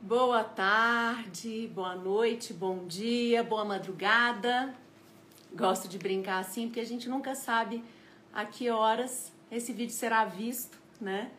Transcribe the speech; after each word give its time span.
Boa 0.00 0.44
tarde, 0.44 1.68
boa 1.74 1.96
noite, 1.96 2.54
bom 2.54 2.86
dia, 2.86 3.42
boa 3.42 3.64
madrugada. 3.64 4.72
Gosto 5.52 5.88
de 5.88 5.98
brincar 5.98 6.38
assim 6.38 6.68
porque 6.68 6.78
a 6.78 6.86
gente 6.86 7.08
nunca 7.08 7.34
sabe 7.34 7.84
a 8.32 8.44
que 8.44 8.70
horas 8.70 9.32
esse 9.50 9.72
vídeo 9.72 9.92
será 9.92 10.24
visto, 10.24 10.78
né? 11.00 11.32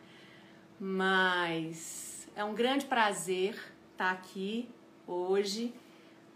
Mas 0.78 2.28
é 2.36 2.44
um 2.44 2.54
grande 2.54 2.84
prazer 2.84 3.58
estar 3.92 4.10
aqui 4.10 4.68
hoje 5.06 5.72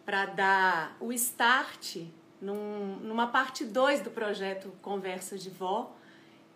para 0.06 0.24
dar 0.24 0.96
o 1.00 1.12
start 1.12 2.06
num, 2.40 2.96
numa 3.02 3.26
parte 3.26 3.66
2 3.66 4.00
do 4.00 4.10
projeto 4.10 4.72
Conversas 4.80 5.42
de 5.42 5.50
Vó, 5.50 5.94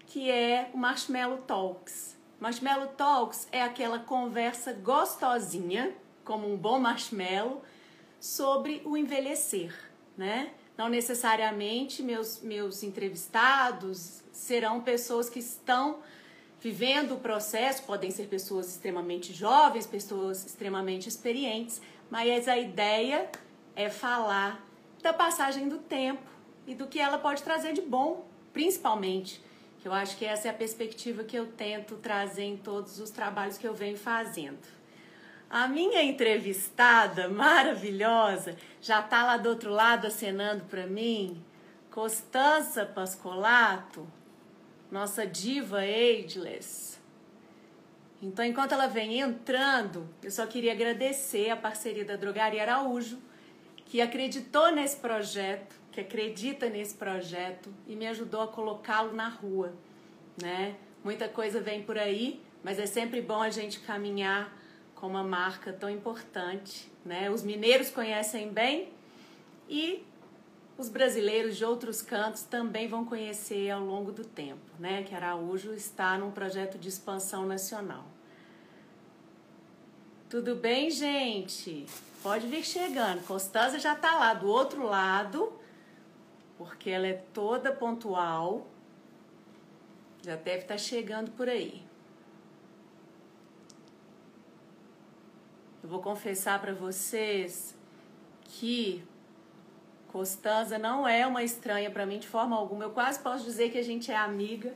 que 0.06 0.30
é 0.30 0.70
o 0.72 0.78
Marshmallow 0.78 1.42
Talks. 1.42 2.17
Marshmallow 2.40 2.88
Talks 2.88 3.48
é 3.50 3.62
aquela 3.62 3.98
conversa 3.98 4.72
gostosinha, 4.72 5.92
como 6.24 6.52
um 6.52 6.56
bom 6.56 6.78
marshmallow, 6.78 7.62
sobre 8.20 8.80
o 8.84 8.96
envelhecer, 8.96 9.74
né? 10.16 10.52
Não 10.76 10.88
necessariamente 10.88 12.00
meus, 12.00 12.40
meus 12.40 12.84
entrevistados 12.84 14.22
serão 14.30 14.80
pessoas 14.80 15.28
que 15.28 15.40
estão 15.40 15.98
vivendo 16.60 17.14
o 17.14 17.18
processo, 17.18 17.82
podem 17.82 18.10
ser 18.12 18.28
pessoas 18.28 18.68
extremamente 18.68 19.32
jovens, 19.32 19.86
pessoas 19.86 20.46
extremamente 20.46 21.08
experientes, 21.08 21.80
mas 22.08 22.46
a 22.46 22.56
ideia 22.56 23.28
é 23.74 23.90
falar 23.90 24.64
da 25.02 25.12
passagem 25.12 25.68
do 25.68 25.78
tempo 25.78 26.22
e 26.66 26.74
do 26.74 26.86
que 26.86 27.00
ela 27.00 27.18
pode 27.18 27.42
trazer 27.42 27.72
de 27.72 27.80
bom, 27.80 28.26
principalmente. 28.52 29.42
Que 29.80 29.88
eu 29.88 29.92
acho 29.92 30.16
que 30.16 30.24
essa 30.24 30.48
é 30.48 30.50
a 30.50 30.54
perspectiva 30.54 31.24
que 31.24 31.36
eu 31.36 31.46
tento 31.46 31.96
trazer 31.96 32.44
em 32.44 32.56
todos 32.56 32.98
os 32.98 33.10
trabalhos 33.10 33.58
que 33.58 33.66
eu 33.66 33.74
venho 33.74 33.96
fazendo. 33.96 34.78
A 35.50 35.66
minha 35.66 36.02
entrevistada 36.02 37.28
maravilhosa 37.28 38.56
já 38.82 39.00
está 39.00 39.24
lá 39.24 39.36
do 39.36 39.48
outro 39.48 39.70
lado 39.70 40.06
acenando 40.06 40.64
para 40.64 40.86
mim, 40.86 41.42
Costança 41.90 42.84
Pascolato, 42.84 44.06
nossa 44.90 45.26
diva 45.26 45.78
ageless. 45.78 46.98
Então, 48.20 48.44
enquanto 48.44 48.72
ela 48.72 48.88
vem 48.88 49.20
entrando, 49.20 50.08
eu 50.22 50.30
só 50.30 50.46
queria 50.46 50.72
agradecer 50.72 51.50
a 51.50 51.56
parceria 51.56 52.04
da 52.04 52.16
Drogaria 52.16 52.62
Araújo, 52.62 53.18
que 53.86 54.00
acreditou 54.00 54.70
nesse 54.70 54.96
projeto, 54.96 55.74
que 55.92 56.00
acredita 56.00 56.68
nesse 56.68 56.94
projeto 56.94 57.72
e 57.86 57.96
me 57.96 58.06
ajudou 58.06 58.42
a 58.42 58.48
colocá-lo 58.48 59.14
na 59.14 59.28
rua, 59.28 59.72
né? 60.40 60.76
Muita 61.02 61.28
coisa 61.28 61.60
vem 61.60 61.82
por 61.82 61.98
aí, 61.98 62.40
mas 62.62 62.78
é 62.78 62.86
sempre 62.86 63.20
bom 63.20 63.40
a 63.40 63.50
gente 63.50 63.80
caminhar 63.80 64.56
com 64.94 65.06
uma 65.06 65.22
marca 65.22 65.72
tão 65.72 65.88
importante, 65.88 66.90
né? 67.04 67.30
Os 67.30 67.42
mineiros 67.42 67.90
conhecem 67.90 68.48
bem 68.48 68.92
e 69.68 70.04
os 70.76 70.88
brasileiros 70.88 71.56
de 71.56 71.64
outros 71.64 72.02
cantos 72.02 72.42
também 72.42 72.86
vão 72.86 73.04
conhecer 73.04 73.70
ao 73.70 73.84
longo 73.84 74.12
do 74.12 74.24
tempo, 74.24 74.70
né? 74.78 75.02
Que 75.02 75.14
Araújo 75.14 75.72
está 75.72 76.16
num 76.16 76.30
projeto 76.30 76.78
de 76.78 76.88
expansão 76.88 77.46
nacional. 77.46 78.04
Tudo 80.28 80.54
bem, 80.54 80.90
gente? 80.90 81.86
Pode 82.22 82.46
vir 82.46 82.64
chegando. 82.64 83.26
Constança 83.26 83.78
já 83.78 83.94
está 83.94 84.16
lá 84.16 84.34
do 84.34 84.46
outro 84.46 84.84
lado, 84.84 85.57
porque 86.58 86.90
ela 86.90 87.06
é 87.06 87.14
toda 87.32 87.72
pontual. 87.72 88.66
Já 90.22 90.34
deve 90.34 90.62
estar 90.62 90.74
tá 90.74 90.78
chegando 90.78 91.30
por 91.30 91.48
aí. 91.48 91.86
Eu 95.82 95.88
vou 95.88 96.02
confessar 96.02 96.60
para 96.60 96.74
vocês 96.74 97.74
que 98.42 99.02
Costanza 100.08 100.76
não 100.76 101.06
é 101.06 101.26
uma 101.26 101.44
estranha 101.44 101.90
para 101.90 102.04
mim 102.04 102.18
de 102.18 102.26
forma 102.26 102.56
alguma. 102.56 102.84
Eu 102.84 102.90
quase 102.90 103.20
posso 103.20 103.44
dizer 103.44 103.70
que 103.70 103.78
a 103.78 103.82
gente 103.82 104.10
é 104.10 104.16
amiga. 104.16 104.74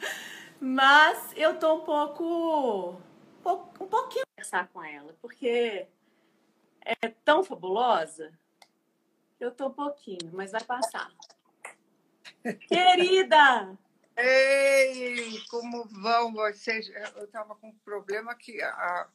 Mas 0.60 1.32
eu 1.36 1.58
tô 1.58 1.76
um 1.76 1.80
pouco 1.80 3.00
um 3.80 3.86
pouquinho 3.86 4.24
conversar 4.36 4.68
com 4.68 4.82
ela, 4.82 5.14
porque 5.22 5.86
é 6.84 7.08
tão 7.24 7.44
fabulosa. 7.44 8.32
Eu 9.40 9.52
tô 9.52 9.70
pouquinho, 9.70 10.30
mas 10.32 10.52
vai 10.52 10.64
passar. 10.64 11.10
Querida! 12.68 13.78
Ei, 14.16 15.40
como 15.48 15.84
vão 15.84 16.32
vocês? 16.32 16.90
Eu 17.16 17.28
tava 17.28 17.54
com 17.54 17.68
um 17.68 17.78
problema 17.78 18.34
que 18.34 18.60
a, 18.60 19.08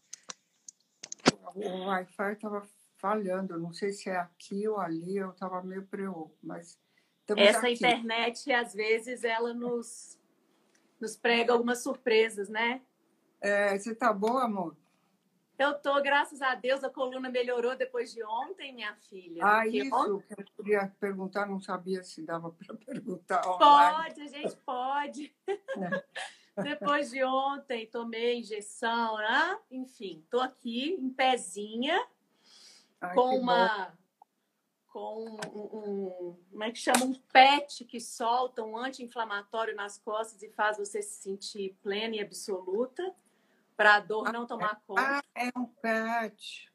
o 1.56 1.85
Wi-Fi 1.88 2.33
estava 2.33 2.66
falhando. 2.97 3.59
Não 3.59 3.73
sei 3.73 3.91
se 3.91 4.09
é 4.09 4.16
aqui 4.16 4.66
ou 4.66 4.79
ali, 4.79 5.17
eu 5.17 5.31
estava 5.31 5.62
meio 5.62 5.85
preocupado, 5.85 6.38
mas 6.41 6.79
essa 7.35 7.59
aqui. 7.59 7.73
internet 7.73 8.51
às 8.51 8.73
vezes 8.73 9.23
ela 9.23 9.53
nos 9.53 10.17
nos 11.00 11.17
prega 11.17 11.51
algumas 11.51 11.83
surpresas, 11.83 12.47
né? 12.47 12.81
É, 13.41 13.78
você 13.78 13.94
tá 13.94 14.13
boa, 14.13 14.45
amor? 14.45 14.78
Eu 15.57 15.75
tô, 15.75 16.01
graças 16.01 16.41
a 16.41 16.55
Deus, 16.55 16.83
a 16.83 16.89
coluna 16.89 17.29
melhorou 17.29 17.75
depois 17.75 18.11
de 18.11 18.23
ontem, 18.23 18.73
minha 18.73 18.95
filha. 18.95 19.43
Ah, 19.45 19.67
isso 19.67 19.93
ontem... 19.93 20.27
que 20.27 20.41
eu 20.41 20.45
queria 20.57 20.91
perguntar, 20.99 21.45
não 21.45 21.61
sabia 21.61 22.03
se 22.03 22.23
dava 22.23 22.51
para 22.51 22.73
perguntar 22.85 23.47
online. 23.47 23.97
Pode, 23.97 24.21
a 24.21 24.27
gente 24.27 24.55
pode. 24.57 25.35
É. 25.47 26.03
Depois 26.61 27.09
de 27.09 27.23
ontem, 27.23 27.87
tomei 27.87 28.39
injeção, 28.39 29.17
né? 29.17 29.59
enfim, 29.71 30.23
tô 30.29 30.39
aqui 30.39 30.91
em 30.91 31.09
pezinha 31.09 31.99
Ai, 33.01 33.15
com 33.15 33.39
uma 33.39 33.87
bom. 33.87 33.91
com 34.85 35.25
um, 35.25 35.61
um, 35.63 36.37
como 36.51 36.63
é 36.63 36.71
que 36.71 36.77
chama 36.77 37.05
um 37.05 37.13
PET 37.15 37.85
que 37.85 37.99
solta 37.99 38.63
um 38.63 38.77
anti-inflamatório 38.77 39.75
nas 39.75 39.97
costas 39.97 40.43
e 40.43 40.49
faz 40.49 40.77
você 40.77 41.01
se 41.01 41.23
sentir 41.23 41.75
plena 41.81 42.17
e 42.17 42.21
absoluta 42.21 43.15
para 43.75 43.95
a 43.95 44.00
dor 44.00 44.31
não 44.31 44.45
tomar 44.45 44.81
conta. 44.85 45.01
Ah, 45.01 45.23
é 45.35 45.50
um 45.57 45.66
PET. 45.66 46.72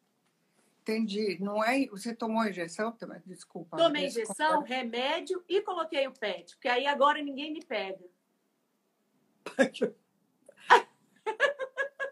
Entendi. 0.82 1.38
Não 1.40 1.62
é. 1.62 1.86
Você 1.86 2.14
tomou 2.14 2.46
injeção 2.46 2.92
também? 2.92 3.20
Desculpa. 3.26 3.76
Tomei 3.76 4.06
injeção, 4.06 4.62
remédio 4.62 5.44
e 5.48 5.60
coloquei 5.60 6.06
o 6.06 6.12
PET, 6.12 6.54
porque 6.56 6.68
aí 6.68 6.86
agora 6.86 7.22
ninguém 7.22 7.52
me 7.52 7.64
pega. 7.64 8.04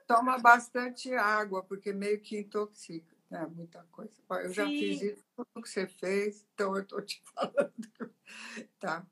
Toma 0.06 0.38
bastante 0.38 1.12
água, 1.14 1.62
porque 1.62 1.92
meio 1.92 2.20
que 2.20 2.38
intoxica. 2.38 3.16
É 3.30 3.44
muita 3.46 3.82
coisa. 3.90 4.12
Eu 4.30 4.48
Sim. 4.48 4.54
já 4.54 4.66
fiz 4.66 5.02
isso, 5.02 5.24
tudo 5.34 5.62
que 5.62 5.68
você 5.68 5.88
fez, 5.88 6.46
então 6.54 6.76
eu 6.76 6.82
estou 6.82 7.02
te 7.02 7.20
falando. 7.34 8.14
Tá. 8.78 9.04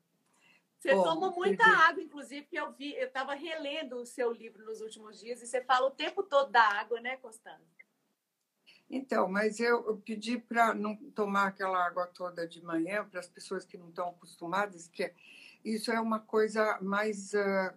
Você 0.85 0.93
Bom, 0.93 1.03
toma 1.03 1.31
muita 1.31 1.65
água, 1.65 2.03
inclusive, 2.03 2.43
porque 2.43 2.59
eu 2.59 2.71
vi, 2.71 2.93
eu 2.93 3.07
estava 3.07 3.33
relendo 3.33 3.95
o 3.95 4.05
seu 4.05 4.31
livro 4.31 4.63
nos 4.63 4.81
últimos 4.81 5.19
dias 5.19 5.41
e 5.41 5.47
você 5.47 5.59
fala 5.63 5.87
o 5.87 5.91
tempo 5.91 6.21
todo 6.21 6.51
da 6.51 6.61
água, 6.61 7.01
né, 7.01 7.17
Constância? 7.17 7.65
Então, 8.87 9.27
mas 9.27 9.59
eu, 9.59 9.83
eu 9.87 9.97
pedi 9.97 10.37
para 10.37 10.75
não 10.75 10.95
tomar 11.15 11.47
aquela 11.47 11.83
água 11.83 12.05
toda 12.05 12.47
de 12.47 12.63
manhã, 12.63 13.03
para 13.03 13.19
as 13.19 13.27
pessoas 13.27 13.65
que 13.65 13.79
não 13.79 13.89
estão 13.89 14.09
acostumadas, 14.09 14.87
que 14.87 15.11
isso 15.63 15.91
é 15.91 15.99
uma 15.99 16.19
coisa 16.19 16.79
mais 16.79 17.33
uh, 17.33 17.73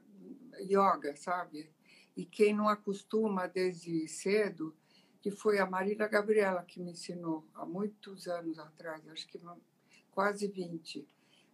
yoga, 0.61 1.17
sabe? 1.17 1.73
E 2.15 2.27
quem 2.27 2.55
não 2.55 2.69
acostuma 2.69 3.49
desde 3.49 4.07
cedo, 4.07 4.77
que 5.23 5.31
foi 5.31 5.59
a 5.59 5.65
Marília 5.65 6.07
Gabriela 6.09 6.63
que 6.63 6.79
me 6.79 6.91
ensinou 6.91 7.43
há 7.55 7.65
muitos 7.65 8.29
anos 8.29 8.59
atrás, 8.59 9.09
acho 9.09 9.27
que 9.27 9.41
quase 10.11 10.47
20. 10.47 11.09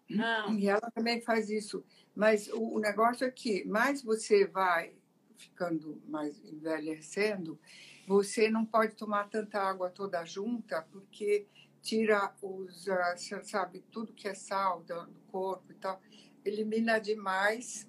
Não. 0.08 0.58
E 0.58 0.68
ela 0.68 0.90
também 0.94 1.20
faz 1.20 1.50
isso. 1.50 1.84
Mas 2.14 2.48
o, 2.48 2.76
o 2.76 2.80
negócio 2.80 3.26
é 3.26 3.30
que 3.30 3.64
mais 3.64 4.02
você 4.02 4.46
vai 4.46 4.94
ficando 5.36 6.00
mais 6.06 6.42
envelhecendo, 6.44 7.58
você 8.06 8.50
não 8.50 8.64
pode 8.64 8.94
tomar 8.94 9.28
tanta 9.28 9.60
água 9.60 9.90
toda 9.90 10.24
junta, 10.24 10.82
porque 10.90 11.46
tira 11.82 12.32
os, 12.40 12.88
ah, 12.88 13.14
sabe, 13.42 13.84
tudo 13.90 14.12
que 14.12 14.28
é 14.28 14.34
sal 14.34 14.82
do 14.82 15.06
corpo 15.30 15.72
e 15.72 15.74
tal, 15.74 16.00
elimina 16.44 16.98
demais 16.98 17.88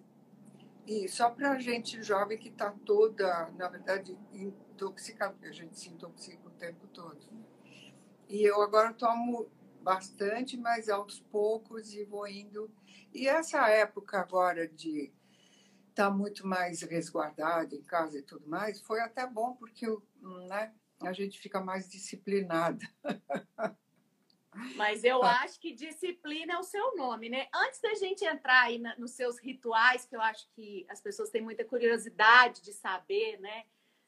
e 0.86 1.08
só 1.08 1.30
para 1.30 1.52
a 1.52 1.60
gente 1.60 2.02
jovem 2.04 2.38
que 2.38 2.50
está 2.50 2.72
toda, 2.86 3.50
na 3.58 3.68
verdade, 3.68 4.18
intoxicada, 4.32 5.34
porque 5.34 5.48
a 5.48 5.54
gente 5.54 5.80
se 5.80 5.90
intoxica 5.90 6.48
o 6.48 6.52
tempo 6.52 6.88
todo. 6.88 7.26
E 8.30 8.44
eu 8.44 8.62
agora 8.62 8.94
tomo 8.94 9.48
bastante, 9.86 10.58
mas 10.58 10.90
aos 10.90 11.20
poucos 11.20 11.94
e 11.94 12.04
vou 12.04 12.28
indo. 12.28 12.74
E 13.14 13.28
essa 13.28 13.70
época 13.70 14.20
agora 14.20 14.68
de 14.68 15.14
estar 15.90 16.10
tá 16.10 16.12
muito 16.12 16.46
mais 16.46 16.82
resguardada 16.82 17.76
em 17.76 17.84
casa 17.84 18.18
e 18.18 18.24
tudo 18.24 18.50
mais, 18.50 18.82
foi 18.82 19.00
até 19.00 19.28
bom, 19.28 19.54
porque 19.54 19.86
né, 20.50 20.74
a 21.04 21.14
gente 21.14 21.40
fica 21.40 21.62
mais 21.62 21.88
disciplinada. 21.88 22.84
Mas 24.76 25.04
eu 25.04 25.20
tá. 25.20 25.42
acho 25.42 25.60
que 25.60 25.74
disciplina 25.74 26.54
é 26.54 26.58
o 26.58 26.64
seu 26.64 26.96
nome, 26.96 27.30
né? 27.30 27.48
Antes 27.54 27.80
da 27.82 27.94
gente 27.94 28.26
entrar 28.26 28.64
aí 28.64 28.80
na, 28.80 28.98
nos 28.98 29.12
seus 29.12 29.38
rituais, 29.38 30.06
que 30.06 30.16
eu 30.16 30.22
acho 30.22 30.48
que 30.56 30.86
as 30.90 31.02
pessoas 31.02 31.30
têm 31.30 31.42
muita 31.42 31.64
curiosidade 31.64 32.62
de 32.62 32.74
saber, 32.74 33.38
né? 33.40 33.66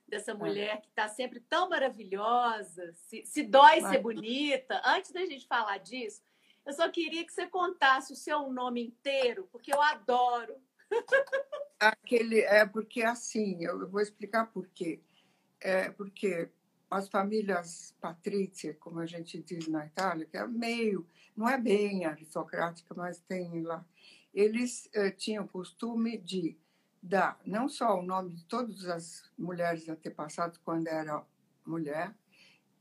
Dessa 0.07 0.33
mulher 0.33 0.75
é. 0.75 0.77
que 0.77 0.88
está 0.88 1.07
sempre 1.07 1.39
tão 1.39 1.69
maravilhosa, 1.69 2.94
se, 2.94 3.25
se 3.25 3.44
dói 3.44 3.81
ser 3.81 4.00
bonita. 4.00 4.81
Antes 4.86 5.12
da 5.12 5.25
gente 5.25 5.48
falar 5.48 5.77
disso, 5.77 6.21
eu 6.65 6.74
só 6.74 6.89
queria 6.89 7.25
que 7.25 7.33
você 7.33 7.48
contasse 7.48 8.13
o 8.13 8.15
seu 8.15 8.50
nome 8.50 8.83
inteiro, 8.83 9.48
porque 9.51 9.74
eu 9.74 9.81
adoro. 9.81 10.56
Aquele 11.80 12.42
é 12.42 12.65
porque 12.65 13.04
assim, 13.04 13.63
eu 13.63 13.88
vou 13.89 14.01
explicar 14.01 14.48
por 14.48 14.68
quê. 14.69 15.01
É 15.59 15.89
porque 15.89 16.50
as 16.89 17.09
famílias 17.09 17.95
patrícias, 18.00 18.77
como 18.80 19.00
a 19.00 19.06
gente 19.06 19.42
diz 19.42 19.68
na 19.68 19.86
Itália, 19.86 20.25
que 20.25 20.38
é 20.38 20.48
meio, 20.48 21.07
não 21.36 21.48
é 21.48 21.57
bem 21.57 22.06
aristocrática, 22.06 22.94
mas 22.95 23.19
tem 23.19 23.62
lá, 23.62 23.86
eles 24.33 24.89
eh, 24.94 25.12
tinham 25.12 25.44
o 25.44 25.48
costume 25.48 26.18
de 26.18 26.57
dar 27.01 27.39
não 27.45 27.69
só 27.69 27.99
o 27.99 28.03
nome 28.03 28.33
de 28.33 28.45
todas 28.45 28.85
as 28.85 29.31
mulheres 29.38 29.88
antepassadas 29.88 30.57
quando 30.57 30.88
era 30.88 31.25
mulher 31.65 32.15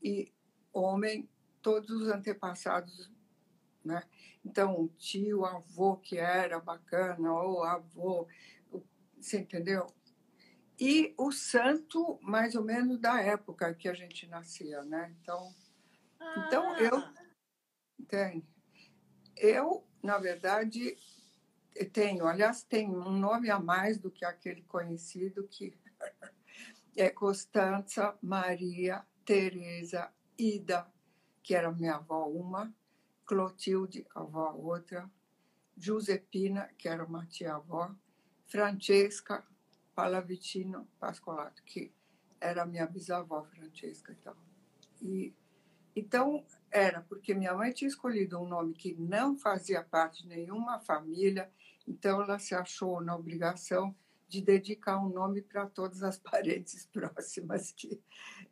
e 0.01 0.31
homem, 0.73 1.29
todos 1.61 1.89
os 1.89 2.07
antepassados, 2.09 3.11
né? 3.83 4.03
Então, 4.45 4.87
tio, 4.97 5.45
avô 5.45 5.97
que 5.97 6.17
era 6.17 6.59
bacana, 6.59 7.33
ou 7.33 7.63
avô, 7.63 8.27
você 9.19 9.39
entendeu? 9.39 9.87
e 10.79 11.13
o 11.17 11.31
santo 11.31 12.19
mais 12.21 12.55
ou 12.55 12.63
menos 12.63 12.99
da 12.99 13.21
época 13.21 13.73
que 13.73 13.89
a 13.89 13.93
gente 13.93 14.27
nascia, 14.27 14.83
né? 14.83 15.15
Então, 15.21 15.53
ah. 16.19 16.45
então 16.45 16.77
eu 16.77 17.03
tenho, 18.07 18.47
eu 19.35 19.87
na 20.03 20.17
verdade 20.19 20.95
tenho, 21.85 22.27
aliás 22.27 22.63
tenho 22.63 22.99
um 22.99 23.11
nome 23.11 23.49
a 23.49 23.59
mais 23.59 23.97
do 23.97 24.11
que 24.11 24.25
aquele 24.25 24.63
conhecido 24.63 25.47
que 25.47 25.77
é 26.95 27.09
Constança 27.09 28.17
Maria 28.21 29.05
Teresa 29.25 30.11
Ida, 30.37 30.87
que 31.43 31.53
era 31.55 31.71
minha 31.71 31.95
avó 31.95 32.27
uma, 32.27 32.73
Clotilde, 33.25 34.07
avó 34.15 34.53
outra, 34.53 35.09
Josepina, 35.75 36.69
que 36.77 36.87
era 36.87 37.03
uma 37.03 37.25
tia-avó, 37.25 37.93
Francesca, 38.45 39.45
Palavitino 39.93 40.87
Pascolato, 40.99 41.61
que 41.63 41.93
era 42.39 42.65
minha 42.65 42.87
bisavó 42.87 43.43
Francesca 43.43 44.13
e 44.13 44.15
tal. 44.15 44.37
E, 45.01 45.35
então, 45.95 46.45
era 46.71 47.01
porque 47.01 47.33
minha 47.33 47.53
mãe 47.53 47.71
tinha 47.71 47.87
escolhido 47.87 48.39
um 48.39 48.47
nome 48.47 48.73
que 48.73 48.93
não 48.93 49.37
fazia 49.37 49.83
parte 49.83 50.23
de 50.23 50.29
nenhuma 50.29 50.79
família, 50.79 51.51
então 51.87 52.21
ela 52.21 52.37
se 52.37 52.53
achou 52.53 53.01
na 53.01 53.15
obrigação 53.15 53.95
de 54.27 54.41
dedicar 54.41 54.99
um 54.99 55.09
nome 55.09 55.41
para 55.41 55.65
todas 55.67 56.03
as 56.03 56.19
parentes 56.19 56.85
próximas 56.85 57.71
que 57.71 58.01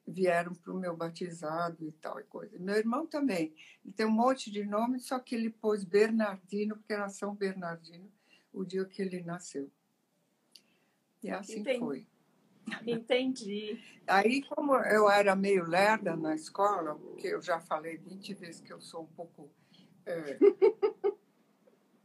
vieram 0.08 0.54
para 0.54 0.74
o 0.74 0.80
meu 0.80 0.96
batizado 0.96 1.86
e 1.86 1.92
tal 1.92 2.20
e 2.20 2.24
coisa. 2.24 2.58
Meu 2.58 2.76
irmão 2.76 3.06
também, 3.06 3.54
ele 3.84 3.94
tem 3.94 4.06
um 4.06 4.12
monte 4.12 4.50
de 4.50 4.64
nomes, 4.64 5.06
só 5.08 5.20
que 5.20 5.36
ele 5.36 5.50
pôs 5.50 5.84
Bernardino, 5.84 6.78
porque 6.78 6.94
era 6.94 7.10
São 7.10 7.36
Bernardino, 7.36 8.10
o 8.54 8.64
dia 8.64 8.86
que 8.86 9.02
ele 9.02 9.22
nasceu. 9.22 9.70
E 11.22 11.30
assim 11.30 11.60
Entendi. 11.60 11.80
foi. 11.80 12.08
Entendi. 12.86 13.84
Aí, 14.08 14.44
como 14.44 14.76
eu 14.76 15.10
era 15.10 15.36
meio 15.36 15.66
lerda 15.66 16.16
na 16.16 16.36
escola, 16.36 16.96
porque 16.96 17.28
eu 17.28 17.42
já 17.42 17.60
falei 17.60 17.98
20 17.98 18.34
vezes 18.36 18.62
que 18.62 18.72
eu 18.72 18.80
sou 18.80 19.04
um 19.04 19.08
pouco. 19.08 19.52
É... 20.06 20.38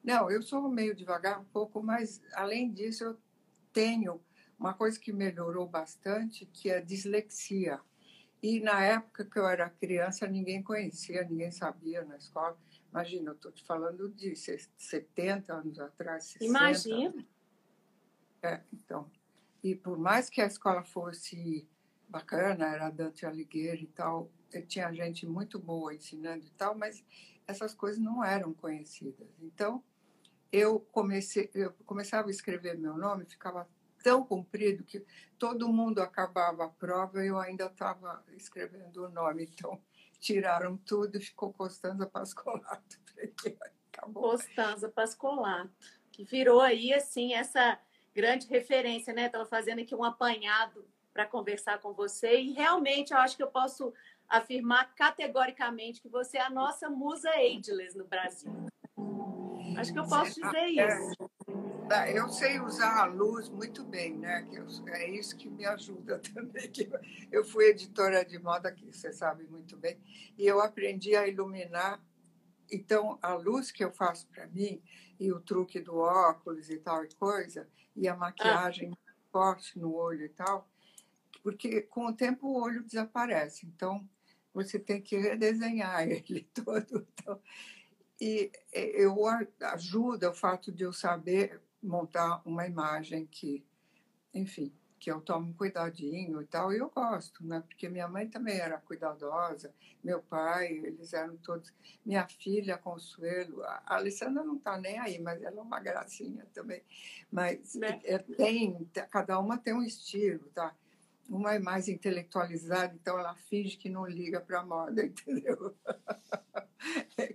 Não, 0.03 0.31
eu 0.31 0.43
sou 0.43 0.69
meio 0.69 0.95
devagar 0.95 1.41
um 1.41 1.45
pouco, 1.45 1.83
mas 1.83 2.23
além 2.33 2.73
disso, 2.73 3.05
eu 3.05 3.19
tenho 3.73 4.21
uma 4.59 4.75
coisa 4.75 4.99
que 4.99 5.13
melhorou 5.13 5.67
bastante, 5.67 6.47
que 6.47 6.71
é 6.71 6.81
dislexia. 6.81 7.81
E 8.43 8.61
na 8.61 8.83
época 8.83 9.25
que 9.25 9.39
eu 9.39 9.47
era 9.47 9.69
criança, 9.69 10.27
ninguém 10.27 10.63
conhecia, 10.63 11.25
ninguém 11.25 11.51
sabia 11.51 12.05
na 12.05 12.17
escola. 12.17 12.59
Imagina, 12.91 13.31
eu 13.31 13.35
estou 13.35 13.53
te 13.53 13.65
falando 13.65 14.09
de 14.11 14.35
70 14.35 15.53
anos 15.53 15.79
atrás. 15.79 16.25
60. 16.25 16.45
Imagina. 16.45 17.27
É, 18.43 18.63
então. 18.73 19.11
E 19.63 19.75
por 19.75 19.99
mais 19.99 20.31
que 20.31 20.41
a 20.41 20.47
escola 20.47 20.83
fosse 20.83 21.69
bacana, 22.09 22.67
era 22.67 22.91
Dante 22.91 23.27
Alighieri 23.27 23.85
e 23.85 23.89
tal, 23.89 24.31
tinha 24.67 24.93
gente 24.93 25.27
muito 25.27 25.59
boa 25.59 25.95
ensinando 25.95 26.45
e 26.45 26.51
tal, 26.51 26.77
mas 26.77 27.05
essas 27.47 27.75
coisas 27.75 28.01
não 28.01 28.25
eram 28.25 28.53
conhecidas. 28.53 29.29
Então, 29.41 29.85
eu 30.53 30.81
comecei, 30.93 31.51
eu 31.55 31.73
começava 31.87 32.29
a 32.29 32.31
escrever 32.31 32.79
meu 32.79 32.97
nome, 32.97 33.25
ficava 33.25 33.69
tão 34.03 34.25
comprido 34.25 34.85
que 34.85 35.05
todo 35.39 35.69
mundo 35.69 36.01
acabava 36.01 36.65
a 36.65 36.69
prova 36.69 37.23
e 37.25 37.29
eu 37.29 37.39
ainda 37.39 37.67
estava 37.67 38.25
escrevendo 38.33 39.05
o 39.05 39.11
nome. 39.11 39.45
Então, 39.45 39.81
tiraram 40.19 40.77
tudo 40.77 41.17
e 41.17 41.21
ficou 41.21 41.53
Costanza 41.53 42.07
Pascolato. 42.07 42.99
Costanza 44.15 44.89
Pascolato, 44.89 45.71
que 46.11 46.25
virou 46.25 46.61
aí, 46.61 46.93
assim, 46.93 47.35
essa 47.35 47.79
grande 48.15 48.47
referência, 48.47 49.13
né? 49.13 49.27
Estava 49.27 49.45
fazendo 49.45 49.81
aqui 49.81 49.95
um 49.95 50.05
apanhado 50.05 50.87
para 51.13 51.27
conversar 51.27 51.79
com 51.81 51.93
você 51.93 52.41
e 52.41 52.53
realmente 52.53 53.13
eu 53.13 53.19
acho 53.19 53.37
que 53.37 53.43
eu 53.43 53.51
posso 53.51 53.93
afirmar 54.29 54.95
categoricamente 54.95 56.01
que 56.01 56.09
você 56.09 56.39
é 56.39 56.43
a 56.43 56.51
nossa 56.51 56.89
musa 56.89 57.31
ageless 57.31 57.97
no 57.99 58.05
Brasil. 58.05 58.51
Acho 59.81 59.93
que 59.93 59.99
eu 59.99 60.07
posso 60.07 60.35
dizer 60.35 60.67
isso. 60.67 61.31
É, 61.91 62.17
eu 62.17 62.29
sei 62.29 62.61
usar 62.61 63.03
a 63.03 63.07
luz 63.07 63.49
muito 63.49 63.83
bem, 63.83 64.17
né? 64.17 64.47
É 64.89 65.11
isso 65.11 65.37
que 65.37 65.49
me 65.49 65.65
ajuda 65.67 66.21
também. 66.35 66.71
Eu 67.33 67.45
fui 67.45 67.65
editora 67.71 68.25
de 68.25 68.39
moda, 68.39 68.71
que 68.71 68.85
você 68.85 69.13
sabe 69.13 69.45
muito 69.49 69.77
bem, 69.77 69.99
e 70.39 70.47
eu 70.47 70.61
aprendi 70.61 71.17
a 71.17 71.27
iluminar. 71.27 72.01
Então, 72.71 73.19
a 73.21 73.35
luz 73.35 73.73
que 73.73 73.83
eu 73.83 73.91
faço 73.91 74.29
para 74.29 74.47
mim 74.47 74.81
e 75.19 75.33
o 75.33 75.41
truque 75.41 75.81
do 75.81 75.97
óculos 75.97 76.71
e 76.71 76.79
tal 76.79 77.05
e 77.05 77.13
coisa, 77.15 77.69
e 77.97 78.07
a 78.07 78.15
maquiagem 78.15 78.93
ah. 78.93 79.13
forte 79.33 79.79
no 79.79 79.93
olho 79.95 80.25
e 80.25 80.29
tal, 80.29 80.69
porque 81.43 81.83
com 81.83 82.07
o 82.07 82.13
tempo 82.13 82.47
o 82.47 82.63
olho 82.63 82.85
desaparece, 82.85 83.67
então 83.67 84.09
você 84.55 84.79
tem 84.79 85.01
que 85.01 85.17
redesenhar 85.17 86.03
ele 86.09 86.49
todo. 86.55 87.07
Então, 87.15 87.41
e 88.21 88.53
eu 88.73 89.17
ajuda 89.73 90.31
o 90.31 90.35
fato 90.35 90.71
de 90.71 90.85
eu 90.85 90.93
saber 90.93 91.61
montar 91.83 92.43
uma 92.45 92.67
imagem 92.67 93.27
que, 93.27 93.65
enfim, 94.35 94.73
que 95.01 95.11
eu 95.11 95.19
tomo 95.23 95.55
cuidadinho 95.55 96.43
e 96.43 96.47
tal, 96.47 96.71
e 96.75 96.77
eu 96.77 96.91
gosto, 96.91 97.43
né? 97.43 97.65
Porque 97.67 97.89
minha 97.89 98.07
mãe 98.07 98.29
também 98.29 98.59
era 98.59 98.77
cuidadosa, 98.77 99.73
meu 100.05 100.23
pai, 100.23 100.69
eles 100.69 101.15
eram 101.15 101.39
todos. 101.39 101.73
Minha 102.05 102.29
filha, 102.29 102.77
Consuelo, 102.77 103.63
a 103.65 103.97
Alessandra 103.97 104.45
não 104.45 104.57
está 104.57 104.79
nem 104.79 104.99
aí, 104.99 105.19
mas 105.19 105.43
ela 105.43 105.59
é 105.59 105.63
uma 105.63 105.81
gracinha 105.81 106.47
também. 106.53 106.83
Mas 107.33 107.75
né? 107.77 107.99
é, 108.05 108.19
tem, 108.19 108.87
cada 109.11 109.39
uma 109.39 109.57
tem 109.57 109.73
um 109.73 109.83
estilo, 109.83 110.51
tá? 110.51 110.77
Uma 111.31 111.55
é 111.55 111.59
mais 111.59 111.89
intelectualizada, 111.89 112.95
então 112.95 113.19
ela 113.19 113.35
finge 113.35 113.77
que 113.77 113.89
não 113.89 114.05
liga 114.05 114.41
para 114.41 114.61
a 114.61 114.67
moda, 114.67 115.03
entendeu? 115.07 115.75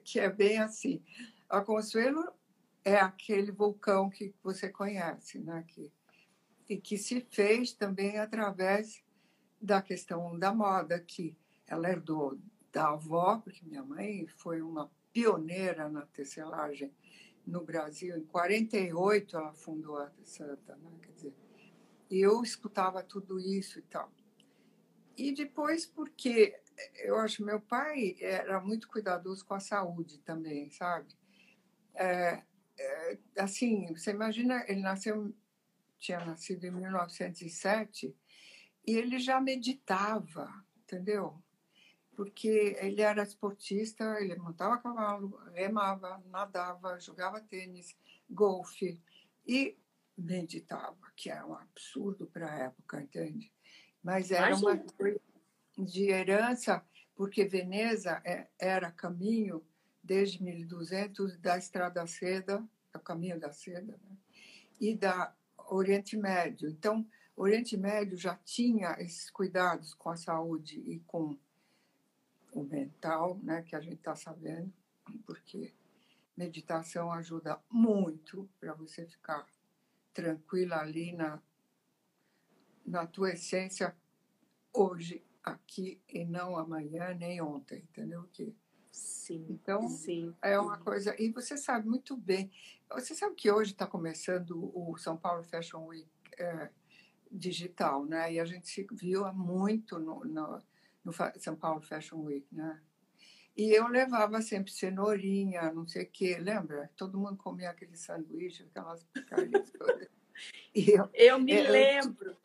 que 0.03 0.19
é 0.19 0.29
bem 0.29 0.59
assim. 0.59 1.01
A 1.49 1.61
Consuelo 1.61 2.31
é 2.83 2.97
aquele 2.97 3.51
vulcão 3.51 4.09
que 4.09 4.35
você 4.43 4.69
conhece, 4.69 5.39
né? 5.39 5.63
Que 5.67 5.91
e 6.69 6.77
que 6.77 6.97
se 6.97 7.21
fez 7.31 7.73
também 7.73 8.17
através 8.17 9.03
da 9.61 9.81
questão 9.81 10.37
da 10.37 10.53
moda, 10.53 10.99
que 10.99 11.37
ela 11.67 11.89
herdou 11.89 12.39
da 12.71 12.89
avó, 12.89 13.39
porque 13.39 13.65
minha 13.65 13.83
mãe 13.83 14.27
foi 14.27 14.61
uma 14.61 14.91
pioneira 15.13 15.89
na 15.89 16.05
tecelagem 16.07 16.91
no 17.45 17.63
Brasil. 17.63 18.17
Em 18.17 18.25
48 18.25 19.37
ela 19.37 19.53
fundou 19.53 19.97
a 19.97 20.11
Santa, 20.23 20.75
né? 20.75 20.91
quer 21.01 21.11
dizer, 21.13 21.33
eu 22.09 22.43
escutava 22.43 23.03
tudo 23.03 23.39
isso 23.39 23.79
e 23.79 23.83
tal. 23.83 24.11
E 25.17 25.33
depois 25.33 25.85
porque 25.85 26.59
eu 27.03 27.17
acho 27.17 27.45
meu 27.45 27.61
pai 27.61 28.17
era 28.19 28.59
muito 28.59 28.87
cuidadoso 28.87 29.45
com 29.45 29.53
a 29.53 29.59
saúde 29.59 30.19
também, 30.19 30.69
sabe? 30.71 31.15
É, 31.93 32.43
é, 32.77 33.17
assim, 33.37 33.87
você 33.93 34.11
imagina, 34.11 34.65
ele 34.67 34.81
nasceu 34.81 35.33
tinha 35.97 36.23
nascido 36.23 36.65
em 36.65 36.71
1907, 36.71 38.15
e 38.85 38.91
ele 38.95 39.17
já 39.19 39.41
meditava, 39.41 40.51
entendeu? 40.77 41.41
Porque 42.15 42.77
ele 42.79 43.01
era 43.01 43.23
esportista, 43.23 44.21
ele 44.21 44.35
montava 44.35 44.77
cavalo, 44.77 45.37
remava, 45.53 46.21
nadava, 46.27 46.99
jogava 46.99 47.41
tênis, 47.41 47.97
golfe 48.29 49.01
e 49.45 49.77
meditava, 50.17 50.97
que 51.15 51.29
é 51.29 51.43
um 51.43 51.53
absurdo 51.53 52.25
para 52.27 52.51
a 52.51 52.55
época, 52.55 53.01
entende? 53.01 53.51
Mas 54.03 54.31
era 54.31 54.49
Imagina. 54.49 54.71
uma 54.71 54.93
coisa 54.93 55.19
de 55.77 56.09
herança, 56.09 56.85
porque 57.15 57.45
Veneza 57.45 58.21
é, 58.23 58.47
era 58.57 58.91
caminho 58.91 59.65
desde 60.03 60.41
1200 60.41 61.37
da 61.37 61.57
Estrada 61.57 62.05
Seda, 62.05 62.63
o 62.93 62.99
caminho 62.99 63.39
da 63.39 63.51
seda, 63.51 63.99
né? 64.03 64.17
e 64.79 64.95
da 64.95 65.35
Oriente 65.69 66.15
Médio. 66.15 66.69
Então, 66.69 67.05
o 67.35 67.43
Oriente 67.43 67.75
Médio 67.75 68.17
já 68.17 68.35
tinha 68.35 68.95
esses 68.99 69.29
cuidados 69.29 69.93
com 69.93 70.09
a 70.09 70.15
saúde 70.15 70.79
e 70.79 70.99
com 71.01 71.37
o 72.53 72.63
mental, 72.63 73.37
né, 73.43 73.61
que 73.63 73.75
a 73.75 73.81
gente 73.81 73.95
está 73.97 74.15
sabendo, 74.15 74.71
porque 75.25 75.73
meditação 76.37 77.11
ajuda 77.11 77.59
muito 77.69 78.49
para 78.59 78.73
você 78.73 79.05
ficar 79.05 79.45
tranquila 80.15 80.77
ali 80.77 81.11
na, 81.11 81.39
na 82.85 83.05
tua 83.05 83.33
essência 83.33 83.93
hoje, 84.73 85.23
aqui, 85.43 86.01
e 86.09 86.25
não 86.25 86.57
amanhã, 86.57 87.13
nem 87.13 87.41
ontem, 87.41 87.79
entendeu? 87.89 88.23
Que, 88.31 88.55
sim, 88.91 89.45
então, 89.49 89.87
sim. 89.89 90.33
é 90.41 90.57
uma 90.57 90.77
coisa... 90.79 91.13
E 91.21 91.29
você 91.31 91.57
sabe 91.57 91.87
muito 91.87 92.15
bem, 92.15 92.49
você 92.89 93.13
sabe 93.13 93.35
que 93.35 93.51
hoje 93.51 93.73
está 93.73 93.85
começando 93.85 94.71
o 94.73 94.97
São 94.97 95.17
Paulo 95.17 95.43
Fashion 95.43 95.85
Week 95.85 96.09
é, 96.37 96.69
digital, 97.29 98.05
né? 98.05 98.33
E 98.33 98.39
a 98.39 98.45
gente 98.45 98.69
se 98.69 98.87
viu 98.91 99.31
muito 99.33 99.99
no, 99.99 100.23
no, 100.23 100.61
no 101.03 101.13
São 101.37 101.55
Paulo 101.55 101.81
Fashion 101.81 102.21
Week, 102.23 102.47
né? 102.51 102.81
E 103.55 103.71
eu 103.71 103.87
levava 103.87 104.41
sempre 104.41 104.71
cenourinha, 104.71 105.71
não 105.71 105.87
sei 105.87 106.03
o 106.03 106.09
quê, 106.09 106.37
lembra? 106.37 106.91
Todo 106.97 107.17
mundo 107.17 107.37
comia 107.37 107.69
aquele 107.69 107.95
sanduíche, 107.95 108.63
aquelas 108.63 109.03
porcarias 109.05 109.71
todas. 109.71 110.09
Eu, 110.75 111.09
eu, 111.13 111.39
me 111.39 111.53
eu, 111.53 111.71
lembro. 111.71 112.37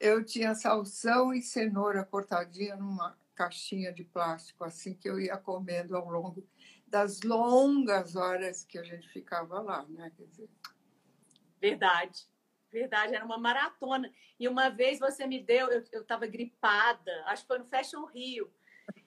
Eu 0.00 0.24
tinha 0.24 0.56
salsão 0.56 1.32
e 1.32 1.40
cenoura 1.40 2.04
cortadinha 2.04 2.74
numa 2.74 3.16
caixinha 3.36 3.92
de 3.92 4.02
plástico, 4.02 4.64
assim 4.64 4.92
que 4.92 5.08
eu 5.08 5.20
ia 5.20 5.36
comendo 5.36 5.96
ao 5.96 6.10
longo 6.10 6.44
das 6.88 7.22
longas 7.22 8.16
horas 8.16 8.64
que 8.64 8.76
a 8.76 8.82
gente 8.82 9.08
ficava 9.08 9.60
lá, 9.60 9.84
né? 9.88 10.10
Quer 10.16 10.24
dizer... 10.24 10.48
Verdade, 11.60 12.26
verdade, 12.72 13.14
era 13.14 13.24
uma 13.24 13.38
maratona. 13.38 14.12
E 14.40 14.48
uma 14.48 14.68
vez 14.68 14.98
você 14.98 15.26
me 15.28 15.40
deu, 15.40 15.68
eu 15.70 16.02
estava 16.02 16.26
gripada, 16.26 17.12
acho 17.26 17.42
que 17.42 17.48
foi 17.48 17.58
no 17.58 17.66
Fashion 17.66 18.04
Rio 18.06 18.50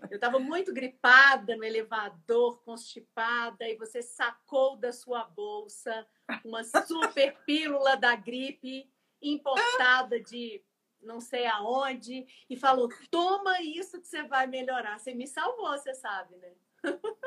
eu 0.10 0.15
estava 0.15 0.39
muito 0.39 0.74
gripada 0.74 1.56
no 1.58 1.63
elevador, 1.63 2.62
constipada, 2.63 3.68
e 3.68 3.75
você 3.75 4.01
sacou 4.01 4.77
da 4.77 4.94
sua 4.94 5.24
bolsa 5.25 6.08
uma 6.46 6.63
super 6.63 7.38
pílula 7.46 7.98
da 7.98 8.15
gripe 8.15 8.89
importada 9.22 10.20
de 10.22 10.63
não 11.01 11.20
sei 11.20 11.46
aonde 11.48 12.25
e 12.50 12.56
falou: 12.56 12.89
toma 13.10 13.62
isso 13.62 14.00
que 14.00 14.08
você 14.08 14.24
vai 14.24 14.48
melhorar. 14.48 15.00
Você 15.00 15.13
me 15.13 15.27
salvou, 15.27 15.72
você 15.72 15.94
sabe, 15.94 16.36
né? 16.38 16.53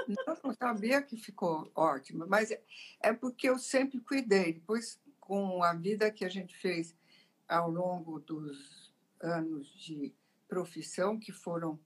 Não, 0.09 0.37
não 0.45 0.55
sabia 0.55 1.03
que 1.03 1.17
ficou 1.17 1.71
ótimo, 1.75 2.27
mas 2.27 2.51
é, 2.51 2.63
é 3.01 3.13
porque 3.13 3.49
eu 3.49 3.59
sempre 3.59 4.01
cuidei. 4.01 4.55
Depois, 4.55 5.01
com 5.21 5.63
a 5.63 5.75
vida 5.75 6.11
que 6.11 6.25
a 6.25 6.29
gente 6.29 6.57
fez 6.57 6.97
ao 7.47 7.71
longo 7.71 8.19
dos 8.19 8.93
anos 9.21 9.69
de 9.69 10.15
profissão, 10.49 11.19
que 11.19 11.33
foram 11.33 11.79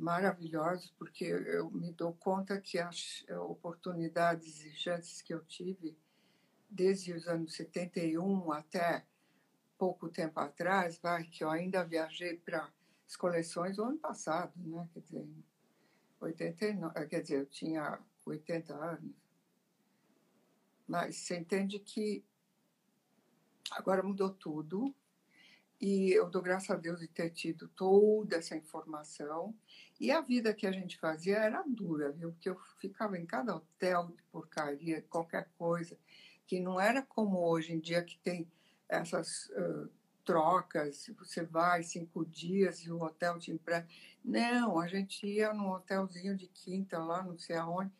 maravilhosos, 0.00 0.90
porque 0.98 1.24
eu 1.24 1.70
me 1.70 1.92
dou 1.92 2.14
conta 2.14 2.58
que 2.58 2.78
as 2.78 3.24
oportunidades 3.28 4.64
e 4.64 4.74
chances 4.74 5.20
que 5.20 5.34
eu 5.34 5.44
tive, 5.44 5.96
desde 6.68 7.12
os 7.12 7.28
anos 7.28 7.54
71 7.54 8.50
até 8.50 9.04
pouco 9.76 10.08
tempo 10.08 10.40
atrás, 10.40 10.98
vai, 10.98 11.24
que 11.24 11.44
eu 11.44 11.50
ainda 11.50 11.84
viajei 11.84 12.38
para 12.38 12.72
as 13.06 13.14
coleções 13.14 13.78
o 13.78 13.84
ano 13.84 13.98
passado, 13.98 14.52
né? 14.56 14.88
Quer 14.94 15.00
dizer, 15.00 15.28
89, 16.20 17.06
quer 17.06 17.20
dizer, 17.20 17.40
eu 17.40 17.46
tinha 17.46 17.98
80 18.24 18.74
anos. 18.74 19.14
Mas 20.88 21.16
você 21.16 21.38
entende 21.38 21.78
que 21.78 22.24
agora 23.70 24.02
mudou 24.02 24.30
tudo 24.30 24.94
e 25.80 26.12
eu 26.12 26.28
dou 26.28 26.42
graças 26.42 26.70
a 26.70 26.76
Deus 26.76 27.00
de 27.00 27.08
ter 27.08 27.30
tido 27.30 27.66
toda 27.68 28.36
essa 28.36 28.54
informação. 28.54 29.54
E 29.98 30.10
a 30.10 30.20
vida 30.20 30.52
que 30.52 30.66
a 30.66 30.72
gente 30.72 30.98
fazia 30.98 31.38
era 31.38 31.64
dura, 31.66 32.12
viu? 32.12 32.32
Porque 32.32 32.50
eu 32.50 32.58
ficava 32.78 33.18
em 33.18 33.24
cada 33.24 33.56
hotel 33.56 34.08
de 34.08 34.22
porcaria, 34.24 35.02
qualquer 35.08 35.48
coisa, 35.56 35.96
que 36.46 36.60
não 36.60 36.78
era 36.78 37.02
como 37.02 37.38
hoje 37.38 37.72
em 37.72 37.80
dia 37.80 38.02
que 38.02 38.18
tem 38.18 38.50
essas 38.88 39.46
uh, 39.50 39.88
trocas, 40.24 41.10
você 41.18 41.44
vai 41.44 41.82
cinco 41.82 42.26
dias 42.26 42.80
e 42.80 42.90
o 42.90 43.02
hotel 43.02 43.38
te 43.38 43.50
empresta. 43.50 43.88
Não, 44.22 44.78
a 44.78 44.86
gente 44.86 45.26
ia 45.26 45.54
num 45.54 45.70
hotelzinho 45.70 46.36
de 46.36 46.46
quinta 46.48 46.98
lá, 46.98 47.22
não 47.22 47.38
sei 47.38 47.56
aonde. 47.56 47.92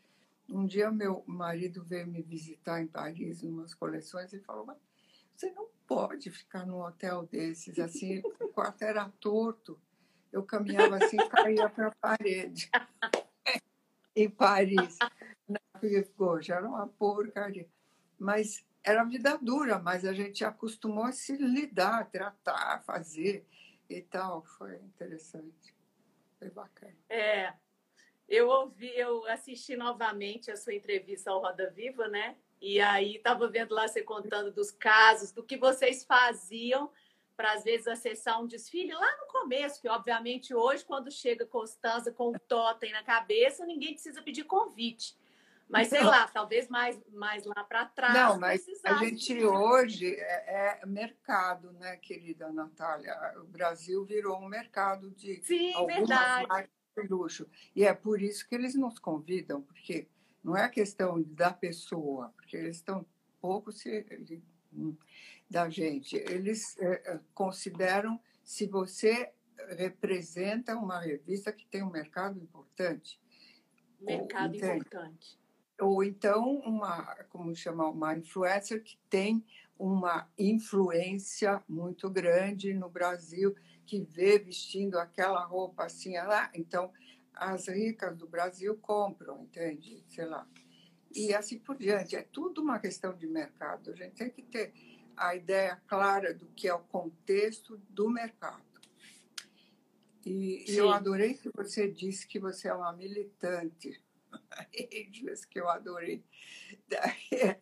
Um 0.49 0.67
dia 0.67 0.91
meu 0.91 1.23
marido 1.27 1.83
veio 1.85 2.07
me 2.09 2.23
visitar 2.23 2.83
em 2.83 2.87
Paris, 2.87 3.43
em 3.43 3.49
umas 3.49 3.73
coleções, 3.73 4.33
e 4.33 4.41
falou, 4.41 4.67
mas 4.67 4.79
você 5.41 5.51
não 5.53 5.67
pode 5.87 6.31
ficar 6.31 6.67
num 6.67 6.83
hotel 6.83 7.27
desses, 7.27 7.79
assim, 7.79 8.21
o 8.39 8.49
quarto 8.49 8.83
era 8.83 9.09
torto. 9.19 9.81
Eu 10.31 10.45
caminhava 10.45 10.97
assim 10.97 11.17
e 11.17 11.29
caía 11.31 11.69
para 11.71 11.89
a 11.89 11.95
parede. 11.95 12.71
em 14.15 14.29
Paris, 14.29 14.99
na 15.49 15.59
Rive 15.81 16.07
era 16.51 16.69
uma 16.69 16.87
porcaria. 16.87 17.67
Mas 18.19 18.67
era 18.85 19.03
vida 19.05 19.39
dura, 19.39 19.79
mas 19.79 20.05
a 20.05 20.13
gente 20.13 20.45
acostumou 20.45 21.05
a 21.05 21.13
se 21.13 21.35
lidar, 21.37 22.11
tratar, 22.11 22.83
fazer 22.85 23.47
e 23.89 24.03
tal. 24.03 24.45
Foi 24.45 24.77
interessante, 24.77 25.75
foi 26.39 26.51
bacana. 26.51 26.97
É, 27.09 27.55
eu 28.29 28.47
ouvi, 28.47 28.95
eu 28.95 29.27
assisti 29.27 29.75
novamente 29.75 30.51
a 30.51 30.57
sua 30.57 30.75
entrevista 30.75 31.31
ao 31.31 31.41
Roda 31.41 31.71
Viva, 31.71 32.09
né? 32.09 32.37
E 32.61 32.81
aí 32.81 33.17
estava 33.17 33.49
vendo 33.49 33.75
lá 33.75 33.89
você 33.89 34.03
contando 34.03 34.53
dos 34.53 34.71
casos, 34.71 35.33
do 35.33 35.43
que 35.43 35.57
vocês 35.57 36.05
faziam 36.05 36.91
para 37.37 37.55
às 37.55 37.65
vezes 37.65 37.89
acessar 37.89 38.41
um 38.43 38.47
desfile 38.47 38.93
lá 38.93 39.17
no 39.17 39.27
começo, 39.29 39.81
que 39.81 39.89
obviamente 39.89 40.55
hoje 40.55 40.85
quando 40.85 41.11
chega 41.11 41.47
Constança 41.47 42.13
com 42.13 42.29
o 42.29 42.39
totem 42.39 42.93
na 42.93 43.03
cabeça, 43.03 43.65
ninguém 43.65 43.95
precisa 43.95 44.21
pedir 44.21 44.45
convite. 44.45 45.19
Mas 45.71 45.89
sei 45.89 46.03
lá, 46.03 46.27
talvez 46.27 46.69
mais, 46.69 47.01
mais 47.13 47.45
lá 47.45 47.65
para 47.65 47.87
trás. 47.87 48.13
Não, 48.13 48.39
mas 48.39 48.67
a 48.85 48.95
gente 48.95 49.43
hoje 49.45 50.17
é, 50.17 50.81
é, 50.83 50.87
mercado, 50.87 51.73
né, 51.75 51.97
querida 51.97 52.53
Natália? 52.53 53.17
O 53.39 53.45
Brasil 53.45 54.05
virou 54.05 54.37
um 54.37 54.49
mercado 54.49 55.11
de 55.13 55.41
Sim, 55.45 55.73
algumas 55.75 56.09
verdade. 56.09 56.49
marcas 56.49 56.71
de 56.97 57.09
luxo. 57.09 57.49
E 57.75 57.85
é 57.85 57.95
por 57.95 58.21
isso 58.21 58.47
que 58.49 58.55
eles 58.55 58.75
nos 58.75 58.99
convidam, 58.99 59.63
porque 59.63 60.09
não 60.43 60.57
é 60.57 60.69
questão 60.69 61.23
da 61.23 61.53
pessoa, 61.53 62.33
porque 62.37 62.57
eles 62.57 62.77
estão 62.77 63.05
pouco 63.41 63.73
se, 63.73 64.07
da 65.49 65.69
gente. 65.69 66.17
Eles 66.17 66.79
é, 66.79 67.13
é, 67.13 67.21
consideram 67.35 68.21
se 68.43 68.67
você 68.67 69.33
representa 69.77 70.77
uma 70.77 71.01
revista 71.01 71.53
que 71.53 71.67
tem 71.67 71.83
um 71.83 71.91
mercado 71.91 72.39
importante. 72.39 73.21
Mercado 74.01 74.55
ou, 74.55 74.57
importante. 74.57 75.39
Ou 75.81 76.05
então 76.05 76.59
uma, 76.61 77.15
como 77.29 77.55
chamar, 77.55 77.91
uma 77.91 78.17
influencer 78.17 78.83
que 78.83 78.99
tem 79.09 79.45
uma 79.79 80.31
influência 80.39 81.63
muito 81.69 82.11
grande 82.11 82.75
no 82.75 82.89
Brasil, 82.89 83.55
que 83.87 84.01
vê 84.01 84.39
vestindo 84.39 84.99
aquela 84.99 85.43
roupa 85.45 85.85
assim, 85.85 86.17
lá, 86.17 86.51
então 86.55 86.93
as 87.35 87.69
ricas 87.69 88.17
do 88.17 88.27
Brasil 88.27 88.77
compram, 88.77 89.43
entende? 89.43 90.05
Sei 90.09 90.25
lá. 90.25 90.47
E 91.15 91.35
assim 91.35 91.59
por 91.59 91.77
diante. 91.77 92.17
É 92.17 92.23
tudo 92.23 92.63
uma 92.63 92.79
questão 92.79 93.15
de 93.15 93.27
mercado. 93.27 93.91
A 93.91 93.95
gente 93.95 94.15
tem 94.15 94.31
que 94.31 94.43
ter 94.43 94.73
a 95.17 95.35
ideia 95.35 95.77
clara 95.87 96.33
do 96.33 96.47
que 96.49 96.69
é 96.69 96.75
o 96.75 96.81
contexto 96.81 97.77
do 97.89 98.09
mercado. 98.09 98.63
E, 100.25 100.71
e 100.71 100.77
eu 100.77 100.91
adorei 100.91 101.35
que 101.35 101.51
você 101.55 101.91
disse 101.91 102.27
que 102.27 102.39
você 102.39 102.69
é 102.69 102.75
uma 102.75 102.93
militante. 102.93 104.01
que 105.51 105.61
eu 105.61 105.69
adorei. 105.69 106.23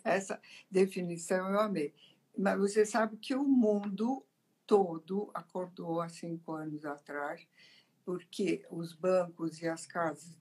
Essa 0.05 0.41
definição 0.71 1.51
eu 1.51 1.61
amei. 1.61 1.95
Mas 2.37 2.59
você 2.59 2.85
sabe 2.85 3.17
que 3.17 3.35
o 3.35 3.45
mundo 3.45 4.25
todo 4.67 5.31
acordou 5.33 6.01
há 6.01 6.09
cinco 6.09 6.53
anos 6.53 6.85
atrás 6.85 7.47
porque 8.09 8.65
os 8.71 8.95
bancos 8.95 9.61
e 9.61 9.69
as 9.69 9.87
casas, 9.87 10.41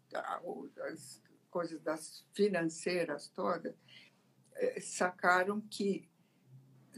as 0.89 1.21
coisas 1.49 1.81
das 1.81 2.25
financeiras 2.33 3.27
todas, 3.27 3.75
eh, 4.55 4.79
sacaram 4.79 5.59
que 5.59 6.09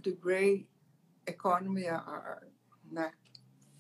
the 0.03 0.11
grey 0.11 0.69
economy 1.25 1.85
né, 2.83 3.11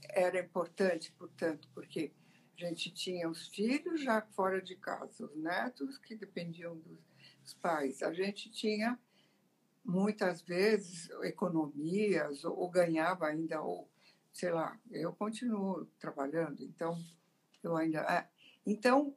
era 0.01 0.39
importante, 0.39 1.11
portanto, 1.11 1.69
porque 1.75 2.11
a 2.57 2.59
gente 2.59 2.89
tinha 2.89 3.29
os 3.29 3.49
filhos 3.49 4.01
já 4.01 4.23
fora 4.23 4.59
de 4.59 4.75
casa, 4.75 5.27
os 5.27 5.37
netos 5.37 5.99
que 5.99 6.15
dependiam 6.15 6.75
dos 6.75 7.53
pais. 7.61 8.01
A 8.01 8.11
gente 8.11 8.49
tinha 8.49 8.99
muitas 9.85 10.41
vezes 10.41 11.07
economias 11.21 12.43
ou 12.43 12.67
ganhava 12.67 13.27
ainda 13.27 13.61
ou 13.61 13.87
sei 14.39 14.51
lá, 14.51 14.79
eu 14.91 15.13
continuo 15.13 15.85
trabalhando, 15.99 16.63
então 16.63 16.97
eu 17.63 17.75
ainda. 17.75 17.99
É. 18.01 18.29
Então, 18.65 19.15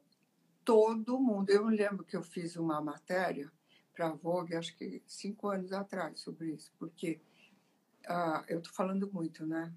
todo 0.65 1.19
mundo. 1.19 1.49
Eu 1.49 1.65
me 1.65 1.75
lembro 1.77 2.03
que 2.05 2.15
eu 2.17 2.23
fiz 2.23 2.55
uma 2.57 2.81
matéria 2.81 3.51
para 3.93 4.07
a 4.07 4.13
Vogue, 4.13 4.55
acho 4.55 4.75
que 4.77 5.01
cinco 5.07 5.47
anos 5.49 5.71
atrás, 5.73 6.19
sobre 6.19 6.51
isso, 6.53 6.71
porque 6.79 7.21
Ah, 8.07 8.43
eu 8.49 8.59
estou 8.59 8.73
falando 8.73 9.09
muito, 9.11 9.45
né? 9.45 9.73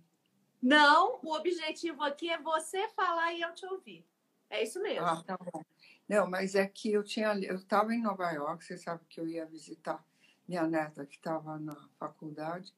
Não, 0.63 1.21
o 1.23 1.33
objetivo 1.35 2.03
aqui 2.03 2.29
é 2.31 2.41
você 2.43 2.89
falar 2.91 3.33
e 3.35 3.41
eu 3.43 3.55
te 3.55 3.65
ouvir. 3.67 4.05
É 4.51 4.63
isso 4.63 4.81
mesmo. 4.83 5.05
Ah, 5.05 5.23
tá 5.25 5.37
bom. 5.39 5.63
Não, 6.09 6.29
mas 6.29 6.55
é 6.55 6.67
que 6.67 6.93
eu 6.93 7.05
tinha, 7.05 7.35
eu 7.35 7.57
estava 7.57 7.95
em 7.95 8.03
Nova 8.03 8.31
York, 8.33 8.65
você 8.65 8.77
sabe 8.77 9.05
que 9.09 9.21
eu 9.21 9.29
ia 9.29 9.47
visitar 9.47 10.05
minha 10.49 10.67
neta 10.67 11.07
que 11.07 11.17
estava 11.17 11.59
na 11.59 11.89
faculdade, 11.99 12.75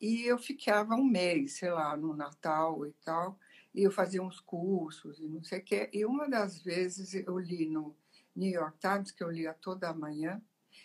e 0.00 0.22
eu 0.24 0.38
ficava 0.38 0.94
um 0.94 1.04
mês, 1.04 1.58
sei 1.58 1.70
lá, 1.70 1.96
no 1.96 2.14
Natal 2.14 2.86
e 2.86 2.92
tal, 3.04 3.38
e 3.74 3.82
eu 3.82 3.90
fazia 3.90 4.22
uns 4.22 4.40
cursos 4.40 5.18
e 5.20 5.28
não 5.28 5.42
sei 5.42 5.60
o 5.60 5.64
quê. 5.64 5.90
E 5.92 6.04
uma 6.04 6.28
das 6.28 6.62
vezes 6.62 7.14
eu 7.14 7.38
li 7.38 7.66
no 7.66 7.96
New 8.34 8.50
York 8.50 8.78
Times, 8.78 9.10
que 9.10 9.22
eu 9.22 9.30
lia 9.30 9.54
toda 9.54 9.92
manhã. 9.94 10.42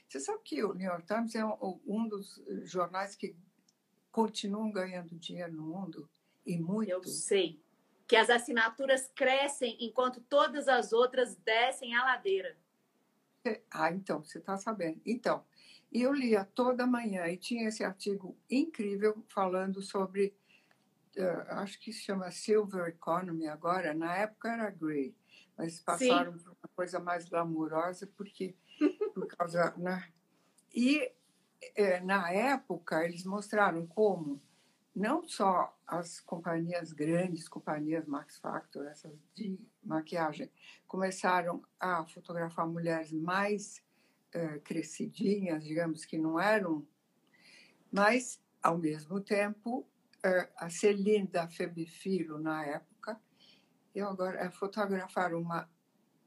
Você 0.07 0.19
sabe 0.19 0.41
que 0.43 0.63
o 0.63 0.73
New 0.73 0.87
York 0.87 1.05
Times 1.05 1.35
é 1.35 1.45
um 1.45 2.07
dos 2.07 2.41
jornais 2.63 3.15
que 3.15 3.35
continuam 4.11 4.71
ganhando 4.71 5.17
dinheiro 5.17 5.53
no 5.53 5.63
mundo? 5.63 6.09
E 6.45 6.57
muito. 6.57 6.89
Eu 6.89 7.03
sei. 7.03 7.61
Que 8.07 8.15
as 8.15 8.29
assinaturas 8.29 9.09
crescem 9.15 9.77
enquanto 9.79 10.19
todas 10.21 10.67
as 10.67 10.91
outras 10.91 11.35
descem 11.37 11.95
a 11.95 12.03
ladeira. 12.03 12.57
Ah, 13.69 13.91
então, 13.91 14.23
você 14.23 14.37
está 14.37 14.57
sabendo. 14.57 15.01
Então, 15.05 15.45
eu 15.91 16.13
lia 16.13 16.45
toda 16.45 16.87
manhã 16.87 17.27
e 17.27 17.37
tinha 17.37 17.67
esse 17.67 17.83
artigo 17.83 18.37
incrível 18.49 19.23
falando 19.27 19.81
sobre, 19.81 20.33
uh, 21.17 21.53
acho 21.55 21.79
que 21.79 21.91
se 21.91 22.01
chama 22.01 22.31
Silver 22.31 22.87
Economy 22.87 23.47
agora, 23.47 23.93
na 23.93 24.15
época 24.15 24.49
era 24.49 24.69
Grey, 24.69 25.15
mas 25.57 25.79
passaram 25.79 26.37
Sim. 26.37 26.43
por 26.43 26.51
uma 26.51 26.69
coisa 26.75 26.99
mais 26.99 27.27
glamurosa 27.27 28.07
porque, 28.15 28.55
por 29.13 29.27
causa, 29.27 29.73
né? 29.77 30.11
E 30.73 31.11
é, 31.75 31.99
na 31.99 32.31
época 32.31 33.03
eles 33.03 33.25
mostraram 33.25 33.85
como 33.85 34.41
não 34.95 35.27
só 35.27 35.77
as 35.87 36.19
companhias 36.19 36.91
grandes, 36.91 37.47
companhias 37.47 38.05
Max 38.05 38.37
Factor, 38.37 38.87
essas 38.87 39.13
de 39.33 39.59
maquiagem, 39.83 40.51
começaram 40.87 41.63
a 41.79 42.05
fotografar 42.05 42.67
mulheres 42.67 43.11
mais 43.11 43.83
uh, 44.35 44.59
crescidinhas, 44.61 45.63
digamos 45.63 46.05
que 46.05 46.17
não 46.17 46.39
eram, 46.39 46.85
mas 47.91 48.41
ao 48.61 48.77
mesmo 48.77 49.19
tempo 49.21 49.79
uh, 50.25 50.51
a 50.57 50.69
Celinda 50.69 51.47
Febifilo 51.47 52.39
na 52.39 52.65
época, 52.65 53.19
e 53.93 53.99
agora 53.99 54.47
uh, 54.47 54.51
fotografaram 54.51 55.39
uma 55.39 55.69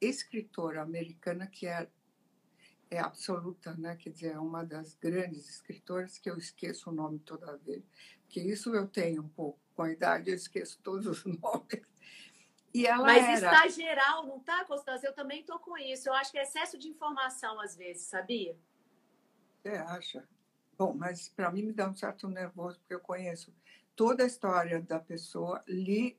escritora 0.00 0.82
americana 0.82 1.46
que 1.46 1.66
é 1.66 1.88
é 2.90 3.00
absoluta, 3.00 3.74
né? 3.74 3.96
Quer 3.96 4.10
dizer, 4.10 4.32
é 4.32 4.38
uma 4.38 4.64
das 4.64 4.94
grandes 4.94 5.48
escritoras 5.48 6.18
que 6.18 6.30
eu 6.30 6.38
esqueço 6.38 6.90
o 6.90 6.92
nome 6.92 7.18
toda 7.18 7.56
vez, 7.58 7.82
porque 8.22 8.40
isso 8.40 8.74
eu 8.74 8.86
tenho 8.86 9.22
um 9.22 9.28
pouco. 9.28 9.58
Com 9.74 9.82
a 9.82 9.90
idade 9.90 10.30
eu 10.30 10.36
esqueço 10.36 10.78
todos 10.82 11.06
os 11.06 11.24
nomes. 11.26 11.82
E 12.74 12.88
ela 12.88 13.04
Mas 13.04 13.24
era... 13.42 13.52
está 13.52 13.68
geral, 13.68 14.26
não 14.26 14.38
está, 14.38 14.64
Constância? 14.64 15.06
Eu 15.06 15.14
também 15.14 15.40
estou 15.40 15.60
com 15.60 15.78
isso. 15.78 16.08
Eu 16.08 16.14
acho 16.14 16.32
que 16.32 16.38
é 16.38 16.42
excesso 16.42 16.76
de 16.76 16.88
informação 16.88 17.60
às 17.60 17.76
vezes, 17.76 18.02
sabia? 18.02 18.58
Você 19.62 19.68
acha? 19.68 20.28
Bom, 20.76 20.92
mas 20.92 21.28
para 21.28 21.52
mim 21.52 21.62
me 21.62 21.72
dá 21.72 21.88
um 21.88 21.94
certo 21.94 22.28
nervoso, 22.28 22.80
porque 22.80 22.94
eu 22.94 23.00
conheço 23.00 23.54
toda 23.94 24.24
a 24.24 24.26
história 24.26 24.82
da 24.82 24.98
pessoa, 24.98 25.62
li 25.68 26.18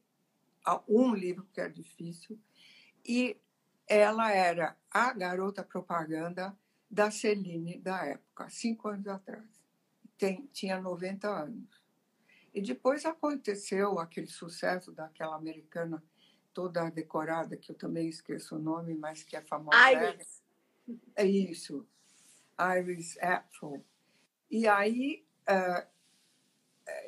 um 0.88 1.14
livro 1.14 1.46
que 1.54 1.60
é 1.60 1.68
difícil, 1.68 2.40
e 3.06 3.38
ela 3.86 4.32
era 4.32 4.78
a 4.90 5.12
garota 5.12 5.62
propaganda 5.62 6.58
da 6.90 7.12
Celine 7.12 7.78
da 7.78 8.06
época, 8.06 8.50
cinco 8.50 8.88
anos 8.88 9.08
atrás. 9.08 9.46
Tem, 10.18 10.48
tinha 10.54 10.80
90 10.80 11.28
anos. 11.28 11.84
E 12.54 12.62
depois 12.62 13.06
aconteceu 13.06 14.00
aquele 14.00 14.28
sucesso 14.28 14.94
daquela 14.94 15.36
americana 15.36 16.02
toda 16.56 16.90
decorada, 16.90 17.58
que 17.58 17.74
eu 17.74 17.76
também 17.76 18.08
esqueço 18.08 18.56
o 18.56 18.60
nome, 18.60 18.96
mas 18.96 19.22
que 19.22 19.36
é 19.36 19.42
famosa. 19.42 19.92
Iris. 19.92 20.42
É 21.14 21.26
isso. 21.26 21.86
Iris 22.80 23.18
Apfel. 23.22 23.86
E 24.50 24.66
aí, 24.66 25.28
uh, 25.50 25.86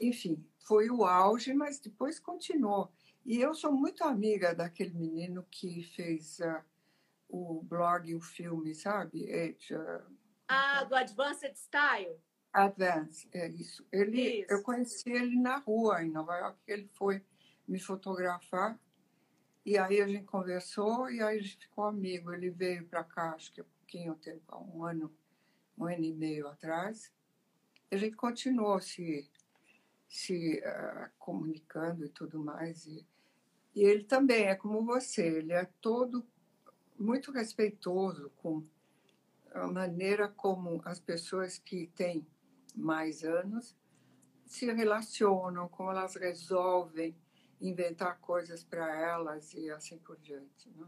enfim, 0.01 0.45
foi 0.59 0.89
o 0.89 1.05
auge, 1.05 1.53
mas 1.53 1.79
depois 1.79 2.19
continuou. 2.19 2.91
E 3.25 3.39
eu 3.39 3.53
sou 3.53 3.71
muito 3.71 4.03
amiga 4.03 4.53
daquele 4.53 4.93
menino 4.93 5.47
que 5.49 5.81
fez 5.95 6.39
uh, 6.39 6.61
o 7.29 7.63
blog 7.63 8.09
e 8.09 8.15
o 8.15 8.21
filme, 8.21 8.75
sabe? 8.75 9.31
It, 9.31 9.73
uh, 9.73 10.03
ah, 10.49 10.83
do 10.83 10.95
Advanced 10.95 11.55
Style? 11.55 12.19
Advance, 12.51 13.29
é 13.31 13.47
isso. 13.47 13.85
Ele, 13.91 14.41
isso. 14.41 14.51
Eu 14.51 14.61
conheci 14.63 15.09
ele 15.09 15.39
na 15.39 15.57
rua, 15.57 16.03
em 16.03 16.11
Nova 16.11 16.35
York, 16.37 16.59
ele 16.67 16.89
foi 16.95 17.23
me 17.67 17.79
fotografar. 17.79 18.77
E 19.67 19.77
aí 19.77 19.99
a 19.99 20.07
gente 20.07 20.23
conversou 20.23 21.11
e 21.11 21.21
aí 21.21 21.39
a 21.39 21.41
gente 21.41 21.57
ficou 21.57 21.83
amigo. 21.83 22.33
Ele 22.33 22.49
veio 22.49 22.85
para 22.85 23.03
cá, 23.03 23.31
acho 23.31 23.51
que 23.51 23.59
há 23.59 23.65
pouquinho 23.65 24.15
tempo, 24.15 24.41
há 24.47 24.57
um 24.57 24.85
ano, 24.85 25.13
um 25.77 25.83
ano 25.83 26.05
e 26.05 26.13
meio 26.13 26.47
atrás. 26.47 27.11
E 27.91 27.95
a 27.95 27.97
gente 27.97 28.15
continuou 28.15 28.79
se, 28.79 29.29
se 30.07 30.63
uh, 30.65 31.09
comunicando 31.19 32.05
e 32.05 32.07
tudo 32.07 32.39
mais. 32.39 32.85
E, 32.85 33.05
e 33.75 33.83
ele 33.83 34.05
também 34.05 34.45
é 34.45 34.55
como 34.55 34.85
você, 34.85 35.27
ele 35.39 35.51
é 35.51 35.65
todo 35.81 36.25
muito 36.97 37.29
respeitoso 37.33 38.31
com 38.37 38.65
a 39.53 39.67
maneira 39.67 40.29
como 40.29 40.81
as 40.85 41.01
pessoas 41.01 41.57
que 41.57 41.87
têm 41.87 42.25
mais 42.73 43.21
anos 43.21 43.75
se 44.45 44.71
relacionam, 44.71 45.67
como 45.67 45.91
elas 45.91 46.15
resolvem 46.15 47.13
inventar 47.59 48.19
coisas 48.19 48.63
para 48.63 48.99
elas 48.99 49.53
e 49.53 49.69
assim 49.69 49.97
por 49.97 50.17
diante. 50.17 50.69
Né? 50.69 50.85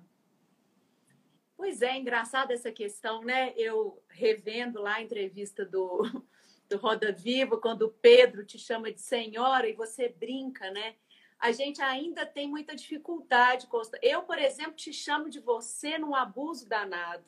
Pois 1.58 1.82
é, 1.82 1.97
engraçada 1.97 2.53
essa 2.53 2.71
questão, 2.71 3.21
né? 3.21 3.53
Eu 3.55 4.01
revendo 4.10 4.82
lá 4.82 4.95
a 4.95 5.01
entrevista 5.01 5.65
do, 5.65 6.01
do 6.69 6.77
Roda 6.77 7.12
Viva, 7.12 7.60
quando 7.60 7.84
o 7.84 7.91
Pedro 7.91 8.45
te 8.45 8.58
chama 8.58 8.91
de 8.91 9.01
senhora 9.01 9.67
e 9.67 9.73
você 9.73 10.10
brinca, 10.10 10.71
né? 10.71 10.95
a 11.39 11.51
gente 11.53 11.82
ainda 11.82 12.25
tem 12.25 12.47
muita 12.47 12.75
dificuldade, 12.75 13.65
Costa. 13.67 13.97
Eu, 14.01 14.23
por 14.23 14.38
exemplo, 14.38 14.73
te 14.73 14.91
chamo 14.91 15.29
de 15.29 15.39
você 15.39 15.97
num 15.97 16.13
abuso 16.13 16.67
danado, 16.67 17.23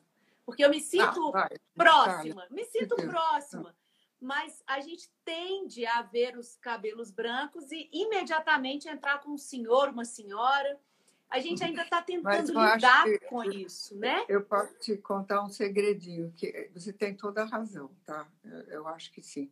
porque 0.45 0.65
eu 0.65 0.69
me 0.69 0.81
sinto 0.81 1.29
ah, 1.29 1.31
vai, 1.31 1.49
próxima, 1.73 2.41
vai. 2.41 2.49
me 2.49 2.65
sinto 2.65 2.95
próxima. 3.07 3.73
Mas 4.21 4.61
a 4.67 4.79
gente 4.79 5.11
tende 5.25 5.83
a 5.85 6.03
ver 6.03 6.37
os 6.37 6.55
cabelos 6.57 7.09
brancos 7.09 7.71
e 7.71 7.89
imediatamente 7.91 8.87
entrar 8.87 9.19
com 9.19 9.31
um 9.31 9.37
senhor, 9.37 9.89
uma 9.89 10.05
senhora. 10.05 10.79
A 11.27 11.39
gente 11.39 11.63
ainda 11.63 11.81
está 11.81 12.01
tentando 12.03 12.51
lidar 12.51 13.05
com 13.27 13.43
isso, 13.43 13.97
né? 13.97 14.23
Eu 14.29 14.43
posso 14.43 14.77
te 14.79 14.95
contar 14.97 15.41
um 15.43 15.49
segredinho, 15.49 16.31
que 16.33 16.69
você 16.73 16.93
tem 16.93 17.15
toda 17.15 17.41
a 17.41 17.45
razão, 17.45 17.89
tá? 18.05 18.29
Eu 18.67 18.87
acho 18.87 19.11
que 19.11 19.23
sim. 19.23 19.51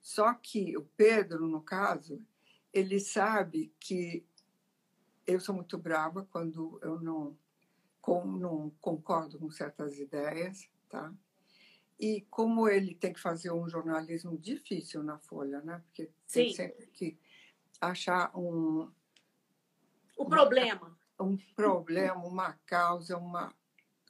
Só 0.00 0.32
que 0.32 0.74
o 0.76 0.84
Pedro, 0.96 1.46
no 1.46 1.60
caso, 1.60 2.24
ele 2.72 3.00
sabe 3.00 3.74
que 3.78 4.24
eu 5.26 5.38
sou 5.38 5.54
muito 5.54 5.76
brava 5.76 6.26
quando 6.30 6.78
eu 6.82 6.98
não, 6.98 7.36
com, 8.00 8.24
não 8.24 8.70
concordo 8.80 9.38
com 9.38 9.50
certas 9.50 9.98
ideias, 9.98 10.66
tá? 10.88 11.12
E 11.98 12.22
como 12.30 12.68
ele 12.68 12.94
tem 12.94 13.12
que 13.12 13.20
fazer 13.20 13.50
um 13.50 13.68
jornalismo 13.68 14.38
difícil 14.38 15.02
na 15.02 15.18
Folha, 15.18 15.60
né? 15.62 15.82
Porque 15.86 16.10
Sim. 16.26 16.44
tem 16.44 16.52
sempre 16.54 16.86
que 16.86 17.18
achar 17.80 18.30
um... 18.38 18.90
O 20.16 20.24
problema. 20.26 20.96
Um 21.18 21.36
problema, 21.56 22.24
uma 22.24 22.52
causa, 22.64 23.16
uma, 23.16 23.52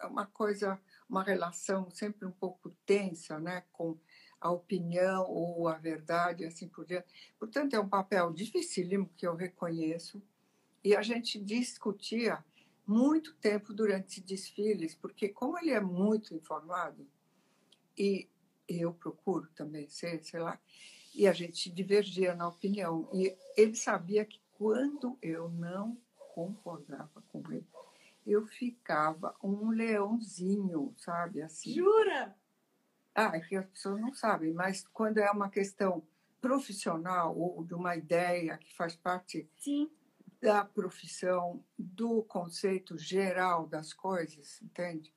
uma 0.04 0.26
coisa, 0.26 0.78
uma 1.08 1.22
relação 1.22 1.90
sempre 1.90 2.26
um 2.26 2.32
pouco 2.32 2.70
tensa, 2.84 3.38
né? 3.38 3.64
Com 3.72 3.98
a 4.40 4.50
opinião 4.50 5.24
ou 5.28 5.68
a 5.68 5.78
verdade, 5.78 6.44
assim 6.44 6.68
por 6.68 6.84
diante. 6.84 7.06
Portanto, 7.38 7.74
é 7.74 7.80
um 7.80 7.88
papel 7.88 8.32
dificílimo 8.32 9.10
que 9.16 9.26
eu 9.26 9.34
reconheço. 9.34 10.22
E 10.84 10.94
a 10.94 11.02
gente 11.02 11.42
discutia 11.42 12.44
muito 12.86 13.34
tempo 13.34 13.74
durante 13.74 14.20
desfiles, 14.20 14.94
porque 14.94 15.28
como 15.28 15.58
ele 15.58 15.70
é 15.70 15.80
muito 15.80 16.34
informado, 16.34 17.06
e 17.98 18.28
eu 18.68 18.92
procuro 18.92 19.48
também 19.54 19.88
ser, 19.88 20.22
sei 20.22 20.40
lá, 20.40 20.60
e 21.14 21.26
a 21.26 21.32
gente 21.32 21.70
divergia 21.70 22.34
na 22.34 22.48
opinião. 22.48 23.08
E 23.12 23.36
ele 23.56 23.74
sabia 23.74 24.24
que 24.24 24.40
quando 24.52 25.18
eu 25.22 25.48
não 25.48 25.96
concordava 26.34 27.22
com 27.28 27.42
ele, 27.50 27.66
eu 28.26 28.46
ficava 28.46 29.34
um 29.42 29.70
leãozinho, 29.70 30.94
sabe? 30.98 31.42
Assim. 31.42 31.72
Jura? 31.72 32.36
Ah, 33.14 33.36
é 33.36 33.40
que 33.40 33.56
as 33.56 33.66
pessoas 33.66 34.00
não 34.00 34.12
sabem, 34.12 34.52
mas 34.52 34.86
quando 34.92 35.18
é 35.18 35.30
uma 35.30 35.48
questão 35.48 36.06
profissional 36.40 37.36
ou 37.36 37.64
de 37.64 37.74
uma 37.74 37.96
ideia 37.96 38.56
que 38.58 38.74
faz 38.76 38.94
parte 38.94 39.50
Sim. 39.56 39.90
da 40.40 40.64
profissão, 40.64 41.64
do 41.76 42.22
conceito 42.22 42.96
geral 42.96 43.66
das 43.66 43.92
coisas, 43.92 44.62
entende? 44.62 45.12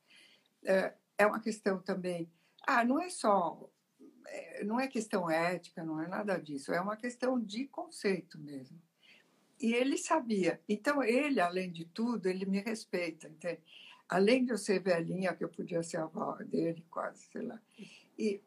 É, 0.63 0.95
é 1.17 1.25
uma 1.27 1.39
questão 1.39 1.79
também. 1.79 2.31
Ah, 2.65 2.83
não 2.85 2.99
é 2.99 3.09
só 3.09 3.69
é, 4.31 4.63
não 4.63 4.79
é 4.79 4.87
questão 4.87 5.29
ética, 5.29 5.83
não 5.83 5.99
é 6.01 6.07
nada 6.07 6.37
disso, 6.37 6.73
é 6.73 6.79
uma 6.79 6.95
questão 6.95 7.39
de 7.39 7.67
conceito 7.67 8.39
mesmo. 8.39 8.81
E 9.59 9.73
ele 9.73 9.97
sabia. 9.97 10.59
Então, 10.67 11.03
ele, 11.03 11.39
além 11.39 11.71
de 11.71 11.85
tudo, 11.85 12.27
ele 12.27 12.45
me 12.45 12.59
respeita, 12.59 13.27
entende? 13.27 13.61
Além 14.09 14.43
de 14.43 14.51
eu 14.51 14.57
ser 14.57 14.81
velhinha, 14.81 15.35
que 15.35 15.43
eu 15.43 15.49
podia 15.49 15.83
ser 15.83 15.97
a 15.97 16.03
avó 16.03 16.35
dele, 16.37 16.83
quase, 16.89 17.25
sei 17.31 17.43
lá. 17.43 17.61
E 18.17 18.41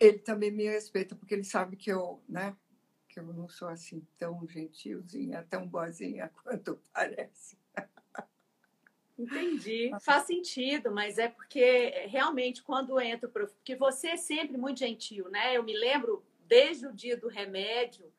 ele 0.00 0.18
também 0.18 0.50
me 0.50 0.64
respeita, 0.64 1.14
porque 1.14 1.34
ele 1.34 1.44
sabe 1.44 1.76
que 1.76 1.90
eu, 1.90 2.20
né? 2.28 2.56
Que 3.08 3.20
eu 3.20 3.24
não 3.24 3.48
sou 3.48 3.68
assim 3.68 4.04
tão 4.18 4.46
gentilzinha, 4.48 5.46
tão 5.48 5.66
boazinha 5.66 6.30
quanto 6.42 6.80
parece. 6.92 7.56
Entendi. 9.18 9.90
Faz 10.00 10.24
sentido, 10.24 10.92
mas 10.92 11.16
é 11.18 11.28
porque 11.28 11.90
realmente 12.06 12.62
quando 12.62 13.00
entra, 13.00 13.28
porque 13.28 13.74
você 13.74 14.08
é 14.08 14.16
sempre 14.16 14.58
muito 14.58 14.78
gentil, 14.78 15.28
né? 15.30 15.56
Eu 15.56 15.62
me 15.62 15.76
lembro 15.76 16.22
desde 16.46 16.86
o 16.86 16.92
dia 16.92 17.16
do 17.16 17.28
remédio 17.28 18.12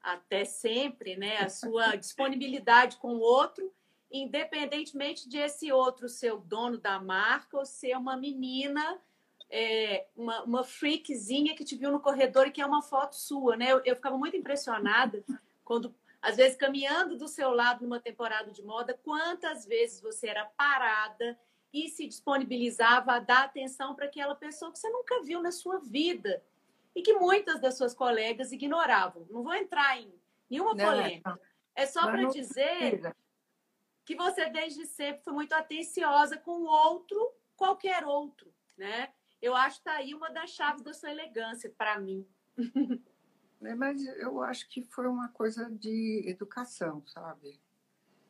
até 0.00 0.44
sempre, 0.44 1.16
né? 1.16 1.38
A 1.38 1.48
sua 1.48 1.94
disponibilidade 1.96 2.96
com 2.98 3.14
o 3.14 3.20
outro, 3.20 3.72
independentemente 4.10 5.28
de 5.28 5.38
esse 5.38 5.72
outro 5.72 6.08
ser 6.08 6.32
o 6.32 6.38
dono 6.38 6.78
da 6.78 7.00
marca 7.00 7.58
ou 7.58 7.66
ser 7.66 7.96
uma 7.96 8.16
menina, 8.16 9.00
é, 9.50 10.06
uma, 10.16 10.42
uma 10.44 10.64
freakzinha 10.64 11.56
que 11.56 11.64
te 11.64 11.74
viu 11.74 11.90
no 11.90 12.00
corredor 12.00 12.46
e 12.46 12.52
que 12.52 12.60
é 12.60 12.66
uma 12.66 12.82
foto 12.82 13.16
sua, 13.16 13.56
né? 13.56 13.72
Eu, 13.72 13.82
eu 13.84 13.96
ficava 13.96 14.16
muito 14.16 14.36
impressionada 14.36 15.24
quando 15.64 15.92
às 16.20 16.36
vezes 16.36 16.56
caminhando 16.56 17.16
do 17.16 17.28
seu 17.28 17.50
lado 17.52 17.82
numa 17.82 18.00
temporada 18.00 18.50
de 18.50 18.62
moda, 18.62 18.98
quantas 19.02 19.64
vezes 19.64 20.00
você 20.00 20.28
era 20.28 20.44
parada 20.44 21.38
e 21.72 21.88
se 21.88 22.06
disponibilizava 22.06 23.12
a 23.12 23.18
dar 23.18 23.44
atenção 23.44 23.94
para 23.94 24.06
aquela 24.06 24.34
pessoa 24.34 24.72
que 24.72 24.78
você 24.78 24.88
nunca 24.88 25.22
viu 25.22 25.40
na 25.42 25.52
sua 25.52 25.78
vida 25.78 26.42
e 26.94 27.02
que 27.02 27.14
muitas 27.14 27.60
das 27.60 27.76
suas 27.76 27.94
colegas 27.94 28.52
ignoravam. 28.52 29.26
Não 29.30 29.42
vou 29.42 29.54
entrar 29.54 30.00
em 30.00 30.12
nenhuma 30.50 30.74
polêmica. 30.74 31.38
É 31.74 31.86
só 31.86 32.06
para 32.06 32.24
dizer 32.24 33.14
que 34.04 34.16
você 34.16 34.48
desde 34.50 34.86
sempre 34.86 35.22
foi 35.22 35.32
muito 35.32 35.52
atenciosa 35.52 36.36
com 36.36 36.62
o 36.62 36.66
outro, 36.66 37.32
qualquer 37.56 38.04
outro, 38.04 38.52
né? 38.76 39.12
Eu 39.40 39.54
acho 39.54 39.78
que 39.78 39.84
tá 39.84 39.92
aí 39.92 40.14
uma 40.14 40.30
das 40.30 40.50
chaves 40.50 40.82
da 40.82 40.92
sua 40.92 41.10
elegância 41.10 41.72
para 41.76 42.00
mim. 42.00 42.26
É, 43.62 43.74
mas 43.74 44.04
eu 44.18 44.42
acho 44.42 44.68
que 44.68 44.82
foi 44.84 45.06
uma 45.06 45.28
coisa 45.28 45.68
de 45.70 46.22
educação, 46.26 47.02
sabe? 47.06 47.60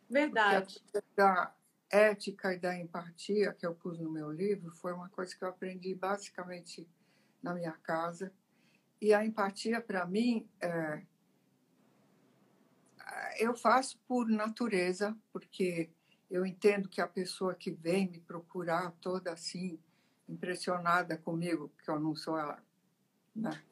Verdade. 0.09 0.83
da 1.15 1.55
ética 1.91 2.55
e 2.55 2.59
da 2.59 2.79
empatia 2.79 3.53
que 3.53 3.67
eu 3.67 3.75
pus 3.75 3.99
no 3.99 4.11
meu 4.11 4.31
livro 4.31 4.75
foi 4.77 4.93
uma 4.93 5.09
coisa 5.09 5.37
que 5.37 5.43
eu 5.43 5.49
aprendi 5.49 5.95
basicamente 5.95 6.89
na 7.43 7.55
minha 7.55 7.73
casa. 7.73 8.33
E 9.01 9.13
a 9.13 9.25
empatia, 9.25 9.81
para 9.81 10.07
mim, 10.07 10.49
é... 10.61 11.03
eu 13.39 13.55
faço 13.55 13.99
por 14.09 14.29
natureza, 14.29 15.17
porque 15.33 15.91
eu 16.31 16.45
entendo 16.45 16.89
que 16.89 17.01
a 17.01 17.07
pessoa 17.07 17.55
que 17.55 17.71
vem 17.71 18.11
me 18.11 18.21
procurar 18.21 18.93
toda 19.01 19.33
assim, 19.33 19.79
impressionada 20.29 21.17
comigo, 21.17 21.69
porque 21.69 21.91
eu 21.91 22.01
não 22.01 22.15
sou 22.15 22.37
a, 22.37 22.61
né? 23.35 23.63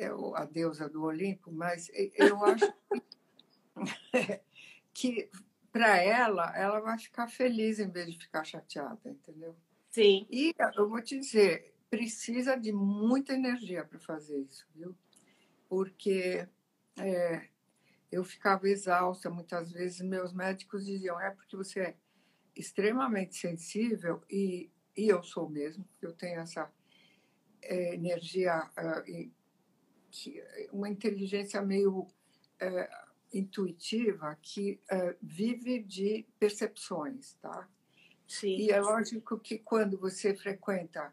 É 0.00 0.10
a 0.34 0.44
deusa 0.44 0.88
do 0.88 1.02
Olimpo, 1.02 1.52
mas 1.52 1.90
eu 2.14 2.44
acho 2.44 2.72
que, 2.72 3.02
que 4.92 5.30
para 5.70 5.98
ela, 5.98 6.56
ela 6.56 6.80
vai 6.80 6.98
ficar 6.98 7.28
feliz 7.28 7.78
em 7.78 7.90
vez 7.90 8.10
de 8.10 8.18
ficar 8.18 8.44
chateada, 8.44 9.10
entendeu? 9.10 9.54
Sim. 9.90 10.26
E 10.30 10.54
eu 10.76 10.88
vou 10.88 11.02
te 11.02 11.18
dizer, 11.18 11.74
precisa 11.88 12.56
de 12.56 12.72
muita 12.72 13.34
energia 13.34 13.84
para 13.84 13.98
fazer 13.98 14.38
isso, 14.38 14.66
viu? 14.74 14.96
Porque 15.68 16.48
é, 16.98 17.48
eu 18.10 18.24
ficava 18.24 18.68
exausta 18.68 19.28
muitas 19.28 19.70
vezes, 19.70 20.00
meus 20.00 20.32
médicos 20.32 20.86
diziam, 20.86 21.20
é 21.20 21.30
porque 21.30 21.56
você 21.56 21.80
é 21.80 21.96
extremamente 22.56 23.36
sensível 23.36 24.22
e, 24.28 24.70
e 24.96 25.08
eu 25.08 25.22
sou 25.22 25.48
mesmo, 25.48 25.86
eu 26.00 26.12
tenho 26.12 26.40
essa 26.40 26.70
é, 27.62 27.94
energia 27.94 28.68
uh, 28.78 29.30
que, 30.10 30.42
uma 30.72 30.88
inteligência 30.88 31.60
meio 31.62 32.06
é, 32.58 32.90
intuitiva 33.32 34.36
que 34.42 34.80
é, 34.90 35.16
vive 35.22 35.82
de 35.82 36.26
percepções, 36.38 37.34
tá? 37.34 37.68
Sim. 38.26 38.56
E 38.56 38.70
é 38.70 38.80
lógico 38.80 39.38
que 39.38 39.58
quando 39.58 39.98
você 39.98 40.34
frequenta 40.34 41.12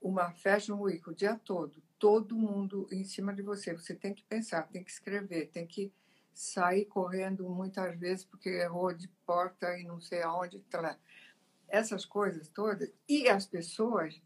uma 0.00 0.32
fashion 0.32 0.80
week 0.80 1.08
o 1.08 1.14
dia 1.14 1.40
todo, 1.44 1.82
todo 1.98 2.36
mundo 2.36 2.88
em 2.90 3.04
cima 3.04 3.32
de 3.32 3.42
você, 3.42 3.72
você 3.72 3.94
tem 3.94 4.12
que 4.12 4.24
pensar, 4.24 4.68
tem 4.68 4.82
que 4.82 4.90
escrever, 4.90 5.50
tem 5.50 5.66
que 5.66 5.92
sair 6.34 6.86
correndo 6.86 7.48
muitas 7.48 7.98
vezes 7.98 8.24
porque 8.24 8.48
errou 8.48 8.92
de 8.92 9.08
porta 9.24 9.78
e 9.78 9.84
não 9.84 10.00
sei 10.00 10.22
aonde, 10.22 10.60
tá 10.60 10.98
essas 11.68 12.04
coisas 12.04 12.48
todas. 12.48 12.92
E 13.08 13.28
as 13.28 13.46
pessoas 13.46 14.20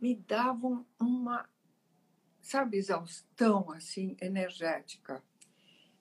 me 0.00 0.14
davam 0.14 0.86
uma 1.00 1.48
sabe, 2.48 2.76
exaustão 2.76 3.70
assim 3.72 4.16
energética. 4.20 5.22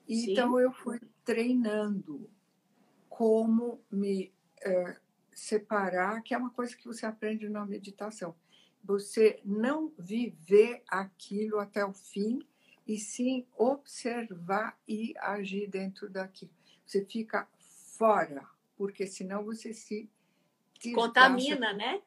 Sim. 0.08 0.32
Então 0.32 0.60
eu 0.60 0.72
fui 0.72 1.00
treinando 1.26 2.30
como 3.10 3.82
me 3.92 4.32
é, 4.62 4.98
separar, 5.34 6.22
que 6.22 6.34
é 6.34 6.38
uma 6.38 6.50
coisa 6.50 6.76
que 6.76 6.86
você 6.86 7.06
aprende 7.06 7.50
na 7.50 7.66
meditação. 7.66 8.36
Você 8.84 9.42
não 9.44 9.92
viver 9.98 10.84
aquilo 10.88 11.60
até 11.60 11.84
o 11.86 11.94
fim, 11.94 12.40
e 12.88 12.98
sim 12.98 13.46
observar 13.58 14.80
e 14.88 15.14
agir 15.20 15.68
dentro 15.68 16.10
daquilo. 16.10 16.52
Você 16.86 17.04
fica 17.04 17.46
fora, 17.98 18.48
porque 18.78 19.06
senão 19.06 19.44
você 19.44 19.74
se 19.74 20.10
contamina, 20.96 21.74
né? 21.74 22.02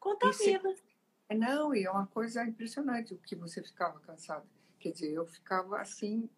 Contamina. 0.00 0.74
Não, 1.34 1.74
e 1.74 1.84
é 1.84 1.90
uma 1.90 2.06
coisa 2.06 2.44
impressionante 2.44 3.12
o 3.12 3.18
que 3.18 3.34
você 3.34 3.62
ficava 3.62 3.98
cansado. 4.00 4.46
Quer 4.78 4.92
dizer, 4.92 5.12
eu 5.12 5.26
ficava 5.26 5.80
assim, 5.80 6.28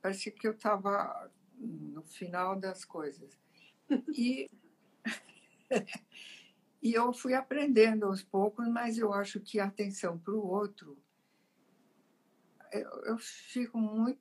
parecia 0.00 0.30
que 0.30 0.46
eu 0.46 0.52
estava 0.52 1.30
no 1.58 2.02
final 2.02 2.58
das 2.58 2.84
coisas. 2.84 3.36
E, 4.14 4.48
e 6.80 6.94
eu 6.94 7.12
fui 7.12 7.34
aprendendo 7.34 8.06
aos 8.06 8.22
poucos, 8.22 8.68
mas 8.68 8.98
eu 8.98 9.12
acho 9.12 9.40
que 9.40 9.58
a 9.58 9.66
atenção 9.66 10.16
para 10.16 10.34
o 10.34 10.46
outro, 10.46 10.96
eu, 12.72 12.88
eu 13.04 13.18
fico 13.18 13.78
muito. 13.78 14.20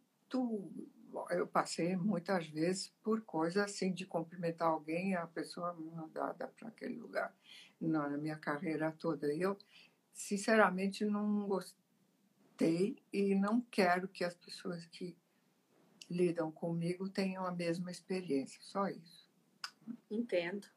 Eu 1.32 1.48
passei 1.48 1.96
muitas 1.96 2.48
vezes 2.48 2.94
por 3.04 3.22
coisas 3.22 3.64
assim 3.64 3.92
de 3.92 4.06
cumprimentar 4.06 4.68
alguém, 4.68 5.16
a 5.16 5.26
pessoa 5.26 5.74
me 5.74 5.90
mandada 5.90 6.48
para 6.48 6.68
aquele 6.68 6.96
lugar 7.00 7.34
na 7.82 8.10
minha 8.10 8.36
carreira 8.36 8.92
toda. 8.92 9.34
E 9.34 9.42
eu 9.42 9.58
sinceramente 10.14 11.06
não 11.06 11.48
gostei 11.48 12.98
e 13.12 13.36
não 13.36 13.62
quero 13.62 14.08
que 14.08 14.24
as 14.24 14.36
pessoas 14.36 14.86
que 14.86 15.16
lidam 16.10 16.52
comigo 16.52 17.08
tenham 17.08 17.46
a 17.46 17.52
mesma 17.52 17.92
experiência, 17.92 18.60
só 18.62 18.88
isso. 18.88 19.30
Entendo. 20.10 20.68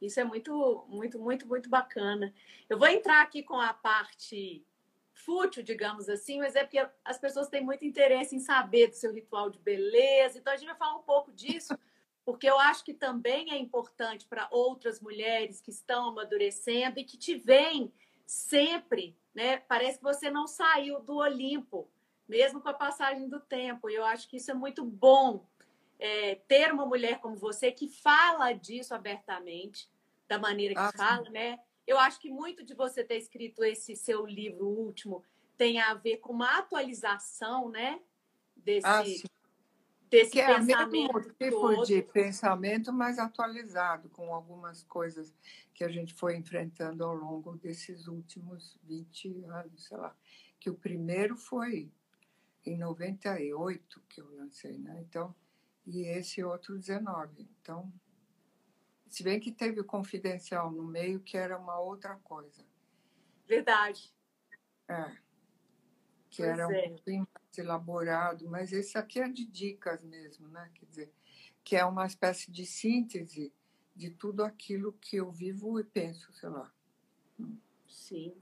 Isso 0.00 0.20
é 0.20 0.24
muito, 0.24 0.84
muito, 0.88 1.18
muito, 1.18 1.46
muito 1.46 1.68
bacana. 1.68 2.34
Eu 2.68 2.78
vou 2.78 2.88
entrar 2.88 3.22
aqui 3.22 3.42
com 3.42 3.58
a 3.58 3.72
parte 3.72 4.66
fútil, 5.14 5.62
digamos 5.62 6.08
assim, 6.08 6.38
mas 6.38 6.56
é 6.56 6.64
porque 6.64 6.84
as 7.04 7.18
pessoas 7.18 7.48
têm 7.48 7.64
muito 7.64 7.84
interesse 7.84 8.34
em 8.34 8.40
saber 8.40 8.88
do 8.88 8.96
seu 8.96 9.12
ritual 9.12 9.48
de 9.48 9.58
beleza. 9.60 10.38
Então 10.38 10.52
a 10.52 10.56
gente 10.56 10.66
vai 10.66 10.76
falar 10.76 10.96
um 10.96 11.02
pouco 11.02 11.32
disso, 11.32 11.78
porque 12.24 12.48
eu 12.48 12.58
acho 12.58 12.84
que 12.84 12.92
também 12.92 13.52
é 13.52 13.56
importante 13.56 14.26
para 14.26 14.48
outras 14.50 15.00
mulheres 15.00 15.60
que 15.60 15.70
estão 15.70 16.08
amadurecendo 16.08 16.98
e 16.98 17.04
que 17.04 17.16
te 17.16 17.36
veem 17.36 17.92
sempre, 18.26 19.16
né? 19.34 19.58
Parece 19.58 19.98
que 19.98 20.04
você 20.04 20.30
não 20.30 20.46
saiu 20.46 21.00
do 21.00 21.16
Olimpo, 21.16 21.88
mesmo 22.28 22.60
com 22.60 22.68
a 22.68 22.74
passagem 22.74 23.28
do 23.28 23.40
tempo. 23.40 23.90
E 23.90 23.94
eu 23.94 24.04
acho 24.04 24.28
que 24.28 24.36
isso 24.36 24.50
é 24.50 24.54
muito 24.54 24.84
bom 24.84 25.46
é, 25.98 26.36
ter 26.48 26.72
uma 26.72 26.86
mulher 26.86 27.18
como 27.20 27.36
você 27.36 27.70
que 27.70 27.88
fala 27.88 28.52
disso 28.52 28.94
abertamente, 28.94 29.88
da 30.28 30.38
maneira 30.38 30.74
que 30.74 30.80
ah, 30.80 30.92
fala, 30.96 31.26
sim. 31.26 31.32
né? 31.32 31.60
Eu 31.86 31.98
acho 31.98 32.18
que 32.18 32.30
muito 32.30 32.64
de 32.64 32.74
você 32.74 33.04
ter 33.04 33.18
escrito 33.18 33.62
esse 33.62 33.94
seu 33.94 34.24
livro 34.24 34.66
último 34.66 35.22
tem 35.56 35.80
a 35.80 35.94
ver 35.94 36.16
com 36.18 36.32
uma 36.32 36.58
atualização, 36.58 37.68
né? 37.68 38.00
Desse, 38.56 38.86
ah, 38.86 39.02
desse 40.14 40.30
que 40.30 40.42
pensamento. 40.42 40.80
É 40.80 40.84
o 40.84 40.90
mesmo 40.90 41.20
tipo 41.20 41.60
todo. 41.60 41.86
de 41.86 42.02
pensamento, 42.02 42.92
mas 42.92 43.18
atualizado, 43.18 44.08
com 44.10 44.32
algumas 44.34 44.82
coisas 44.84 45.34
que 45.72 45.82
a 45.82 45.88
gente 45.88 46.14
foi 46.14 46.36
enfrentando 46.36 47.04
ao 47.04 47.14
longo 47.14 47.56
desses 47.56 48.06
últimos 48.06 48.78
20 48.84 49.44
anos, 49.46 49.84
sei 49.84 49.96
lá. 49.96 50.16
Que 50.58 50.70
o 50.70 50.74
primeiro 50.74 51.36
foi 51.36 51.90
em 52.64 52.78
98 52.78 54.00
que 54.08 54.20
eu 54.20 54.36
lancei, 54.36 54.78
né? 54.78 55.04
Então, 55.08 55.34
e 55.86 56.02
esse 56.06 56.42
outro 56.42 56.78
19. 56.78 57.48
Então, 57.60 57.92
se 59.08 59.22
bem 59.22 59.38
que 59.38 59.52
teve 59.52 59.80
o 59.80 59.84
confidencial 59.84 60.70
no 60.70 60.84
meio, 60.84 61.20
que 61.20 61.36
era 61.36 61.58
uma 61.58 61.78
outra 61.78 62.16
coisa. 62.16 62.64
Verdade. 63.46 64.12
É. 64.88 65.16
que 66.30 66.42
pois 66.42 66.58
era 66.58 66.62
é. 66.62 66.88
um 66.88 67.26
elaborado, 67.60 68.48
mas 68.48 68.72
esse 68.72 68.96
aqui 68.96 69.20
é 69.20 69.28
de 69.28 69.46
dicas 69.46 70.02
mesmo, 70.02 70.48
né? 70.48 70.70
Quer 70.74 70.86
dizer, 70.86 71.12
que 71.62 71.76
é 71.76 71.84
uma 71.84 72.06
espécie 72.06 72.50
de 72.50 72.66
síntese 72.66 73.52
de 73.94 74.10
tudo 74.10 74.44
aquilo 74.44 74.92
que 74.94 75.16
eu 75.16 75.30
vivo 75.30 75.78
e 75.78 75.84
penso, 75.84 76.32
sei 76.32 76.48
lá. 76.48 76.70
Sim. 77.88 78.34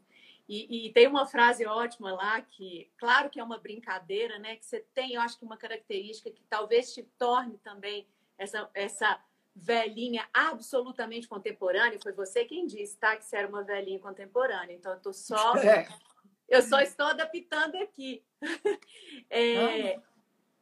E, 0.49 0.87
e, 0.87 0.93
tem 0.93 1.07
uma 1.07 1.25
frase 1.25 1.65
ótima 1.65 2.13
lá 2.13 2.41
que, 2.41 2.91
claro 2.99 3.31
que 3.31 3.39
é 3.39 3.45
uma 3.45 3.59
brincadeira, 3.59 4.39
né? 4.39 4.57
Que 4.57 4.67
você 4.67 4.81
tem, 4.93 5.15
eu 5.15 5.21
acho 5.21 5.39
que 5.39 5.45
uma 5.45 5.57
característica 5.57 6.31
que 6.31 6.43
talvez 6.49 6.93
te 6.93 7.03
torne 7.19 7.59
também 7.59 8.07
essa, 8.37 8.69
essa 8.75 9.23
velhinha 9.55 10.29
absolutamente 10.33 11.29
contemporânea. 11.29 11.99
Foi 12.03 12.13
você 12.13 12.45
quem 12.45 12.67
disse, 12.67 12.99
tá? 12.99 13.17
Que 13.17 13.25
você 13.25 13.37
era 13.37 13.49
uma 13.49 13.63
velhinha 13.63 14.01
contemporânea. 14.01 14.75
Então, 14.75 14.93
eu 14.93 15.01
tô 15.01 15.13
só. 15.13 15.55
É. 15.63 15.89
Eu 16.53 16.61
só 16.61 16.81
estou 16.81 17.07
adaptando 17.07 17.77
aqui. 17.77 18.23
É, 19.35 19.99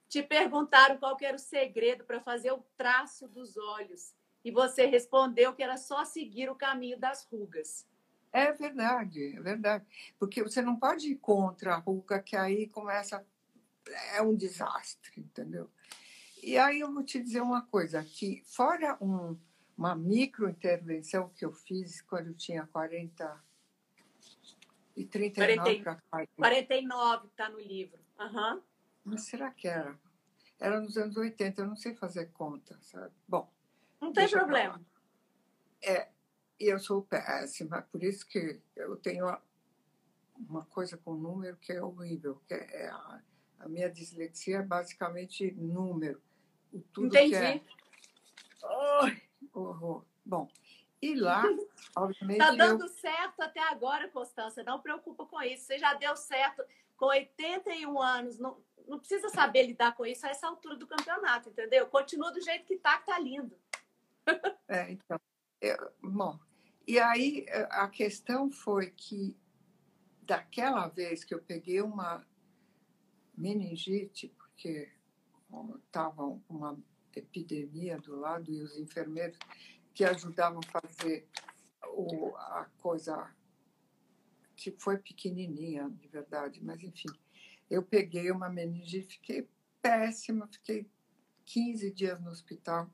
te 0.09 0.23
perguntaram 0.23 0.97
qual 0.97 1.17
era 1.21 1.37
o 1.37 1.41
segredo 1.41 2.05
para 2.05 2.21
fazer 2.21 2.53
o 2.53 2.65
traço 2.77 3.27
dos 3.27 3.57
olhos. 3.57 4.15
E 4.45 4.53
você 4.53 4.87
respondeu 4.87 5.53
que 5.53 5.63
era 5.63 5.77
só 5.77 6.05
seguir 6.05 6.49
o 6.49 6.55
caminho 6.55 6.97
das 6.97 7.25
rugas. 7.25 7.85
É 8.33 8.53
verdade, 8.53 9.37
é 9.37 9.41
verdade. 9.41 9.85
Porque 10.21 10.41
você 10.41 10.63
não 10.63 10.77
pode 10.77 11.11
ir 11.11 11.17
contra 11.17 11.75
a 11.75 11.79
ruga, 11.79 12.23
que 12.23 12.37
aí 12.37 12.69
começa. 12.69 13.27
É 14.15 14.23
um 14.23 14.37
desastre, 14.37 15.11
entendeu? 15.17 15.69
E 16.41 16.57
aí 16.57 16.79
eu 16.79 16.93
vou 16.93 17.03
te 17.03 17.21
dizer 17.21 17.41
uma 17.41 17.63
coisa: 17.63 18.05
que 18.05 18.41
fora 18.47 18.97
um, 19.01 19.37
uma 19.77 19.97
microintervenção 19.97 21.29
que 21.31 21.45
eu 21.45 21.53
fiz 21.53 22.01
quando 22.03 22.29
eu 22.29 22.35
tinha 22.35 22.69
40 22.69 23.50
e 24.97 25.05
39 25.05 25.83
para 25.83 26.27
49 26.37 27.27
está 27.29 27.49
no 27.49 27.61
livro. 27.61 27.99
Uhum. 28.19 28.63
Mas 29.05 29.23
será 29.23 29.51
que 29.51 29.69
era? 29.69 29.99
Era 30.59 30.81
nos 30.81 30.97
anos 30.97 31.17
80, 31.17 31.63
eu 31.63 31.67
não 31.67 31.77
sei 31.77 31.95
fazer 31.95 32.31
conta, 32.33 32.79
sabe? 32.83 33.13
Bom. 33.27 33.51
Não 34.01 34.13
tem 34.13 34.29
problema. 34.29 34.81
É, 35.83 36.09
e 36.59 36.67
eu 36.67 36.79
sou 36.79 37.03
péssima, 37.03 37.83
por 37.91 38.03
isso 38.03 38.27
que 38.27 38.61
eu 38.77 38.97
tenho 38.97 39.27
uma 40.37 40.65
coisa 40.67 40.97
com 40.99 41.15
número 41.15 41.57
que 41.57 41.73
é 41.73 41.83
horrível, 41.83 42.41
que 42.47 42.55
é 42.55 42.89
a, 42.89 43.23
a 43.61 43.69
minha 43.69 43.91
dislexia 43.91 44.59
é 44.59 44.63
basicamente 44.63 45.51
número. 45.53 46.21
Tudo 46.93 47.07
Entendi. 47.07 47.31
Que 47.31 47.37
é... 47.37 47.63
Ai, 48.63 49.23
horror. 49.53 50.05
Bom, 50.25 50.49
e 51.03 51.15
lá, 51.15 51.43
obviamente. 51.97 52.41
Está 52.41 52.55
dando 52.55 52.85
eu... 52.85 52.89
certo 52.89 53.41
até 53.41 53.61
agora, 53.61 54.09
Constância. 54.09 54.63
Não 54.63 54.81
preocupa 54.81 55.25
com 55.27 55.41
isso. 55.43 55.65
Você 55.65 55.79
já 55.79 55.95
deu 55.95 56.15
certo 56.17 56.63
com 56.97 57.07
81 57.07 58.01
anos. 58.01 58.39
Não, 58.39 58.59
não 58.87 58.99
precisa 58.99 59.29
saber 59.31 59.67
lidar 59.67 59.97
com 59.97 60.05
isso 60.05 60.27
a 60.27 60.31
essa 60.31 60.47
altura 60.47 60.77
do 60.77 60.87
campeonato, 60.87 61.49
entendeu? 61.49 61.87
Continua 61.87 62.31
do 62.31 62.41
jeito 62.41 62.67
que 62.67 62.77
tá, 62.77 62.99
que 62.99 63.07
tá 63.07 63.19
lindo. 63.19 63.57
É, 64.69 64.91
então. 64.93 65.19
Eu, 65.61 65.91
bom, 66.03 66.39
e 66.87 66.99
aí 66.99 67.47
a 67.71 67.89
questão 67.89 68.51
foi 68.51 68.91
que 68.91 69.37
daquela 70.23 70.89
vez 70.89 71.23
que 71.23 71.35
eu 71.35 71.43
peguei 71.43 71.83
uma 71.83 72.27
meningite, 73.37 74.29
porque 74.29 74.91
estava 75.85 76.23
uma 76.49 76.79
epidemia 77.15 77.99
do 77.99 78.17
lado 78.17 78.51
e 78.51 78.63
os 78.63 78.79
enfermeiros 78.79 79.39
que 79.95 80.05
ajudavam 80.05 80.61
a 80.61 80.81
fazer 80.81 81.27
o, 81.89 82.35
a 82.37 82.69
coisa 82.79 83.35
que 84.57 84.71
foi 84.71 84.99
pequenininha, 84.99 85.89
de 85.89 86.09
verdade, 86.09 86.63
mas 86.63 86.83
enfim, 86.83 87.09
eu 87.69 87.83
peguei 87.83 88.31
uma 88.31 88.49
meningite, 88.49 89.15
fiquei 89.15 89.49
péssima, 89.81 90.47
fiquei 90.49 90.87
15 91.47 91.91
dias 91.93 92.21
no 92.21 92.31
hospital 92.31 92.91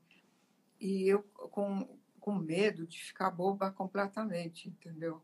e 0.79 1.07
eu 1.07 1.23
com 1.23 1.97
com 2.27 2.35
medo 2.35 2.85
de 2.85 3.01
ficar 3.01 3.31
boba 3.31 3.71
completamente, 3.71 4.67
entendeu? 4.67 5.21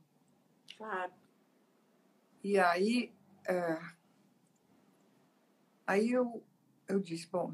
Claro. 0.78 1.12
E 2.42 2.58
aí, 2.58 3.14
é, 3.46 3.78
aí 5.86 6.12
eu, 6.14 6.42
eu 6.88 7.02
disse, 7.02 7.28
bom, 7.28 7.52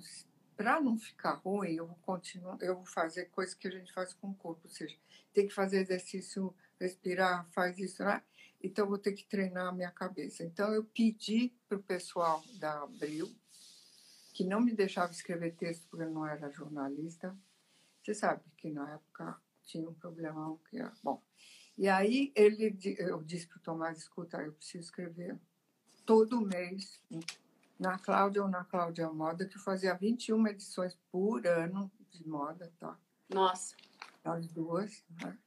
para 0.59 0.81
não 0.81 0.97
ficar 0.97 1.35
ruim, 1.35 1.75
eu 1.75 1.87
vou 1.87 1.95
continuar, 2.01 2.57
eu 2.59 2.75
vou 2.75 2.85
fazer 2.85 3.29
coisas 3.29 3.55
que 3.55 3.65
a 3.65 3.71
gente 3.71 3.93
faz 3.93 4.13
com 4.13 4.31
o 4.31 4.35
corpo, 4.35 4.59
ou 4.65 4.69
seja, 4.69 4.93
tem 5.31 5.47
que 5.47 5.53
fazer 5.53 5.79
exercício, 5.79 6.53
respirar, 6.77 7.49
faz 7.51 7.79
isso, 7.79 8.03
né? 8.03 8.21
Então 8.61 8.83
eu 8.83 8.89
vou 8.89 8.97
ter 8.97 9.13
que 9.13 9.23
treinar 9.23 9.67
a 9.67 9.71
minha 9.71 9.89
cabeça. 9.89 10.43
Então 10.43 10.73
eu 10.73 10.83
pedi 10.83 11.53
para 11.65 11.77
o 11.77 11.81
pessoal 11.81 12.43
da 12.59 12.83
Abril, 12.83 13.33
que 14.33 14.43
não 14.43 14.59
me 14.59 14.73
deixava 14.73 15.13
escrever 15.13 15.55
texto 15.55 15.87
porque 15.89 16.03
eu 16.03 16.11
não 16.11 16.27
era 16.27 16.51
jornalista, 16.51 17.33
você 18.03 18.13
sabe 18.13 18.43
que 18.57 18.69
na 18.69 18.95
época 18.95 19.41
tinha 19.63 19.89
um 19.89 19.93
problemão 19.93 20.59
que 20.69 20.77
é 20.77 20.91
bom. 21.01 21.23
E 21.77 21.87
aí 21.87 22.33
ele, 22.35 22.77
eu 22.97 23.23
disse 23.23 23.47
para 23.47 23.59
o 23.59 23.61
Tomás, 23.61 23.97
escuta, 23.97 24.41
eu 24.41 24.51
preciso 24.51 24.83
escrever 24.83 25.39
todo 26.05 26.41
mês 26.41 27.01
na 27.79 27.97
Cláudia 27.97 28.43
ou 28.43 28.49
na 28.49 28.63
Cláudia 28.65 29.09
Moda, 29.09 29.45
que 29.45 29.57
fazia 29.57 29.93
21 29.93 30.47
edições 30.47 30.97
por 31.11 31.47
ano 31.47 31.91
de 32.11 32.27
moda, 32.27 32.71
tá? 32.79 32.97
Nossa! 33.29 33.75
As 34.23 34.47
duas, 34.47 35.03
né? 35.21 35.37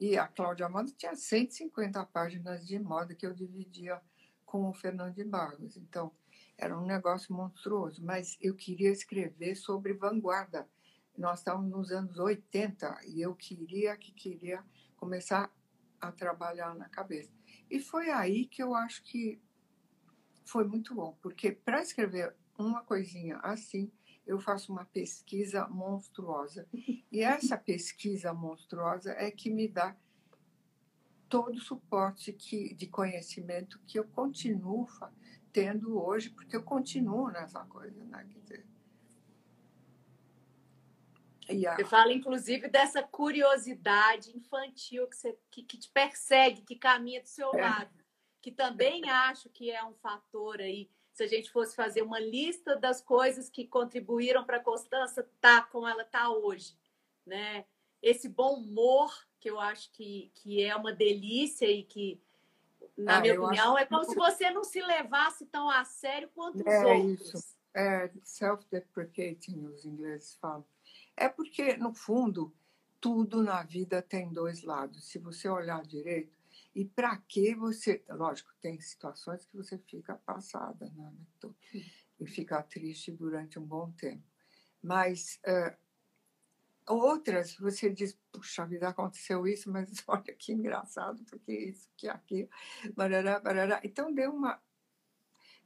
E 0.00 0.16
a 0.16 0.26
Cláudia 0.26 0.68
Moda 0.68 0.90
tinha 0.96 1.14
150 1.14 2.04
páginas 2.06 2.66
de 2.66 2.78
moda 2.78 3.14
que 3.14 3.26
eu 3.26 3.34
dividia 3.34 4.00
com 4.44 4.68
o 4.68 4.72
Fernando 4.72 5.14
de 5.14 5.24
Barros. 5.24 5.76
Então, 5.76 6.12
era 6.56 6.78
um 6.78 6.86
negócio 6.86 7.34
monstruoso, 7.34 8.02
mas 8.04 8.36
eu 8.40 8.54
queria 8.54 8.90
escrever 8.90 9.54
sobre 9.54 9.92
vanguarda 9.92 10.66
nós 11.16 11.38
estávamos 11.38 11.70
nos 11.70 11.90
anos 11.90 12.18
80 12.18 13.00
e 13.06 13.22
eu 13.22 13.34
queria 13.34 13.96
que 13.96 14.12
queria 14.12 14.62
começar 14.96 15.50
a 16.00 16.12
trabalhar 16.12 16.74
na 16.74 16.88
cabeça. 16.88 17.30
E 17.70 17.80
foi 17.80 18.10
aí 18.10 18.46
que 18.46 18.62
eu 18.62 18.74
acho 18.74 19.02
que 19.02 19.40
foi 20.46 20.64
muito 20.64 20.94
bom, 20.94 21.18
porque 21.20 21.50
para 21.52 21.82
escrever 21.82 22.34
uma 22.56 22.82
coisinha 22.82 23.36
assim, 23.38 23.92
eu 24.26 24.40
faço 24.40 24.72
uma 24.72 24.84
pesquisa 24.84 25.68
monstruosa. 25.68 26.66
E 27.12 27.20
essa 27.20 27.56
pesquisa 27.58 28.32
monstruosa 28.32 29.12
é 29.12 29.30
que 29.30 29.50
me 29.50 29.68
dá 29.68 29.94
todo 31.28 31.56
o 31.56 31.60
suporte 31.60 32.32
que, 32.32 32.72
de 32.74 32.86
conhecimento 32.86 33.80
que 33.86 33.98
eu 33.98 34.04
continuo 34.04 34.88
tendo 35.52 36.00
hoje, 36.00 36.30
porque 36.30 36.56
eu 36.56 36.62
continuo 36.62 37.28
nessa 37.28 37.64
coisa, 37.64 38.04
né? 38.04 38.26
Quer 38.32 38.40
dizer, 38.40 38.66
Yeah. 41.48 41.76
Você 41.76 41.88
fala, 41.88 42.12
inclusive, 42.12 42.68
dessa 42.68 43.04
curiosidade 43.04 44.36
infantil 44.36 45.06
que, 45.06 45.16
você, 45.16 45.38
que, 45.48 45.62
que 45.62 45.78
te 45.78 45.88
persegue, 45.90 46.62
que 46.62 46.74
caminha 46.74 47.22
do 47.22 47.28
seu 47.28 47.54
é. 47.54 47.60
lado, 47.60 47.90
que 48.46 48.52
também 48.52 49.10
acho 49.10 49.48
que 49.50 49.72
é 49.72 49.84
um 49.84 49.92
fator 49.94 50.60
aí. 50.60 50.88
Se 51.12 51.24
a 51.24 51.26
gente 51.26 51.50
fosse 51.50 51.74
fazer 51.74 52.02
uma 52.02 52.20
lista 52.20 52.76
das 52.76 53.00
coisas 53.00 53.48
que 53.48 53.66
contribuíram 53.66 54.44
para 54.44 54.58
a 54.58 54.62
Constança 54.62 55.28
tá 55.40 55.62
como 55.62 55.88
ela 55.88 56.02
está 56.02 56.30
hoje, 56.30 56.78
né? 57.26 57.64
Esse 58.00 58.28
bom 58.28 58.60
humor 58.60 59.12
que 59.40 59.50
eu 59.50 59.58
acho 59.58 59.90
que, 59.90 60.30
que 60.36 60.62
é 60.62 60.76
uma 60.76 60.92
delícia 60.92 61.68
e 61.68 61.82
que, 61.82 62.22
na 62.96 63.16
ah, 63.16 63.20
minha 63.20 63.42
opinião, 63.42 63.76
é 63.76 63.84
como 63.84 64.04
se 64.04 64.14
você 64.14 64.48
não 64.52 64.62
se 64.62 64.80
levasse 64.80 65.44
tão 65.46 65.68
a 65.68 65.84
sério 65.84 66.30
quanto 66.32 66.60
os 66.60 66.66
é 66.66 66.86
outros. 66.86 67.34
Isso. 67.34 67.56
É 67.74 68.12
self-deprecating, 68.22 69.66
os 69.66 69.84
ingleses 69.84 70.36
falam. 70.36 70.64
É 71.16 71.28
porque, 71.28 71.76
no 71.76 71.92
fundo, 71.92 72.54
tudo 73.00 73.42
na 73.42 73.64
vida 73.64 74.00
tem 74.00 74.32
dois 74.32 74.62
lados. 74.62 75.02
Se 75.02 75.18
você 75.18 75.48
olhar 75.48 75.82
direito, 75.82 76.36
e 76.76 76.84
para 76.84 77.16
que 77.16 77.54
você. 77.54 78.04
Lógico, 78.10 78.52
tem 78.60 78.78
situações 78.78 79.46
que 79.46 79.56
você 79.56 79.78
fica 79.78 80.14
passada, 80.16 80.92
né? 80.94 81.12
E 82.20 82.26
fica 82.26 82.62
triste 82.62 83.10
durante 83.10 83.58
um 83.58 83.64
bom 83.64 83.90
tempo. 83.92 84.22
Mas 84.82 85.40
uh, 85.46 86.94
outras, 86.94 87.56
você 87.56 87.90
diz, 87.90 88.16
puxa 88.30 88.66
vida, 88.66 88.88
aconteceu 88.88 89.46
isso, 89.46 89.70
mas 89.70 89.90
olha 90.06 90.34
que 90.34 90.52
engraçado, 90.52 91.24
porque 91.24 91.52
isso, 91.52 91.90
que 91.96 92.08
aquilo, 92.08 92.50
barará, 92.94 93.40
barará. 93.40 93.80
Então 93.82 94.12
deu 94.12 94.30
uma. 94.32 94.62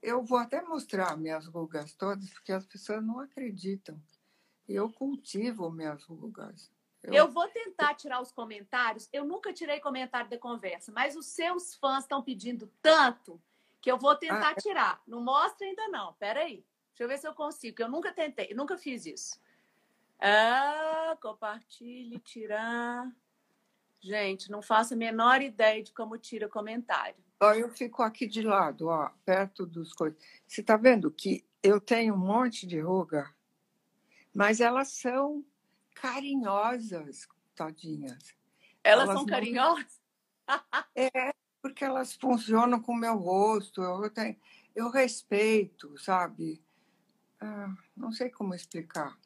Eu 0.00 0.24
vou 0.24 0.38
até 0.38 0.62
mostrar 0.62 1.16
minhas 1.16 1.46
rugas 1.46 1.92
todas, 1.94 2.30
porque 2.30 2.52
as 2.52 2.64
pessoas 2.64 3.04
não 3.04 3.18
acreditam 3.18 4.00
eu 4.70 4.88
cultivo 4.92 5.70
minhas 5.70 6.04
rugas. 6.04 6.70
Eu... 7.02 7.14
eu... 7.14 7.28
vou 7.28 7.48
tentar 7.48 7.94
tirar 7.94 8.20
os 8.20 8.30
comentários. 8.30 9.08
Eu 9.12 9.24
nunca 9.24 9.52
tirei 9.52 9.80
comentário 9.80 10.30
da 10.30 10.38
conversa, 10.38 10.92
mas 10.92 11.16
os 11.16 11.26
seus 11.26 11.74
fãs 11.74 12.04
estão 12.04 12.22
pedindo 12.22 12.70
tanto 12.82 13.40
que 13.80 13.90
eu 13.90 13.96
vou 13.96 14.14
tentar 14.14 14.48
ah, 14.48 14.54
é? 14.56 14.60
tirar. 14.60 15.02
Não 15.06 15.20
mostra 15.22 15.66
ainda 15.66 15.88
não. 15.88 16.12
Pera 16.14 16.40
aí. 16.40 16.64
Deixa 16.90 17.04
eu 17.04 17.08
ver 17.08 17.18
se 17.18 17.26
eu 17.26 17.34
consigo. 17.34 17.82
Eu 17.82 17.88
nunca 17.88 18.12
tentei, 18.12 18.52
nunca 18.54 18.76
fiz 18.76 19.06
isso. 19.06 19.40
Ah, 20.20 21.16
compartilhe, 21.20 22.18
tirar. 22.18 23.10
Gente, 24.00 24.50
não 24.50 24.60
faço 24.60 24.94
a 24.94 24.96
menor 24.96 25.40
ideia 25.40 25.82
de 25.82 25.92
como 25.92 26.18
tira 26.18 26.48
comentário. 26.48 27.16
Ó, 27.40 27.54
eu 27.54 27.70
fico 27.70 28.02
aqui 28.02 28.26
de 28.26 28.42
lado, 28.42 28.88
ó, 28.88 29.10
perto 29.24 29.64
dos 29.64 29.94
coisas. 29.94 30.18
Você 30.46 30.60
está 30.60 30.76
vendo 30.76 31.10
que 31.10 31.42
eu 31.62 31.80
tenho 31.80 32.14
um 32.14 32.18
monte 32.18 32.66
de 32.66 32.80
ruga, 32.80 33.34
mas 34.34 34.60
elas 34.60 34.88
são 34.88 35.42
carinhosas, 36.00 37.28
tadinhas. 37.54 38.34
Elas, 38.82 39.04
elas 39.04 39.06
são 39.08 39.22
não... 39.22 39.26
carinhosas? 39.26 40.00
é, 40.96 41.34
porque 41.60 41.84
elas 41.84 42.14
funcionam 42.14 42.80
com 42.80 42.92
o 42.92 42.96
meu 42.96 43.16
rosto. 43.18 43.82
Eu, 43.82 44.08
tenho, 44.10 44.36
eu 44.74 44.88
respeito, 44.90 45.96
sabe? 45.98 46.64
Ah, 47.38 47.74
não 47.94 48.10
sei 48.12 48.30
como 48.30 48.54
explicar. 48.54 49.18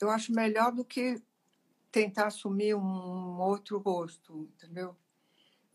Eu 0.00 0.10
acho 0.10 0.32
melhor 0.32 0.72
do 0.72 0.84
que 0.84 1.22
tentar 1.92 2.28
assumir 2.28 2.74
um 2.74 3.38
outro 3.38 3.78
rosto, 3.78 4.50
entendeu? 4.54 4.96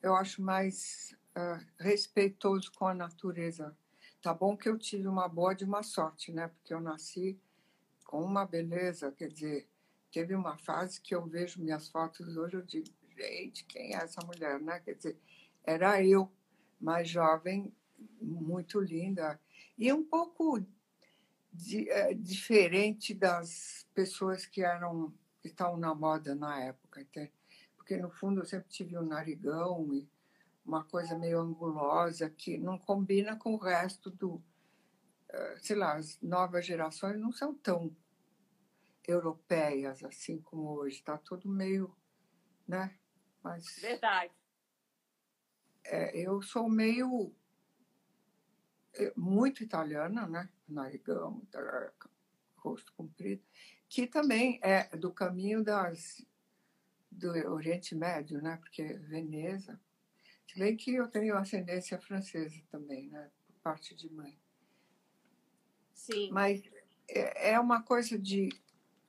Eu 0.02 0.16
acho 0.16 0.42
mais 0.42 1.16
uh, 1.38 1.64
respeitoso 1.80 2.72
com 2.72 2.88
a 2.88 2.94
natureza. 2.94 3.76
Tá 4.20 4.34
bom 4.34 4.58
que 4.58 4.70
eu 4.70 4.78
tive 4.78 5.08
uma 5.08 5.28
boa 5.28 5.54
de 5.54 5.64
uma 5.64 5.84
sorte, 5.84 6.32
né? 6.32 6.48
Porque 6.48 6.74
eu 6.74 6.80
nasci 6.80 7.40
com 8.06 8.24
uma 8.24 8.46
beleza, 8.46 9.12
quer 9.12 9.30
dizer, 9.30 9.71
teve 10.12 10.36
uma 10.36 10.58
fase 10.58 11.02
que 11.02 11.15
eu 11.15 11.26
vejo 11.26 11.62
minhas 11.62 11.88
fotos 11.88 12.36
hoje 12.38 12.56
eu 12.56 12.62
digo, 12.62 12.88
gente, 13.15 13.65
quem 13.65 13.93
é 13.93 13.97
essa 13.97 14.21
mulher, 14.26 14.60
né? 14.60 14.80
Quer 14.80 14.95
dizer, 14.95 15.17
era 15.63 16.04
eu, 16.04 16.32
mais 16.80 17.08
jovem, 17.10 17.74
muito 18.19 18.80
linda 18.80 19.39
e 19.78 19.91
um 19.91 20.04
pouco 20.04 20.60
de, 21.52 21.89
é, 21.89 22.13
diferente 22.13 23.13
das 23.13 23.88
pessoas 23.93 24.45
que 24.45 24.63
eram 24.63 25.13
que 25.41 25.47
estavam 25.47 25.78
na 25.78 25.93
moda 25.95 26.36
na 26.36 26.60
época, 26.63 27.02
até. 27.02 27.32
porque 27.76 27.97
no 27.97 28.12
fundo 28.12 28.41
eu 28.41 28.45
sempre 28.45 28.69
tive 28.69 28.95
um 28.95 29.06
narigão 29.06 29.91
e 29.91 30.08
uma 30.63 30.84
coisa 30.84 31.17
meio 31.17 31.39
angulosa 31.39 32.30
que 32.30 32.60
não 32.60 32.78
combina 32.78 33.36
com 33.36 33.56
o 33.56 33.58
resto 33.58 34.12
do, 34.12 34.39
eh, 35.30 35.58
sei 35.60 35.76
lá, 35.76 35.95
as 35.95 36.21
novas 36.21 36.63
gerações 36.63 37.19
não 37.19 37.32
são 37.32 37.56
tão 37.56 37.95
europeias 39.08 40.04
assim 40.04 40.40
como 40.42 40.78
hoje, 40.78 40.98
está 40.98 41.18
tudo 41.18 41.50
meio, 41.50 41.96
né? 42.68 42.98
Mas 43.44 43.80
verdade. 43.80 44.34
É, 45.84 46.18
eu 46.18 46.42
sou 46.42 46.70
meio 46.70 47.34
é, 48.94 49.12
muito 49.16 49.64
italiana, 49.64 50.28
né? 50.28 50.50
Narigão, 50.68 51.42
rosto 52.58 52.94
comprido, 52.94 53.44
que 53.90 54.06
também 54.06 54.60
é 54.62 54.96
do 54.96 55.12
caminho 55.12 55.64
das 55.64 56.26
do 57.12 57.30
Oriente 57.52 57.94
Médio, 57.94 58.42
né? 58.42 58.58
Porque 58.58 58.94
Veneza, 58.94 59.80
se 60.48 60.58
bem 60.58 60.78
que 60.78 60.94
eu 60.94 61.08
tenho 61.08 61.36
ascendência 61.36 62.00
francesa 62.00 62.62
também, 62.70 63.10
né? 63.10 63.30
Por 63.48 63.56
parte 63.62 63.94
de 63.94 64.10
mãe. 64.10 64.40
Sim. 65.94 66.32
Mas 66.32 66.64
é, 67.10 67.52
é 67.52 67.60
uma 67.60 67.84
coisa 67.84 68.18
de 68.18 68.50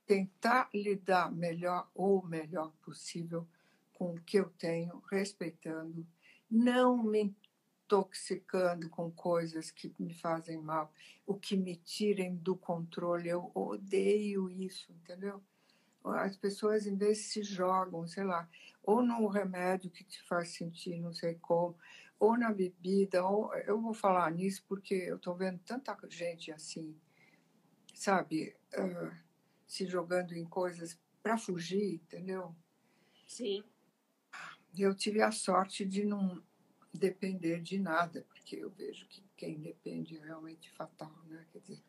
tentar 0.05 0.69
lidar 0.73 1.31
melhor 1.31 1.89
ou 1.93 2.19
o 2.19 2.25
melhor 2.25 2.71
possível 2.83 3.47
com 3.93 4.15
o 4.15 4.21
que 4.21 4.37
eu 4.37 4.49
tenho, 4.57 5.01
respeitando, 5.09 6.05
não 6.49 7.01
me 7.01 7.33
intoxicando 7.85 8.89
com 8.89 9.11
coisas 9.11 9.69
que 9.69 9.93
me 9.99 10.13
fazem 10.13 10.57
mal, 10.57 10.91
o 11.25 11.35
que 11.35 11.55
me 11.55 11.75
tirem 11.75 12.35
do 12.35 12.55
controle. 12.55 13.29
Eu 13.29 13.51
odeio 13.53 14.49
isso, 14.49 14.91
entendeu? 14.91 15.41
As 16.03 16.35
pessoas, 16.35 16.85
em 16.85 16.97
vez, 16.97 17.19
se 17.19 17.43
jogam, 17.43 18.05
sei 18.07 18.23
lá, 18.23 18.49
ou 18.81 19.01
no 19.01 19.27
remédio 19.27 19.89
que 19.89 20.03
te 20.03 20.21
faz 20.23 20.49
sentir 20.49 20.99
não 20.99 21.13
sei 21.13 21.35
como, 21.35 21.77
ou 22.19 22.37
na 22.37 22.51
bebida, 22.51 23.25
ou 23.25 23.53
eu 23.55 23.79
vou 23.79 23.93
falar 23.93 24.29
nisso 24.31 24.63
porque 24.67 24.93
eu 24.93 25.15
estou 25.15 25.35
vendo 25.35 25.59
tanta 25.59 25.97
gente 26.09 26.51
assim, 26.51 26.95
sabe, 27.93 28.55
uh, 28.77 29.22
se 29.73 29.87
jogando 29.87 30.33
em 30.33 30.45
coisas 30.45 30.99
para 31.23 31.35
fugir, 31.35 31.95
entendeu? 31.95 32.55
Sim. 33.25 33.63
Eu 34.77 34.93
tive 34.93 35.19
a 35.19 35.31
sorte 35.31 35.83
de 35.83 36.05
não 36.05 36.43
depender 36.93 37.59
de 37.59 37.79
nada, 37.79 38.23
porque 38.29 38.55
eu 38.55 38.69
vejo 38.69 39.07
que 39.07 39.23
quem 39.35 39.59
depende 39.59 40.15
é 40.15 40.23
realmente 40.23 40.69
fatal, 40.73 41.11
né? 41.25 41.43
Quer 41.51 41.59
dizer, 41.59 41.83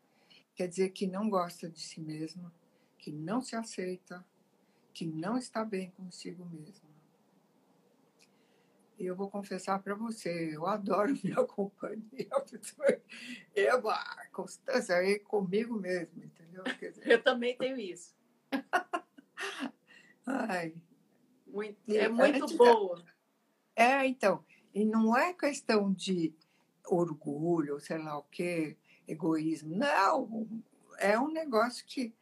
quer 0.55 0.68
dizer 0.68 0.88
que 0.92 1.07
não 1.07 1.29
gosta 1.29 1.68
de 1.68 1.79
si 1.79 2.01
mesmo, 2.01 2.51
que 2.97 3.12
não 3.12 3.42
se 3.42 3.55
aceita, 3.55 4.27
que 4.94 5.05
não 5.05 5.37
está 5.37 5.62
bem 5.62 5.90
consigo 5.90 6.42
mesmo. 6.47 6.88
E 9.05 9.07
eu 9.07 9.14
vou 9.14 9.29
confessar 9.29 9.83
para 9.83 9.95
você, 9.95 10.57
eu 10.57 10.67
adoro 10.67 11.12
minha 11.23 11.45
companhia. 11.45 12.27
Eu, 13.55 13.90
a 13.90 14.27
constância 14.33 14.95
é 14.95 15.19
comigo 15.19 15.79
mesmo, 15.79 16.25
entendeu? 16.25 16.64
Dizer, 16.64 17.07
eu 17.07 17.23
também 17.23 17.55
tenho 17.55 17.79
isso. 17.79 18.17
Ai, 20.27 20.75
muito, 21.47 21.79
é 21.95 22.09
muito 22.09 22.57
boa. 22.57 23.05
É, 23.77 24.07
então, 24.07 24.43
e 24.73 24.87
não 24.87 25.14
é 25.14 25.35
questão 25.35 25.93
de 25.93 26.35
orgulho, 26.87 27.79
sei 27.81 27.99
lá 27.99 28.17
o 28.17 28.23
quê, 28.23 28.79
egoísmo. 29.07 29.77
Não, 29.77 30.49
é 30.99 31.19
um 31.21 31.31
negócio 31.31 31.85
que 31.85 32.14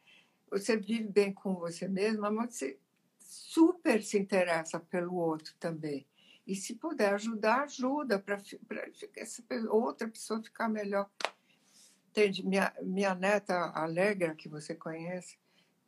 você 0.51 0.75
vive 0.75 1.07
bem 1.07 1.31
com 1.31 1.55
você 1.55 1.87
mesma, 1.87 2.29
mas 2.29 2.55
você 2.55 2.77
super 3.17 4.03
se 4.03 4.19
interessa 4.19 4.81
pelo 4.81 5.15
outro 5.15 5.55
também. 5.57 6.05
E 6.45 6.55
se 6.55 6.75
puder 6.75 7.13
ajudar, 7.13 7.63
ajuda 7.63 8.19
para 8.19 8.37
outra 9.69 10.07
pessoa 10.07 10.43
ficar 10.43 10.67
melhor. 10.67 11.09
Entende? 12.09 12.45
Minha, 12.45 12.73
minha 12.81 13.15
neta 13.15 13.71
Alegra, 13.73 14.35
que 14.35 14.49
você 14.49 14.75
conhece, 14.75 15.39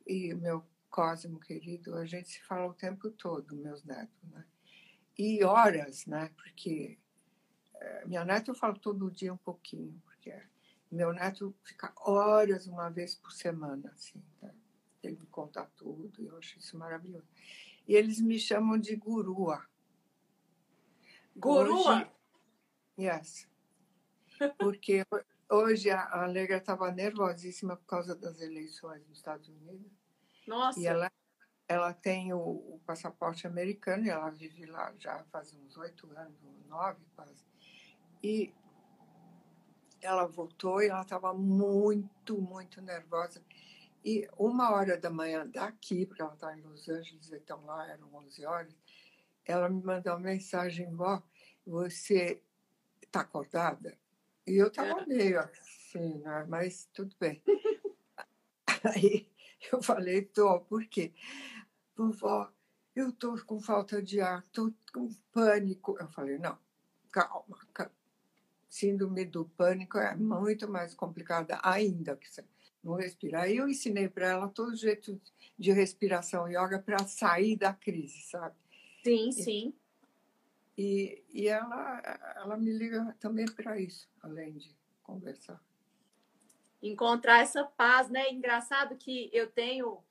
e 0.06 0.34
meu 0.34 0.66
Cosmo 0.88 1.38
querido, 1.38 1.94
a 1.94 2.06
gente 2.06 2.28
se 2.28 2.42
fala 2.42 2.68
o 2.68 2.74
tempo 2.74 3.10
todo, 3.10 3.54
meus 3.54 3.84
netos, 3.84 4.22
né? 4.30 4.44
e 5.18 5.42
horas, 5.42 6.06
né? 6.06 6.30
Porque 6.36 6.98
é, 7.74 8.06
minha 8.06 8.24
neta 8.24 8.50
eu 8.50 8.54
falo 8.54 8.78
todo 8.78 9.10
dia 9.10 9.32
um 9.32 9.38
pouquinho, 9.38 10.00
porque 10.04 10.34
meu 10.90 11.12
neto 11.12 11.54
fica 11.64 11.92
horas 11.96 12.66
uma 12.66 12.88
vez 12.90 13.14
por 13.14 13.32
semana, 13.32 13.90
assim, 13.90 14.22
tá? 14.40 14.50
ele 15.02 15.16
me 15.16 15.26
conta 15.26 15.64
tudo, 15.76 16.26
eu 16.26 16.36
acho 16.38 16.58
isso 16.58 16.76
maravilhoso. 16.76 17.26
E 17.86 17.94
eles 17.94 18.20
me 18.20 18.38
chamam 18.38 18.78
de 18.78 18.96
gurua. 18.96 19.64
Gurua? 21.36 21.96
Hoje, 21.96 22.10
yes. 22.98 23.48
Porque 24.58 25.06
hoje 25.50 25.90
a 25.90 26.22
Alegra 26.22 26.56
estava 26.56 26.90
nervosíssima 26.90 27.76
por 27.76 27.86
causa 27.86 28.14
das 28.14 28.40
eleições 28.40 29.06
nos 29.06 29.18
Estados 29.18 29.48
Unidos. 29.48 29.92
Nossa! 30.46 30.80
E 30.80 30.86
ela 30.86 31.10
ela 31.68 31.92
tem 31.92 32.32
o, 32.32 32.38
o, 32.38 32.80
passaporte 32.86 33.46
americano 33.46 34.06
e 34.06 34.10
ela 34.10 34.30
vive 34.30 34.66
lá 34.66 34.94
já 34.98 35.24
faz 35.32 35.52
uns 35.52 35.76
oito 35.76 36.08
anos, 36.16 36.38
nove 36.68 37.04
quase. 37.14 37.44
E 38.22 38.54
ela 40.00 40.26
voltou 40.26 40.80
e 40.80 40.88
ela 40.88 41.02
estava 41.02 41.34
muito, 41.34 42.40
muito 42.40 42.80
nervosa. 42.80 43.42
E 44.04 44.28
uma 44.38 44.70
hora 44.70 44.96
da 44.96 45.10
manhã 45.10 45.44
daqui, 45.44 46.06
porque 46.06 46.22
ela 46.22 46.34
está 46.34 46.56
em 46.56 46.62
Los 46.62 46.88
Angeles, 46.88 47.32
então 47.32 47.64
lá 47.64 47.90
eram 47.90 48.14
11 48.14 48.46
horas, 48.46 48.72
ela 49.46 49.68
me 49.68 49.82
mandou 49.82 50.12
uma 50.12 50.20
mensagem, 50.20 50.92
vó, 50.94 51.22
você 51.66 52.42
está 53.02 53.20
acordada? 53.20 53.96
E 54.46 54.56
eu 54.56 54.68
estava 54.68 55.06
meio 55.06 55.40
assim, 55.40 56.18
né? 56.18 56.44
mas 56.48 56.88
tudo 56.92 57.14
bem. 57.18 57.42
Aí 58.84 59.28
eu 59.72 59.82
falei, 59.82 60.22
tô, 60.22 60.60
por 60.60 60.84
quê? 60.86 61.12
vovó, 61.96 62.52
eu 62.94 63.08
estou 63.08 63.42
com 63.44 63.60
falta 63.60 64.02
de 64.02 64.20
ar, 64.20 64.40
estou 64.40 64.72
com 64.92 65.08
pânico. 65.32 65.96
Eu 65.98 66.08
falei, 66.08 66.38
não, 66.38 66.58
calma, 67.10 67.58
calma. 67.72 67.92
Síndrome 68.68 69.24
do 69.24 69.46
pânico 69.46 69.96
é 69.96 70.14
muito 70.14 70.68
mais 70.68 70.94
complicada 70.94 71.58
ainda 71.62 72.16
que 72.16 72.30
você 72.30 72.44
não 72.84 72.94
respirar. 72.94 73.44
Aí 73.44 73.56
eu 73.56 73.68
ensinei 73.68 74.08
para 74.08 74.28
ela 74.28 74.48
todo 74.48 74.76
jeito 74.76 75.20
de 75.58 75.72
respiração 75.72 76.46
yoga 76.48 76.78
para 76.78 76.98
sair 77.06 77.56
da 77.56 77.72
crise, 77.72 78.20
sabe? 78.22 78.54
Sim, 79.06 79.30
sim. 79.30 79.74
E, 80.76 81.22
e 81.32 81.46
ela, 81.46 82.34
ela 82.34 82.56
me 82.56 82.72
liga 82.72 83.16
também 83.20 83.46
para 83.46 83.78
isso, 83.80 84.08
além 84.20 84.58
de 84.58 84.76
conversar. 85.00 85.62
Encontrar 86.82 87.40
essa 87.40 87.62
paz, 87.62 88.10
né? 88.10 88.28
Engraçado 88.30 88.96
que 88.96 89.30
eu 89.32 89.46
tenho 89.46 90.02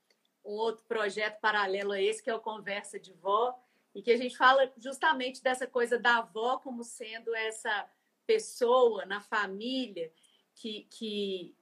um 0.42 0.52
outro 0.52 0.82
projeto 0.86 1.40
paralelo 1.40 1.92
a 1.92 2.00
esse, 2.00 2.22
que 2.22 2.30
é 2.30 2.34
o 2.34 2.40
Conversa 2.40 2.98
de 2.98 3.12
Vó, 3.12 3.54
e 3.94 4.00
que 4.00 4.10
a 4.10 4.16
gente 4.16 4.34
fala 4.34 4.72
justamente 4.78 5.42
dessa 5.42 5.66
coisa 5.66 5.98
da 5.98 6.18
avó 6.18 6.56
como 6.56 6.82
sendo 6.82 7.34
essa 7.34 7.90
pessoa 8.26 9.04
na 9.04 9.20
família 9.20 10.10
que, 10.54 10.86
que, 10.88 11.54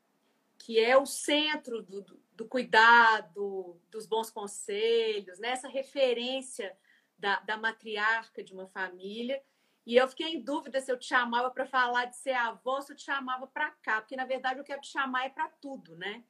que 0.56 0.78
é 0.78 0.96
o 0.96 1.04
centro 1.04 1.82
do, 1.82 2.00
do, 2.00 2.20
do 2.32 2.46
cuidado, 2.46 3.76
dos 3.90 4.06
bons 4.06 4.30
conselhos, 4.30 5.40
né? 5.40 5.48
essa 5.48 5.68
referência 5.68 6.76
da, 7.24 7.40
da 7.40 7.56
matriarca 7.56 8.44
de 8.44 8.52
uma 8.52 8.66
família. 8.66 9.42
E 9.86 9.96
eu 9.96 10.06
fiquei 10.06 10.34
em 10.34 10.42
dúvida 10.42 10.78
se 10.78 10.92
eu 10.92 10.98
te 10.98 11.06
chamava 11.06 11.50
para 11.50 11.64
falar 11.64 12.04
de 12.04 12.16
ser 12.16 12.34
avó, 12.34 12.82
se 12.82 12.92
eu 12.92 12.96
te 12.96 13.02
chamava 13.02 13.46
para 13.46 13.70
cá, 13.70 14.02
porque 14.02 14.14
na 14.14 14.26
verdade 14.26 14.60
eu 14.60 14.64
quero 14.64 14.82
te 14.82 14.88
chamar 14.88 15.24
é 15.24 15.30
para 15.30 15.48
tudo, 15.48 15.96
né? 15.96 16.22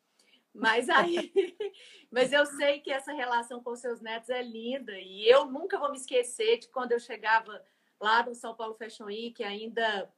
Mas 0.55 0.89
aí, 0.89 1.33
mas 2.13 2.33
eu 2.33 2.47
sei 2.47 2.79
que 2.79 2.93
essa 2.93 3.13
relação 3.13 3.61
com 3.61 3.75
seus 3.75 4.01
netos 4.01 4.31
é 4.31 4.41
linda 4.41 4.97
e 4.97 5.29
eu 5.29 5.47
nunca 5.47 5.79
vou 5.81 5.91
me 5.91 5.97
esquecer 5.97 6.59
de 6.59 6.69
quando 6.69 6.93
eu 6.93 7.01
chegava 7.01 7.65
lá 8.01 8.25
no 8.25 8.33
São 8.33 8.55
Paulo 8.55 8.77
Fashion 8.77 9.07
Week, 9.07 9.43
ainda 9.43 10.09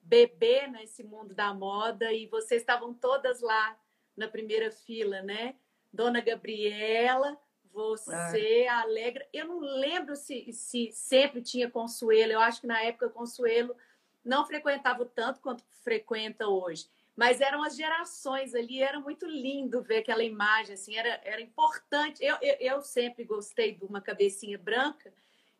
bebê 0.00 0.68
nesse 0.68 1.02
mundo 1.02 1.34
da 1.34 1.52
moda 1.52 2.12
e 2.12 2.28
vocês 2.28 2.62
estavam 2.62 2.94
todas 2.94 3.40
lá 3.40 3.76
na 4.16 4.28
primeira 4.28 4.70
fila, 4.70 5.22
né? 5.22 5.56
Dona 5.92 6.20
Gabriela, 6.20 7.36
você, 7.72 8.62
é. 8.62 8.68
Alegra. 8.68 9.26
Eu 9.32 9.46
não 9.46 9.60
lembro 9.60 10.16
se, 10.16 10.52
se 10.52 10.90
sempre 10.92 11.42
tinha 11.42 11.70
Consuelo. 11.70 12.32
Eu 12.32 12.40
acho 12.40 12.60
que 12.60 12.66
na 12.66 12.82
época 12.82 13.08
Consuelo 13.08 13.74
não 14.24 14.46
frequentava 14.46 15.04
tanto 15.04 15.40
quanto 15.40 15.64
frequenta 15.82 16.48
hoje. 16.48 16.88
Mas 17.16 17.40
eram 17.40 17.62
as 17.62 17.76
gerações 17.76 18.54
ali, 18.54 18.82
era 18.82 18.98
muito 18.98 19.26
lindo 19.26 19.82
ver 19.82 19.98
aquela 19.98 20.22
imagem, 20.22 20.74
assim, 20.74 20.96
era, 20.96 21.20
era 21.24 21.40
importante. 21.40 22.24
Eu, 22.24 22.36
eu, 22.40 22.56
eu 22.60 22.82
sempre 22.82 23.24
gostei 23.24 23.72
de 23.72 23.84
uma 23.84 24.00
cabecinha 24.00 24.56
branca, 24.56 25.12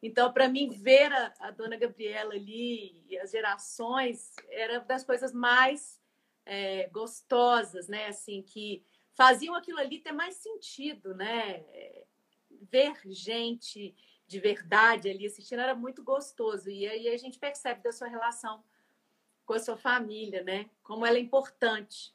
então, 0.02 0.32
para 0.32 0.48
mim, 0.48 0.70
ver 0.70 1.12
a, 1.12 1.34
a, 1.40 1.50
dona 1.50 1.76
Gabriela 1.76 2.32
ali 2.32 3.04
e 3.08 3.18
as 3.18 3.30
gerações 3.30 4.34
era 4.48 4.80
das 4.80 5.04
coisas 5.04 5.32
mais 5.32 6.00
é, 6.46 6.88
gostosas, 6.88 7.86
né? 7.86 8.06
Assim, 8.06 8.42
que 8.42 8.82
faziam 9.12 9.54
aquilo 9.54 9.78
ali 9.78 9.98
ter 9.98 10.12
mais 10.12 10.36
sentido, 10.36 11.14
né? 11.14 11.64
Ver 12.70 12.94
gente 13.04 13.94
de 14.26 14.38
verdade 14.38 15.08
ali 15.08 15.26
assistindo 15.26 15.60
era 15.60 15.74
muito 15.74 16.02
gostoso. 16.02 16.70
E 16.70 16.86
aí 16.86 17.08
a 17.08 17.16
gente 17.16 17.38
percebe 17.38 17.82
da 17.82 17.92
sua 17.92 18.06
relação 18.06 18.62
com 19.44 19.54
a 19.54 19.58
sua 19.58 19.76
família, 19.76 20.44
né? 20.44 20.70
Como 20.82 21.04
ela 21.04 21.16
é 21.16 21.20
importante. 21.20 22.14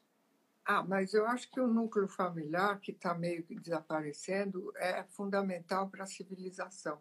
Ah, 0.64 0.82
mas 0.82 1.14
eu 1.14 1.26
acho 1.26 1.50
que 1.50 1.60
o 1.60 1.68
núcleo 1.68 2.08
familiar, 2.08 2.80
que 2.80 2.90
está 2.90 3.14
meio 3.14 3.44
que 3.44 3.54
desaparecendo, 3.54 4.72
é 4.76 5.04
fundamental 5.04 5.88
para 5.88 6.04
a 6.04 6.06
civilização, 6.06 7.00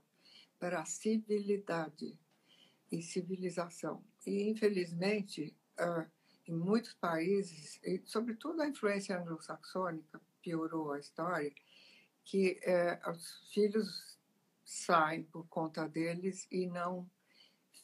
para 0.59 0.81
a 0.81 0.85
civilidade 0.85 2.19
e 2.91 3.01
civilização. 3.01 4.03
E, 4.27 4.49
infelizmente, 4.49 5.55
em 6.47 6.53
muitos 6.53 6.93
países, 6.93 7.79
e 7.83 8.03
sobretudo 8.05 8.61
a 8.61 8.67
influência 8.67 9.17
anglo-saxônica 9.17 10.21
piorou 10.41 10.91
a 10.91 10.99
história, 10.99 11.51
que 12.25 12.59
eh, 12.63 12.99
os 13.07 13.49
filhos 13.53 14.17
saem 14.65 15.23
por 15.23 15.47
conta 15.47 15.87
deles 15.87 16.47
e 16.51 16.65
não 16.65 17.09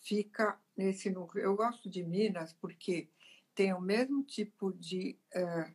fica 0.02 0.60
nesse 0.76 1.10
núcleo. 1.12 1.44
Eu 1.44 1.56
gosto 1.56 1.90
de 1.90 2.04
Minas 2.04 2.52
porque 2.54 3.08
tem 3.54 3.72
o 3.74 3.80
mesmo 3.80 4.24
tipo 4.24 4.74
de 4.74 5.18
eh, 5.32 5.72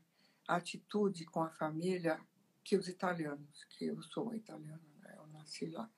atitude 0.49 1.25
com 1.27 1.43
a 1.43 1.51
família 1.51 2.21
que 2.65 2.77
os 2.77 2.89
italianos, 2.89 3.65
que 3.71 3.87
eu 3.87 4.03
sou 4.03 4.35
italiana, 4.35 4.83
né? 5.01 5.15
eu 5.17 5.27
nasci 5.29 5.67
lá. 5.67 5.89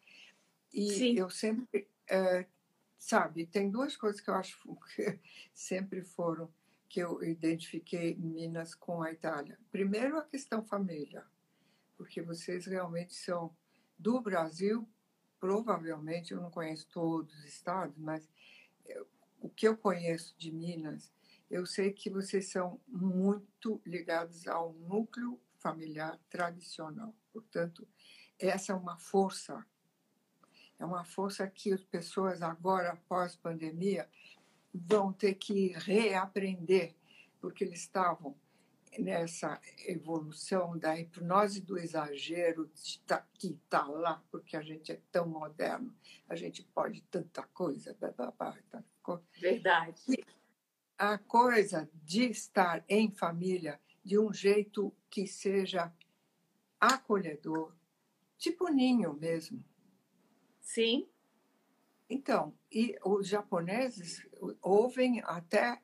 E 0.72 0.90
Sim. 0.90 1.18
eu 1.18 1.30
sempre, 1.30 1.88
eh, 2.06 2.46
sabe, 2.98 3.46
tem 3.46 3.70
duas 3.70 3.96
coisas 3.96 4.20
que 4.20 4.28
eu 4.28 4.34
acho 4.34 4.58
que 4.94 5.18
sempre 5.54 6.02
foram 6.02 6.52
que 6.88 7.00
eu 7.00 7.22
identifiquei 7.22 8.14
Minas 8.16 8.74
com 8.74 9.02
a 9.02 9.12
Itália. 9.12 9.58
Primeiro, 9.70 10.18
a 10.18 10.24
questão 10.24 10.64
família, 10.64 11.24
porque 11.98 12.22
vocês 12.22 12.64
realmente 12.64 13.12
são 13.12 13.54
do 13.98 14.20
Brasil, 14.20 14.88
provavelmente, 15.40 16.32
eu 16.32 16.40
não 16.40 16.50
conheço 16.50 16.86
todos 16.88 17.34
os 17.34 17.44
estados, 17.44 17.98
mas 17.98 18.26
o 19.40 19.50
que 19.50 19.66
eu 19.66 19.76
conheço 19.76 20.34
de 20.38 20.52
Minas, 20.52 21.12
eu 21.50 21.66
sei 21.66 21.92
que 21.92 22.08
vocês 22.08 22.50
são 22.50 22.80
muito 22.86 23.82
ligados 23.84 24.46
ao 24.46 24.72
núcleo 24.74 25.40
familiar 25.58 26.18
tradicional. 26.30 27.12
Portanto, 27.32 27.86
essa 28.38 28.72
é 28.72 28.74
uma 28.74 28.96
força, 28.96 29.66
é 30.78 30.84
uma 30.84 31.04
força 31.04 31.48
que 31.48 31.72
as 31.72 31.82
pessoas 31.82 32.42
agora, 32.42 32.92
após 32.92 33.34
pandemia, 33.34 34.08
vão 34.72 35.12
ter 35.12 35.34
que 35.34 35.68
reaprender, 35.78 36.94
porque 37.40 37.64
eles 37.64 37.80
estavam 37.80 38.36
nessa 38.98 39.60
evolução 39.86 40.76
da 40.76 40.98
hipnose 40.98 41.60
do 41.60 41.78
exagero 41.78 42.70
tá, 43.06 43.24
que 43.34 43.52
está 43.52 43.86
lá, 43.86 44.22
porque 44.30 44.56
a 44.56 44.62
gente 44.62 44.92
é 44.92 45.00
tão 45.10 45.28
moderno, 45.28 45.94
a 46.28 46.34
gente 46.34 46.62
pode 46.74 47.02
tanta 47.02 47.42
coisa. 47.42 47.96
Blá, 47.98 48.10
blá, 48.10 48.32
blá, 48.32 48.84
Verdade. 49.40 50.02
E 50.08 50.24
a 50.98 51.16
coisa 51.16 51.88
de 52.04 52.24
estar 52.24 52.84
em 52.88 53.10
família 53.10 53.80
de 54.04 54.18
um 54.18 54.32
jeito 54.32 54.92
que 55.08 55.26
seja 55.26 55.92
acolhedor, 56.80 57.74
tipo 58.36 58.68
ninho 58.68 59.14
mesmo. 59.14 59.64
Sim. 60.60 61.08
Então, 62.10 62.54
e 62.72 62.96
os 63.04 63.28
japoneses 63.28 64.26
ouvem 64.60 65.20
até 65.24 65.80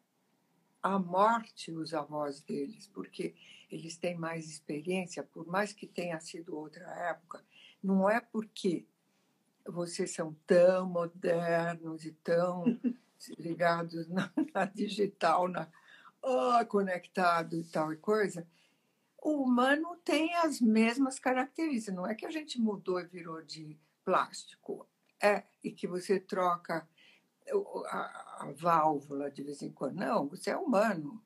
a 0.84 0.98
morte 0.98 1.72
os 1.72 1.94
avós 1.94 2.42
deles, 2.42 2.86
porque 2.88 3.34
eles 3.70 3.96
têm 3.96 4.14
mais 4.14 4.46
experiência, 4.50 5.22
por 5.22 5.46
mais 5.46 5.72
que 5.72 5.86
tenha 5.86 6.20
sido 6.20 6.54
outra 6.54 6.84
época, 7.08 7.42
não 7.82 8.08
é 8.08 8.20
porque 8.20 8.84
vocês 9.66 10.10
são 10.10 10.36
tão 10.46 10.86
modernos 10.86 12.04
e 12.04 12.12
tão 12.12 12.64
ligados 13.38 14.06
na, 14.08 14.30
na 14.52 14.66
digital, 14.66 15.48
na 15.48 15.66
oh, 16.20 16.62
conectado 16.66 17.56
e 17.56 17.64
tal 17.64 17.90
e 17.90 17.96
coisa, 17.96 18.46
o 19.22 19.42
humano 19.42 19.96
tem 20.04 20.34
as 20.34 20.60
mesmas 20.60 21.18
características. 21.18 21.94
Não 21.94 22.06
é 22.06 22.14
que 22.14 22.26
a 22.26 22.30
gente 22.30 22.60
mudou 22.60 23.00
e 23.00 23.06
virou 23.06 23.40
de 23.40 23.78
plástico 24.04 24.86
é, 25.18 25.44
e 25.62 25.70
que 25.70 25.86
você 25.86 26.20
troca 26.20 26.86
a, 27.86 28.46
a 28.46 28.52
válvula 28.52 29.30
de 29.30 29.42
vez 29.42 29.62
em 29.62 29.70
quando. 29.70 29.96
Não, 29.96 30.28
você 30.28 30.50
é 30.50 30.56
humano. 30.56 31.22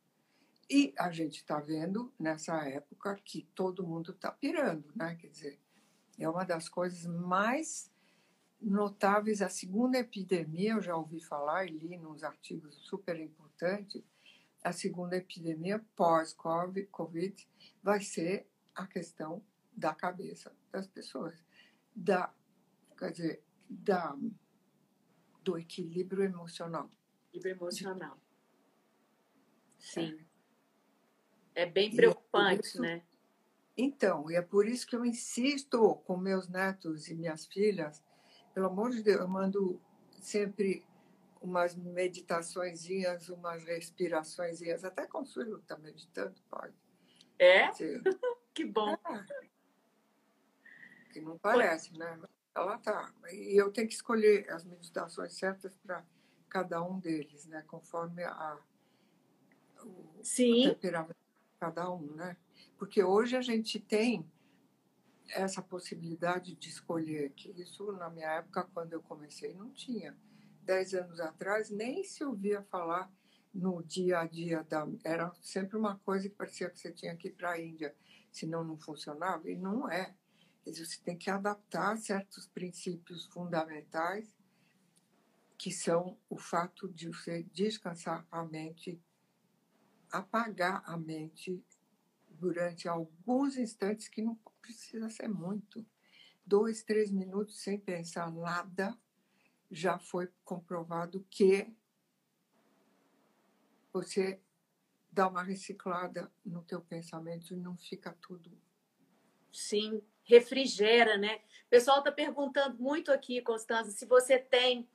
E 0.71 0.93
a 0.99 1.11
gente 1.11 1.37
está 1.37 1.59
vendo 1.61 2.13
nessa 2.19 2.57
época 2.69 3.19
que 3.25 3.49
todo 3.55 3.87
mundo 3.87 4.13
está 4.13 4.31
pirando, 4.31 4.93
né? 4.95 5.17
Quer 5.17 5.29
dizer, 5.29 5.61
é 6.19 6.29
uma 6.29 6.45
das 6.45 6.69
coisas 6.69 7.07
mais 7.07 7.91
notáveis. 8.61 9.41
A 9.41 9.49
segunda 9.49 9.99
epidemia, 9.99 10.73
eu 10.73 10.83
já 10.83 10.95
ouvi 10.95 11.21
falar 11.21 11.65
e 11.65 11.71
li 11.71 11.97
nos 11.97 12.23
artigos 12.23 12.75
super 12.87 13.19
importantes, 13.19 14.03
a 14.63 14.73
segunda 14.73 15.17
epidemia 15.17 15.85
pós-Covid 15.97 17.49
vai 17.83 18.01
ser 18.01 18.47
a 18.75 18.87
questão 18.87 19.43
da 19.73 19.95
cabeça 19.95 20.55
das 20.71 20.87
pessoas. 20.87 21.43
Da, 21.95 22.33
quer 22.99 23.13
dizer, 23.13 23.45
da, 23.69 24.17
do 25.49 25.57
equilíbrio 25.57 26.23
emocional. 26.23 26.91
Equilíbrio 27.29 27.57
emocional. 27.57 28.21
Sim. 29.79 30.19
É, 31.55 31.63
é 31.63 31.67
bem 31.67 31.91
é 31.91 31.97
preocupante, 31.97 32.57
é 32.57 32.61
isso, 32.61 32.83
né? 32.83 33.03
Então, 33.75 34.31
e 34.31 34.35
é 34.35 34.43
por 34.43 34.67
isso 34.67 34.87
que 34.87 34.95
eu 34.95 35.07
insisto 35.07 35.95
com 36.05 36.19
meus 36.19 36.49
netos 36.49 37.09
e 37.09 37.15
minhas 37.15 37.47
filhas, 37.47 38.05
pelo 38.53 38.67
amor 38.67 38.91
de 38.91 39.03
Deus, 39.03 39.21
eu 39.21 39.29
mando 39.29 39.81
sempre 40.21 40.85
umas 41.41 41.75
meditaçõezinhas, 41.75 43.31
umas 43.31 43.65
respiraçõezinhas, 43.65 44.85
até 44.85 45.07
consuelo 45.07 45.59
está 45.59 45.79
meditando, 45.79 46.35
pode. 46.51 46.75
É? 47.39 47.71
que 48.53 48.67
bom. 48.67 48.93
É. 48.93 49.49
Que 51.13 51.21
não 51.21 51.39
parece, 51.39 51.97
né? 51.97 52.21
Ela 52.55 52.79
tá. 52.79 53.13
E 53.33 53.61
eu 53.61 53.71
tenho 53.71 53.89
que 53.89 53.95
escolher 53.95 54.51
as 54.51 54.65
meditações 54.65 55.33
certas 55.35 55.77
para 55.77 56.05
cada 56.49 56.83
um 56.83 56.99
deles, 56.99 57.47
né? 57.47 57.63
Conforme 57.67 58.25
a, 58.25 58.59
o, 59.83 60.21
Sim. 60.23 60.69
temperamento 60.69 61.17
de 61.17 61.59
cada 61.61 61.91
um, 61.91 62.15
né? 62.15 62.37
Porque 62.77 63.03
hoje 63.03 63.37
a 63.37 63.43
gente 63.43 63.79
tem 63.79 64.29
essa 65.31 65.61
possibilidade 65.61 66.55
de 66.55 66.69
escolher, 66.69 67.31
que 67.33 67.51
isso 67.61 67.93
na 67.93 68.09
minha 68.09 68.31
época, 68.35 68.69
quando 68.73 68.93
eu 68.93 69.03
comecei, 69.03 69.55
não 69.55 69.71
tinha. 69.71 70.17
Dez 70.63 70.95
anos 70.95 71.21
atrás, 71.21 71.71
nem 71.71 72.05
se 72.05 72.25
ouvia 72.25 72.63
falar 72.63 73.11
no 73.53 73.83
dia 73.83 74.21
a 74.21 74.27
dia 74.27 74.63
da. 74.65 74.87
Era 75.05 75.33
sempre 75.41 75.77
uma 75.77 75.99
coisa 75.99 76.29
que 76.29 76.35
parecia 76.35 76.71
que 76.71 76.79
você 76.79 76.93
tinha 76.93 77.17
que 77.17 77.29
ir 77.29 77.33
para 77.33 77.53
a 77.53 77.61
Índia, 77.61 77.95
senão 78.31 78.63
não 78.63 78.77
funcionava, 78.79 79.51
e 79.51 79.57
não 79.57 79.91
é 79.91 80.15
você 80.65 81.01
tem 81.03 81.17
que 81.17 81.31
adaptar 81.31 81.97
certos 81.97 82.47
princípios 82.47 83.27
fundamentais, 83.27 84.37
que 85.57 85.73
são 85.73 86.19
o 86.29 86.39
fato 86.39 86.89
de 86.89 87.09
você 87.09 87.43
descansar 87.53 88.27
a 88.31 88.45
mente, 88.45 89.01
apagar 90.11 90.83
a 90.87 90.97
mente 90.97 91.65
durante 92.29 92.89
alguns 92.89 93.57
instantes, 93.57 94.09
que 94.09 94.23
não 94.23 94.37
precisa 94.61 95.09
ser 95.11 95.29
muito. 95.29 95.85
dois, 96.47 96.83
três 96.83 97.11
minutos 97.11 97.61
sem 97.61 97.79
pensar 97.79 98.33
nada, 98.33 98.99
já 99.71 99.99
foi 99.99 100.29
comprovado 100.45 101.27
que 101.29 101.75
você 103.93 104.41
dá 105.11 105.29
uma 105.29 105.43
reciclada 105.43 106.33
no 106.45 106.63
teu 106.63 106.81
pensamento 106.81 107.53
e 107.53 107.57
não 107.57 107.77
fica 107.77 108.13
tudo. 108.21 108.57
Sim, 109.53 110.03
refrigera, 110.29 111.17
né? 111.17 111.37
O 111.67 111.71
pessoal 111.71 111.99
está 111.99 112.13
perguntando 112.13 112.79
muito 112.79 113.11
aqui, 113.11 113.41
Constança, 113.41 113.91
se 113.91 114.07
você 114.07 114.39
tem 114.39 114.87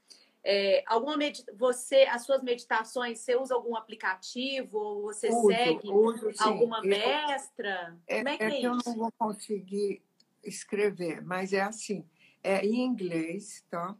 é, 0.45 0.83
alguma 0.85 1.17
você 1.55 2.03
as 2.03 2.25
suas 2.25 2.43
meditações, 2.43 3.19
você 3.19 3.35
usa 3.35 3.55
algum 3.55 3.75
aplicativo 3.75 4.77
ou 4.77 5.01
você 5.03 5.29
uso, 5.29 5.47
segue 5.47 5.89
uso, 5.89 6.31
alguma 6.39 6.79
eu, 6.79 6.89
mestra? 6.89 7.97
É, 8.05 8.17
Como 8.17 8.29
é 8.29 8.37
que 8.37 8.43
é, 8.43 8.47
é 8.47 8.49
que 8.49 8.57
isso? 8.57 8.67
eu 8.67 8.77
não 8.85 8.97
vou 8.97 9.11
conseguir 9.17 10.03
escrever, 10.43 11.21
mas 11.21 11.53
é 11.53 11.61
assim, 11.61 12.07
é 12.43 12.63
em 12.65 12.83
inglês, 12.83 13.65
tá? 13.69 13.95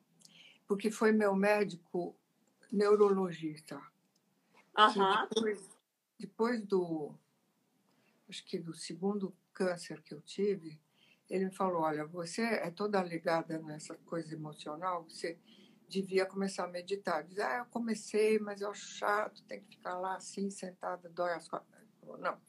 Porque 0.67 0.91
foi 0.91 1.11
meu 1.11 1.34
médico 1.34 2.15
neurologista. 2.71 3.81
Uhum. 4.77 5.27
Depois, 5.29 5.69
depois 6.19 6.65
do, 6.65 7.15
acho 8.27 8.43
que 8.45 8.59
do 8.59 8.73
segundo 8.73 9.34
câncer 9.53 10.01
que 10.01 10.13
eu 10.13 10.21
tive, 10.21 10.81
ele 11.34 11.45
me 11.45 11.51
falou, 11.51 11.81
olha, 11.81 12.05
você 12.05 12.43
é 12.43 12.69
toda 12.69 13.01
ligada 13.01 13.57
nessa 13.57 13.95
coisa 14.05 14.36
emocional, 14.36 15.03
você 15.03 15.39
devia 15.89 16.27
começar 16.27 16.65
a 16.65 16.67
meditar. 16.67 17.23
Diz, 17.23 17.39
ah, 17.39 17.57
eu 17.57 17.65
comecei, 17.65 18.38
mas 18.38 18.61
eu 18.61 18.69
acho 18.69 18.86
chato, 18.99 19.43
tem 19.45 19.59
que 19.63 19.77
ficar 19.77 19.97
lá 19.97 20.15
assim, 20.15 20.51
sentada, 20.51 21.09
dói 21.09 21.34
as 21.34 21.47
costas. 21.47 21.81
Não, 22.19 22.39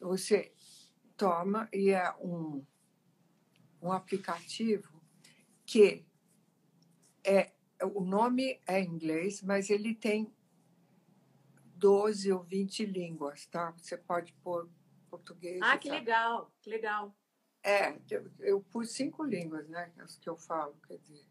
você 0.00 0.50
toma 1.14 1.68
e 1.70 1.90
é 1.90 2.10
um 2.18 2.64
um 3.82 3.92
aplicativo 3.92 4.98
que 5.66 6.06
é 7.22 7.52
o 7.82 8.00
nome 8.00 8.58
é 8.66 8.80
em 8.80 8.88
inglês, 8.88 9.42
mas 9.42 9.68
ele 9.68 9.94
tem 9.94 10.34
12 11.74 12.32
ou 12.32 12.42
20 12.42 12.86
línguas, 12.86 13.44
tá? 13.46 13.72
Você 13.72 13.98
pode 13.98 14.32
pôr 14.42 14.70
português. 15.10 15.60
Ah, 15.62 15.76
que 15.76 15.90
legal, 15.90 16.50
que 16.62 16.70
legal. 16.70 17.14
É, 17.66 17.98
eu, 18.08 18.30
eu 18.38 18.60
pus 18.60 18.92
cinco 18.92 19.24
línguas, 19.24 19.68
né? 19.68 19.90
As 19.98 20.16
que 20.16 20.28
eu 20.28 20.36
falo, 20.36 20.76
quer 20.86 20.98
dizer. 20.98 21.26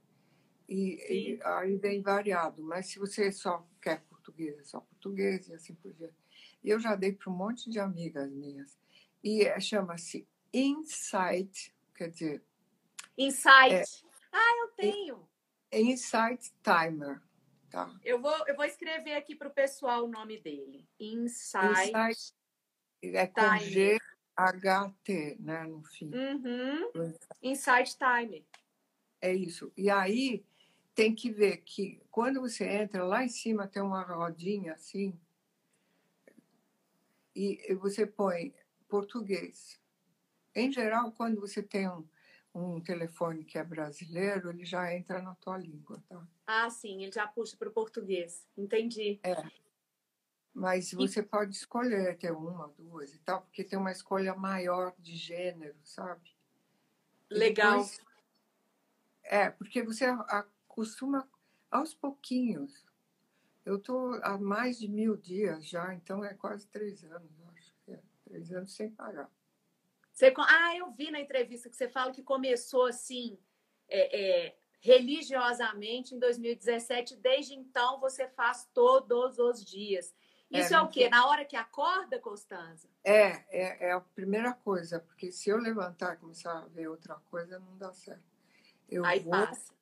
E, 0.67 0.97
e, 1.09 1.39
aí 1.43 1.77
vem 1.77 2.01
variado, 2.01 2.61
mas 2.61 2.87
se 2.87 2.99
você 2.99 3.31
só 3.31 3.65
quer 3.81 4.01
português, 4.09 4.59
é 4.59 4.63
só 4.63 4.81
português 4.81 5.47
e 5.47 5.53
assim 5.53 5.73
por 5.75 5.93
diante. 5.93 6.15
E 6.61 6.69
eu 6.69 6.79
já 6.79 6.93
dei 6.93 7.13
para 7.13 7.31
um 7.31 7.35
monte 7.35 7.69
de 7.69 7.79
amigas 7.79 8.29
minhas. 8.29 8.77
E 9.23 9.43
é, 9.43 9.57
chama-se 9.61 10.27
Insight 10.53 11.73
quer 11.95 12.09
dizer. 12.09 12.43
Insight. 13.17 13.73
É, 13.73 13.83
ah, 14.33 14.57
eu 14.61 14.67
tenho. 14.75 15.29
É 15.71 15.79
Insight 15.79 16.53
Timer. 16.61 17.21
Tá? 17.69 17.89
Eu, 18.03 18.21
vou, 18.21 18.45
eu 18.45 18.55
vou 18.57 18.65
escrever 18.65 19.15
aqui 19.15 19.35
para 19.35 19.47
o 19.47 19.53
pessoal 19.53 20.03
o 20.03 20.09
nome 20.09 20.37
dele. 20.39 20.85
Insight. 20.99 21.89
Insight 21.89 22.33
é 23.01 23.27
com 23.27 23.41
G-H-T, 24.37 25.37
né, 25.39 25.63
no 25.63 25.83
fim. 25.83 26.11
Uhum. 26.13 27.13
Insight 27.41 27.97
Timer. 27.97 28.43
É 29.21 29.33
isso. 29.33 29.71
E 29.77 29.89
aí 29.89 30.45
tem 30.93 31.13
que 31.13 31.31
ver 31.31 31.57
que 31.57 32.01
quando 32.11 32.41
você 32.41 32.65
entra 32.65 33.03
lá 33.03 33.23
em 33.23 33.29
cima 33.29 33.67
tem 33.67 33.81
uma 33.81 34.01
rodinha 34.03 34.73
assim 34.73 35.17
e 37.35 37.73
você 37.75 38.05
põe 38.05 38.53
português, 38.87 39.77
em 40.55 40.71
geral, 40.71 41.11
quando 41.11 41.41
você 41.41 41.61
tem 41.61 41.89
um, 41.89 42.07
um 42.53 42.79
telefone 42.79 43.43
que 43.43 43.57
é 43.57 43.63
brasileiro, 43.63 44.49
ele 44.49 44.63
já 44.63 44.93
entra 44.95 45.21
na 45.21 45.35
tua 45.35 45.57
língua, 45.57 46.01
tá? 46.07 46.25
Ah, 46.47 46.69
sim, 46.69 47.03
ele 47.03 47.11
já 47.11 47.27
puxa 47.27 47.57
para 47.57 47.67
o 47.67 47.73
português. 47.73 48.47
Entendi. 48.55 49.19
É. 49.21 49.35
Mas 50.55 50.93
você 50.93 51.19
e... 51.19 51.23
pode 51.23 51.53
escolher 51.53 52.17
ter 52.17 52.31
uma, 52.31 52.69
duas 52.77 53.13
e 53.13 53.19
tal, 53.19 53.41
porque 53.41 53.61
tem 53.61 53.77
uma 53.77 53.91
escolha 53.91 54.33
maior 54.33 54.95
de 54.97 55.13
gênero, 55.13 55.75
sabe? 55.83 56.33
Legal. 57.29 57.83
Depois, 57.83 58.01
é, 59.25 59.49
porque 59.49 59.83
você 59.83 60.05
acostuma 60.05 61.29
aos 61.69 61.93
pouquinhos. 61.93 62.85
Eu 63.65 63.77
estou 63.77 64.13
há 64.23 64.37
mais 64.37 64.79
de 64.79 64.87
mil 64.87 65.17
dias 65.17 65.67
já, 65.67 65.93
então 65.93 66.23
é 66.23 66.33
quase 66.33 66.65
três 66.67 67.03
anos, 67.03 67.31
acho 67.53 67.73
que 67.83 67.91
é. 67.91 68.01
Três 68.23 68.51
anos 68.53 68.73
sem 68.73 68.89
parar. 68.89 69.29
Você, 70.13 70.33
ah, 70.37 70.77
eu 70.77 70.89
vi 70.93 71.11
na 71.11 71.19
entrevista 71.19 71.69
que 71.69 71.75
você 71.75 71.89
fala 71.89 72.13
que 72.13 72.23
começou 72.23 72.85
assim, 72.85 73.37
é, 73.89 74.45
é, 74.47 74.57
religiosamente 74.79 76.15
em 76.15 76.19
2017. 76.19 77.17
Desde 77.17 77.55
então 77.55 77.99
você 77.99 78.29
faz 78.29 78.69
todos 78.73 79.37
os 79.37 79.65
dias. 79.65 80.15
Isso 80.59 80.73
é, 80.73 80.77
é 80.77 80.81
o 80.81 80.87
quê? 80.87 81.09
Na 81.09 81.27
hora 81.27 81.45
que 81.45 81.55
acorda, 81.55 82.19
Constanza? 82.19 82.87
É, 83.03 83.43
é, 83.49 83.87
é, 83.87 83.91
a 83.91 83.99
primeira 83.99 84.53
coisa, 84.53 84.99
porque 84.99 85.31
se 85.31 85.49
eu 85.49 85.57
levantar 85.57 86.15
e 86.15 86.17
começar 86.17 86.57
a 86.57 86.67
ver 86.67 86.87
outra 86.87 87.15
coisa, 87.29 87.59
não 87.59 87.77
dá 87.77 87.93
certo. 87.93 88.23
Eu 88.89 89.05
Aí 89.05 89.19
vou 89.19 89.31
passa. 89.31 89.73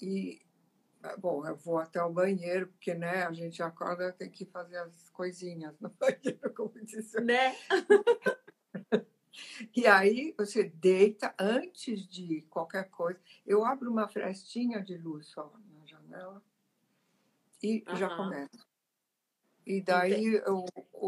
E, 0.00 0.40
bom, 1.18 1.46
eu 1.46 1.56
vou 1.56 1.78
até 1.78 2.02
o 2.02 2.12
banheiro, 2.12 2.66
porque, 2.68 2.94
né, 2.94 3.24
a 3.24 3.32
gente 3.32 3.62
acorda, 3.62 4.12
tem 4.12 4.30
que 4.30 4.44
fazer 4.44 4.78
as 4.78 5.08
coisinhas 5.10 5.78
no 5.80 5.90
banheiro, 5.98 6.52
como 6.54 6.72
disse. 6.84 7.20
Né? 7.20 7.56
E 9.74 9.86
aí 9.86 10.32
você 10.36 10.64
deita 10.64 11.34
antes 11.38 12.06
de 12.06 12.42
qualquer 12.42 12.88
coisa. 12.90 13.20
Eu 13.44 13.64
abro 13.64 13.90
uma 13.90 14.08
frestinha 14.08 14.80
de 14.80 14.96
luz 14.96 15.26
só 15.26 15.52
na 15.72 15.84
janela 15.84 16.42
e 17.62 17.84
uhum. 17.88 17.96
já 17.96 18.16
começo. 18.16 18.73
E 19.66 19.80
daí 19.80 20.34
eu, 20.46 20.66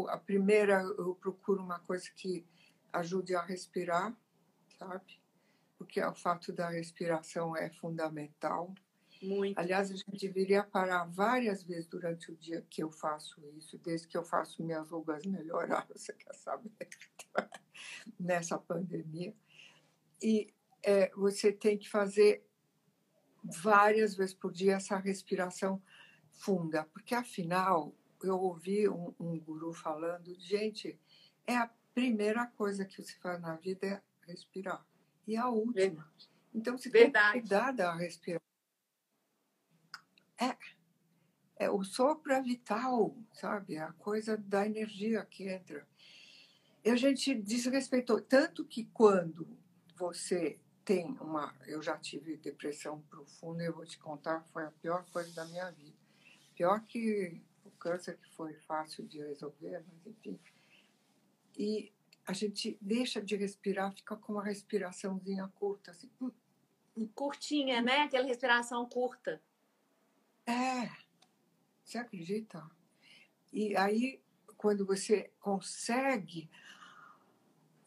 a 0.09 0.17
primeira 0.17 0.81
eu 0.81 1.15
procuro 1.15 1.61
uma 1.61 1.79
coisa 1.79 2.09
que 2.15 2.45
ajude 2.91 3.35
a 3.35 3.41
respirar, 3.41 4.15
sabe? 4.77 5.19
Porque 5.77 6.03
o 6.03 6.15
fato 6.15 6.51
da 6.51 6.69
respiração 6.69 7.55
é 7.55 7.69
fundamental. 7.69 8.73
Muito. 9.21 9.57
Aliás, 9.57 9.91
a 9.91 9.95
gente 9.95 10.27
deveria 10.27 10.63
parar 10.63 11.05
várias 11.05 11.63
vezes 11.63 11.87
durante 11.87 12.31
o 12.31 12.35
dia 12.35 12.65
que 12.69 12.83
eu 12.83 12.91
faço 12.91 13.41
isso, 13.57 13.77
desde 13.79 14.07
que 14.07 14.17
eu 14.17 14.23
faço 14.23 14.63
minhas 14.63 14.89
rugas 14.89 15.25
melhorar, 15.25 15.87
você 15.93 16.13
quer 16.13 16.33
saber? 16.35 16.71
Nessa 18.19 18.57
pandemia. 18.57 19.35
E 20.21 20.53
é, 20.83 21.11
você 21.15 21.51
tem 21.51 21.77
que 21.77 21.89
fazer 21.89 22.43
várias 23.43 24.15
vezes 24.15 24.33
por 24.33 24.51
dia 24.51 24.75
essa 24.75 24.97
respiração 24.97 25.81
funda, 26.31 26.83
porque 26.85 27.15
afinal, 27.15 27.95
eu 28.23 28.39
ouvi 28.39 28.87
um, 28.89 29.13
um 29.19 29.39
guru 29.39 29.73
falando, 29.73 30.33
gente, 30.39 30.99
é 31.45 31.55
a 31.57 31.69
primeira 31.93 32.45
coisa 32.47 32.85
que 32.85 33.01
você 33.01 33.15
faz 33.19 33.41
na 33.41 33.55
vida 33.55 33.85
é 33.85 34.01
respirar. 34.25 34.85
E 35.27 35.35
a 35.35 35.47
última. 35.47 36.09
Então, 36.53 36.77
você 36.77 36.89
Verdade. 36.89 37.33
tem 37.33 37.41
que 37.41 37.47
cuidar 37.47 37.71
da 37.71 37.93
respiração 37.93 38.47
é, 40.39 40.55
é 41.57 41.69
o 41.69 41.83
sopro 41.83 42.31
é 42.31 42.41
vital, 42.41 43.17
sabe? 43.33 43.75
É 43.75 43.81
a 43.81 43.91
coisa 43.93 44.37
da 44.37 44.65
energia 44.65 45.25
que 45.25 45.49
entra. 45.49 45.85
E 46.85 46.89
a 46.89 46.95
gente 46.95 47.33
desrespeitou. 47.33 48.21
Tanto 48.21 48.63
que 48.63 48.85
quando 48.85 49.47
você 49.95 50.59
tem 50.85 51.17
uma. 51.19 51.53
Eu 51.65 51.81
já 51.81 51.97
tive 51.97 52.37
depressão 52.37 53.01
profunda, 53.09 53.63
eu 53.63 53.73
vou 53.73 53.85
te 53.85 53.97
contar, 53.97 54.45
foi 54.53 54.63
a 54.63 54.71
pior 54.71 55.05
coisa 55.11 55.33
da 55.33 55.45
minha 55.45 55.69
vida. 55.71 55.97
Pior 56.55 56.79
que 56.85 57.41
câncer, 57.79 58.17
que 58.17 58.29
foi 58.35 58.53
fácil 58.53 59.05
de 59.05 59.19
resolver, 59.19 59.83
mas 59.87 60.05
enfim. 60.05 60.39
E 61.57 61.91
a 62.25 62.33
gente 62.33 62.77
deixa 62.81 63.21
de 63.21 63.35
respirar, 63.35 63.93
fica 63.93 64.15
com 64.15 64.33
uma 64.33 64.43
respiraçãozinha 64.43 65.47
curta, 65.55 65.91
assim. 65.91 66.11
Hum, 66.21 66.31
hum. 66.95 67.07
Curtinha, 67.15 67.81
né? 67.81 68.01
Aquela 68.01 68.25
respiração 68.25 68.85
curta. 68.87 69.41
É, 70.45 70.89
você 71.83 71.97
acredita? 71.97 72.69
E 73.51 73.75
aí, 73.77 74.21
quando 74.57 74.85
você 74.85 75.31
consegue, 75.39 76.49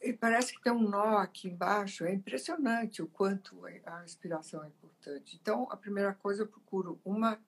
e 0.01 0.11
parece 0.11 0.53
que 0.53 0.61
tem 0.61 0.71
um 0.71 0.89
nó 0.89 1.17
aqui 1.17 1.47
embaixo, 1.47 2.03
é 2.03 2.13
impressionante 2.13 3.01
o 3.01 3.07
quanto 3.07 3.63
a 3.85 4.01
respiração 4.01 4.63
é 4.63 4.67
importante. 4.67 5.37
Então, 5.39 5.67
a 5.69 5.77
primeira 5.77 6.13
coisa, 6.15 6.41
eu 6.41 6.47
procuro 6.47 6.99
uma 7.05 7.39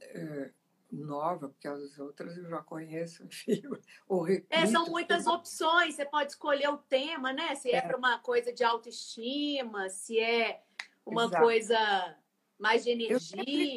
é, 0.00 0.50
nova, 0.90 1.48
porque 1.48 1.68
as 1.68 1.98
outras 1.98 2.36
eu 2.36 2.48
já 2.48 2.62
conheço, 2.62 3.24
enfim, 3.26 3.62
ou 4.08 4.22
repito. 4.22 4.48
É, 4.50 4.66
são 4.66 4.86
muitas 4.86 5.26
opções, 5.26 5.94
você 5.94 6.04
pode 6.04 6.32
escolher 6.32 6.68
o 6.68 6.78
tema, 6.78 7.32
né? 7.32 7.54
Se 7.54 7.70
é, 7.70 7.76
é 7.76 7.82
para 7.82 7.96
uma 7.96 8.18
coisa 8.18 8.52
de 8.52 8.64
autoestima, 8.64 9.88
se 9.88 10.18
é 10.18 10.62
uma 11.04 11.24
Exato. 11.24 11.42
coisa 11.42 12.16
mais 12.58 12.84
de 12.84 12.90
energia. 12.90 13.14
Eu 13.14 13.20
sempre 13.20 13.76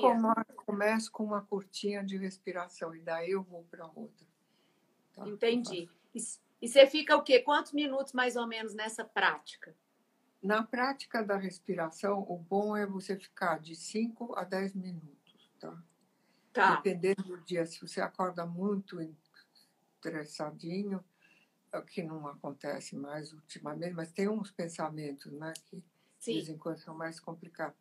começo 0.65 1.11
com 1.11 1.23
uma 1.23 1.41
curtinha 1.41 2.03
de 2.03 2.17
respiração 2.17 2.95
e 2.95 3.01
daí 3.01 3.31
eu 3.31 3.43
vou 3.43 3.63
para 3.69 3.85
outra. 3.85 4.27
Tá? 5.13 5.27
Entendi. 5.27 5.89
E, 6.13 6.19
e 6.61 6.67
você 6.67 6.87
fica 6.87 7.15
o 7.15 7.23
quê? 7.23 7.39
Quantos 7.39 7.73
minutos 7.73 8.13
mais 8.13 8.35
ou 8.35 8.47
menos 8.47 8.73
nessa 8.73 9.05
prática? 9.05 9.75
Na 10.41 10.63
prática 10.63 11.23
da 11.23 11.37
respiração, 11.37 12.25
o 12.27 12.35
bom 12.35 12.75
é 12.75 12.85
você 12.85 13.15
ficar 13.15 13.59
de 13.59 13.75
5 13.75 14.33
a 14.35 14.43
10 14.43 14.73
minutos, 14.73 15.51
tá? 15.59 15.77
Tá. 16.53 16.75
Dependendo 16.75 17.23
do 17.23 17.37
dia, 17.41 17.65
se 17.65 17.79
você 17.79 18.01
acorda 18.01 18.45
muito 18.45 18.99
estressadinho, 19.95 21.03
é 21.71 21.77
o 21.77 21.83
que 21.83 22.03
não 22.03 22.27
acontece 22.27 22.95
mais 22.95 23.31
ultimamente, 23.31 23.93
mas 23.93 24.11
tem 24.11 24.27
uns 24.27 24.51
pensamentos, 24.51 25.31
né, 25.31 25.53
que 25.65 25.77
de 25.77 25.83
Sim. 26.19 26.33
vez 26.33 26.49
em 26.49 26.57
quando 26.57 26.77
são 26.79 26.95
mais 26.95 27.19
complicados. 27.19 27.77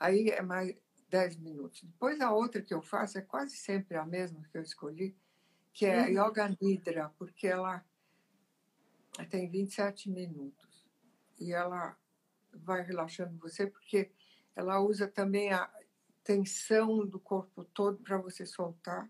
Aí 0.00 0.30
é 0.30 0.42
mais 0.42 0.74
10 1.08 1.36
minutos. 1.36 1.82
Depois 1.82 2.20
a 2.20 2.32
outra 2.32 2.62
que 2.62 2.72
eu 2.72 2.82
faço 2.82 3.18
é 3.18 3.22
quase 3.22 3.56
sempre 3.56 3.96
a 3.96 4.04
mesma 4.04 4.42
que 4.50 4.56
eu 4.58 4.62
escolhi, 4.62 5.16
que 5.72 5.84
é 5.86 6.02
Uhum. 6.04 6.26
Yoga 6.28 6.56
Nidra, 6.60 7.10
porque 7.18 7.46
ela 7.46 7.84
tem 9.30 9.48
27 9.48 10.10
minutos. 10.10 10.88
E 11.38 11.52
ela 11.52 11.96
vai 12.52 12.82
relaxando 12.82 13.38
você, 13.38 13.66
porque 13.66 14.10
ela 14.56 14.80
usa 14.80 15.06
também 15.06 15.52
a 15.52 15.70
tensão 16.24 17.06
do 17.06 17.20
corpo 17.20 17.64
todo 17.64 18.02
para 18.02 18.16
você 18.18 18.44
soltar 18.46 19.08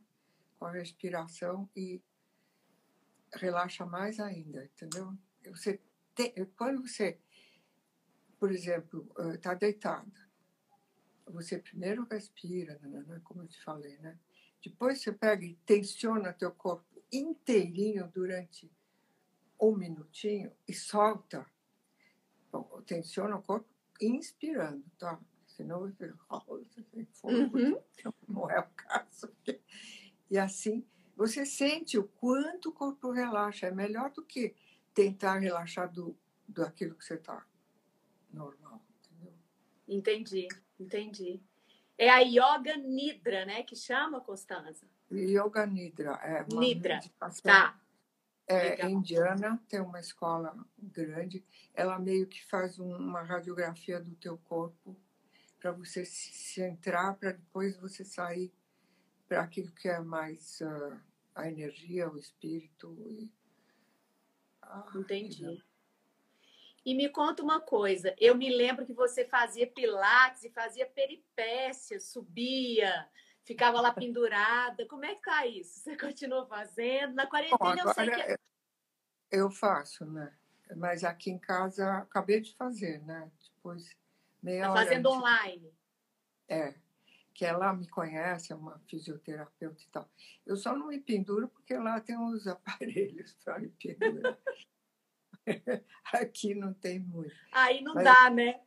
com 0.59 0.67
a 0.67 0.73
respiração 0.73 1.71
e 1.75 2.03
relaxa 3.33 3.87
mais 3.87 4.21
ainda, 4.21 4.65
entendeu? 4.65 5.17
Você 5.47 5.81
quando 6.57 6.87
você, 6.87 7.19
por 8.39 8.53
exemplo, 8.53 9.11
está 9.35 9.55
deitada, 9.55 10.29
você 11.27 11.59
primeiro 11.59 12.07
respira, 12.09 12.79
né, 12.79 13.21
como 13.25 13.43
eu 13.43 13.49
te 13.49 13.61
falei, 13.63 13.99
né? 13.99 14.17
Depois 14.63 15.01
você 15.01 15.13
pega 15.13 15.45
e 15.45 15.57
tensiona 15.67 16.33
teu 16.33 16.53
corpo 16.53 17.03
inteirinho 17.13 18.09
durante 18.09 18.71
um 19.61 19.77
minutinho 19.77 20.53
e 20.69 20.73
solta. 20.73 21.45
Bom, 22.53 22.81
tensiona 22.87 23.37
o 23.37 23.43
corpo 23.43 23.69
inspirando, 24.01 24.85
tá? 24.99 25.21
Senão 25.57 25.81
você 25.81 26.13
Uhum. 27.23 27.81
não 28.29 28.51
é 28.51 28.61
o 28.61 28.67
caso. 28.77 29.31
E 30.31 30.39
assim, 30.39 30.85
você 31.15 31.45
sente 31.47 31.97
o 31.99 32.05
quanto 32.09 32.71
o 32.71 32.73
corpo 32.73 33.13
relaxa. 33.13 33.67
É 33.67 33.71
melhor 33.71 34.11
do 34.11 34.25
que 34.25 34.55
tentar 34.93 35.39
relaxar 35.39 35.89
do, 35.93 36.17
do 36.49 36.63
aquilo 36.65 36.95
que 36.97 37.05
você 37.05 37.15
está 37.15 37.47
normal, 38.33 38.83
entendeu? 38.99 39.33
Entendi, 39.87 40.49
entendi. 40.81 41.41
É 41.97 42.09
a 42.11 42.19
Yoga 42.21 42.77
Nidra, 42.79 43.45
né? 43.45 43.63
Que 43.63 43.77
chama, 43.77 44.21
Constanza? 44.21 44.87
Yoga 45.13 45.67
Nidra 45.67 46.13
é 46.23 46.43
uma 46.51 46.61
Nidra, 46.61 47.01
Tá. 47.43 47.79
é 48.49 48.71
legal. 48.71 48.91
indiana, 48.91 49.63
tem 49.69 49.81
uma 49.81 50.01
escola 50.01 50.57
grande. 50.79 51.45
Ela 51.75 51.99
meio 51.99 52.27
que 52.27 52.45
faz 52.47 52.79
um- 52.81 52.97
uma 52.97 53.23
radiografia 53.23 54.01
do 54.01 54.17
teu 54.17 54.37
corpo 54.39 54.97
para 55.65 55.73
você 55.73 56.05
se 56.05 56.31
centrar, 56.31 57.17
para 57.17 57.33
depois 57.33 57.75
você 57.79 58.05
sair 58.05 58.53
para 59.27 59.41
aquilo 59.41 59.73
que 59.73 59.89
é 59.89 59.99
mais 59.99 60.61
ah, 60.61 61.01
a 61.35 61.49
energia, 61.49 62.07
o 62.11 62.19
espírito. 62.19 62.95
E, 63.09 63.33
ah, 64.61 64.87
Entendi. 64.95 65.65
E 66.85 66.95
me 66.95 67.09
conta 67.09 67.43
uma 67.43 67.63
coisa, 67.63 68.15
eu 68.19 68.35
me 68.35 68.55
lembro 68.55 68.85
que 68.85 68.93
você 68.93 69.25
fazia 69.25 69.67
pilates 69.67 70.45
e 70.45 70.51
fazia 70.51 70.85
peripécias, 70.85 72.11
subia, 72.11 73.09
ficava 73.43 73.81
lá 73.81 73.91
pendurada. 73.91 74.87
Como 74.87 75.07
é 75.07 75.15
que 75.15 75.23
tá 75.23 75.47
isso? 75.47 75.81
Você 75.81 75.97
continua 75.97 76.47
fazendo? 76.47 77.15
Na 77.15 77.25
Bom, 77.25 77.31
quarentena 77.31 77.81
eu 77.81 77.95
sei 77.95 78.11
que 78.11 78.21
é 78.21 78.37
eu 79.31 79.51
faço, 79.51 80.05
né? 80.05 80.31
Mas 80.77 81.05
aqui 81.05 81.31
em 81.31 81.39
casa 81.39 82.01
acabei 82.01 82.43
de 82.43 82.55
fazer, 82.55 83.03
né? 83.07 83.33
Depois 83.57 83.97
meia 84.45 84.63
tá 84.65 84.71
hora 84.73 84.83
fazendo 84.85 85.09
antes- 85.09 85.19
online. 85.19 85.75
É, 86.49 86.75
que 87.33 87.45
ela 87.45 87.73
me 87.73 87.89
conhece, 87.89 88.53
é 88.53 88.57
uma 88.57 88.79
fisioterapeuta 88.87 89.83
e 89.83 89.87
tal. 89.89 90.09
Eu 90.47 90.57
só 90.57 90.77
não 90.77 90.89
me 90.89 91.01
penduro 91.01 91.49
porque 91.49 91.75
lá 91.77 92.01
tem 92.01 92.17
uns 92.19 92.47
aparelhos 92.47 93.35
para 93.45 93.59
me 93.59 93.69
pendurar. 93.71 94.39
Aqui 96.13 96.55
não 96.55 96.73
tem 96.75 96.99
muito. 97.01 97.35
Aí 97.53 97.83
não 97.83 97.95
Mas- 97.95 98.05
dá, 98.05 98.31
né? 98.31 98.61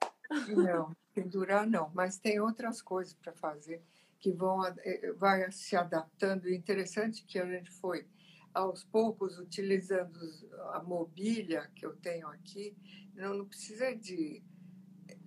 Não, 0.50 0.94
pendurar 1.14 1.66
não, 1.66 1.90
mas 1.96 2.18
tem 2.20 2.38
outras 2.40 2.82
coisas 2.82 3.14
para 3.14 3.32
fazer 3.32 3.82
que 4.20 4.34
vão 4.34 4.62
a- 4.62 4.76
eh, 4.80 5.14
vai 5.14 5.50
se 5.54 5.76
adaptando. 5.76 6.50
E 6.50 6.56
interessante 6.56 7.24
que 7.24 7.40
a 7.40 7.46
gente 7.46 7.72
foi 7.72 8.06
aos 8.54 8.84
poucos 8.84 9.38
utilizando 9.40 10.20
a 10.74 10.84
mobília 10.84 11.72
que 11.76 11.86
eu 11.86 11.96
tenho 11.96 12.28
aqui. 12.28 12.76
Não, 13.14 13.34
não 13.36 13.46
precisa 13.48 13.96
de 13.96 14.44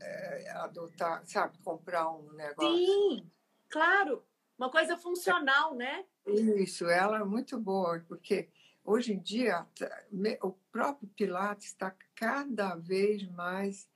eh, 0.01 0.51
adotar, 0.57 1.23
sabe, 1.27 1.59
comprar 1.59 2.11
um 2.11 2.33
negócio. 2.33 2.77
Sim, 2.77 3.31
claro. 3.69 4.25
Uma 4.59 4.71
coisa 4.71 4.97
funcional, 4.97 5.75
né? 5.75 6.05
Isso, 6.27 6.87
ela 6.87 7.19
é 7.21 7.25
muito 7.25 7.59
boa, 7.59 8.05
porque 8.07 8.49
hoje 8.85 9.13
em 9.15 9.19
dia 9.19 9.67
tá- 9.79 10.05
o 10.43 10.53
próprio 10.71 11.09
Pilates 11.09 11.69
está 11.69 11.95
cada 12.15 12.75
vez 12.77 13.27
mais 13.31 13.89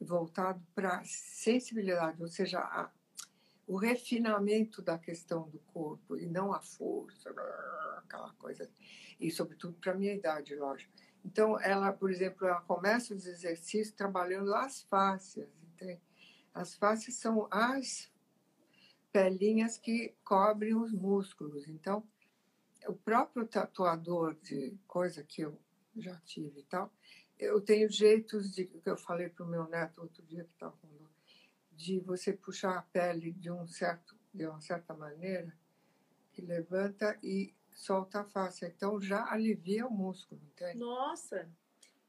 voltado 0.00 0.64
para 0.74 0.98
a 0.98 1.04
sensibilidade, 1.04 2.20
ou 2.22 2.28
seja, 2.28 2.60
a- 2.60 2.90
o 3.66 3.76
refinamento 3.76 4.82
da 4.82 4.98
questão 4.98 5.48
do 5.48 5.58
corpo 5.72 6.16
e 6.16 6.26
não 6.26 6.52
a 6.52 6.60
força, 6.60 7.30
aquela 7.96 8.32
coisa. 8.34 8.70
E, 9.18 9.30
sobretudo, 9.30 9.74
para 9.80 9.92
a 9.92 9.96
minha 9.96 10.14
idade, 10.14 10.54
lógico. 10.54 10.92
Então, 11.24 11.58
ela, 11.60 11.92
por 11.92 12.10
exemplo, 12.10 12.46
ela 12.46 12.60
começa 12.60 13.14
os 13.14 13.26
exercícios 13.26 13.92
trabalhando 13.92 14.54
as 14.54 14.82
fáscias, 14.82 15.48
entende? 15.72 16.02
As 16.52 16.74
fáscias 16.74 17.16
são 17.16 17.48
as 17.50 18.12
pelinhas 19.12 19.78
que 19.78 20.14
cobrem 20.24 20.74
os 20.74 20.92
músculos. 20.92 21.66
Então, 21.68 22.06
o 22.86 22.94
próprio 22.94 23.46
tatuador 23.46 24.34
de 24.42 24.76
coisa 24.86 25.22
que 25.22 25.42
eu 25.42 25.58
já 25.96 26.16
tive 26.20 26.60
e 26.60 26.64
tal, 26.64 26.92
eu 27.38 27.60
tenho 27.60 27.88
jeitos 27.88 28.52
de 28.52 28.66
que 28.66 28.80
eu 28.84 28.96
falei 28.96 29.28
para 29.28 29.44
o 29.44 29.48
meu 29.48 29.66
neto 29.68 30.02
outro 30.02 30.22
dia 30.24 30.44
que 30.44 30.52
estava 30.52 30.76
com 30.76 30.88
de 31.76 32.00
você 32.00 32.32
puxar 32.32 32.78
a 32.78 32.82
pele 32.82 33.32
de 33.32 33.50
um 33.50 33.66
certo 33.66 34.16
de 34.32 34.46
uma 34.46 34.60
certa 34.60 34.94
maneira 34.94 35.52
que 36.32 36.42
levanta 36.42 37.16
e 37.22 37.54
solta 37.74 38.20
a 38.20 38.24
face. 38.24 38.64
Então 38.64 39.00
já 39.00 39.30
alivia 39.30 39.86
o 39.86 39.90
músculo, 39.90 40.40
entende? 40.52 40.78
Nossa, 40.78 41.48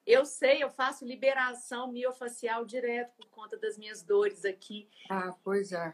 eu 0.05 0.25
sei, 0.25 0.63
eu 0.63 0.69
faço 0.69 1.05
liberação 1.05 1.91
miofacial 1.91 2.63
direto 2.63 3.13
por 3.17 3.27
conta 3.27 3.57
das 3.57 3.77
minhas 3.77 4.03
dores 4.03 4.45
aqui. 4.45 4.87
Ah, 5.09 5.35
pois 5.43 5.71
é. 5.71 5.93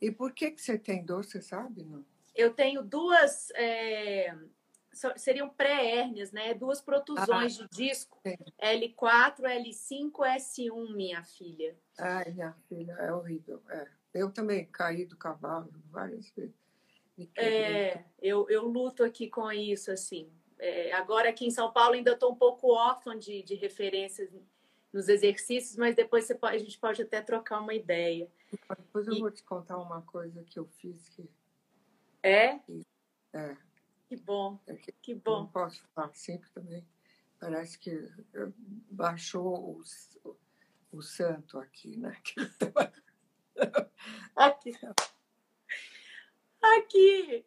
E 0.00 0.10
por 0.10 0.32
que 0.32 0.52
que 0.52 0.62
você 0.62 0.78
tem 0.78 1.04
dor, 1.04 1.24
você 1.24 1.42
sabe, 1.42 1.82
não? 1.82 2.04
Eu 2.34 2.54
tenho 2.54 2.84
duas, 2.84 3.50
é, 3.56 4.32
seriam 5.16 5.48
pré-hérnias, 5.50 6.30
né? 6.30 6.54
Duas 6.54 6.80
protusões 6.80 7.56
de 7.56 7.68
disco, 7.68 8.20
Sim. 8.24 8.36
L4, 8.62 9.40
L5, 9.40 10.12
S1, 10.12 10.94
minha 10.94 11.24
filha. 11.24 11.76
Ai, 11.98 12.30
minha 12.30 12.52
filha, 12.68 12.92
é 12.92 13.12
horrível. 13.12 13.60
É. 13.68 13.88
Eu 14.14 14.30
também 14.30 14.66
caí 14.66 15.04
do 15.04 15.16
cavalo 15.16 15.72
várias 15.90 16.30
vezes. 16.30 16.67
É, 17.36 18.04
eu, 18.20 18.48
eu 18.48 18.66
luto 18.66 19.02
aqui 19.04 19.28
com 19.28 19.50
isso, 19.50 19.90
assim. 19.90 20.30
É, 20.58 20.92
agora 20.92 21.28
aqui 21.30 21.46
em 21.46 21.50
São 21.50 21.72
Paulo 21.72 21.94
ainda 21.94 22.12
estou 22.12 22.32
um 22.32 22.36
pouco 22.36 22.72
órfã 22.72 23.16
de, 23.18 23.42
de 23.42 23.54
referências 23.54 24.30
nos 24.92 25.08
exercícios, 25.08 25.76
mas 25.76 25.94
depois 25.94 26.26
pode- 26.34 26.56
a 26.56 26.58
gente 26.58 26.78
pode 26.78 27.02
até 27.02 27.20
trocar 27.22 27.60
uma 27.60 27.74
ideia. 27.74 28.30
Depois 28.76 29.06
eu 29.06 29.14
E- 29.14 29.20
vou 29.20 29.30
te 29.30 29.42
contar 29.44 29.78
uma 29.78 30.02
coisa 30.02 30.42
que 30.44 30.58
eu 30.58 30.66
fiz 30.66 31.08
que 31.10 31.28
É? 32.22 32.58
é, 33.32 33.56
Que 34.08 34.16
bom, 34.16 34.58
é 34.66 34.74
que 34.74 34.92
que 34.92 35.14
não 35.14 35.20
bom. 35.22 35.46
posso 35.46 35.82
falar 35.94 36.12
sempre 36.14 36.48
também. 36.50 36.84
Parece 37.38 37.78
que 37.78 38.10
baixou 38.90 39.78
o, 39.78 39.82
o 40.90 41.02
santo 41.02 41.58
aqui, 41.58 41.96
né? 41.96 42.16
Aqui. 44.34 44.72
Aqui. 46.62 47.44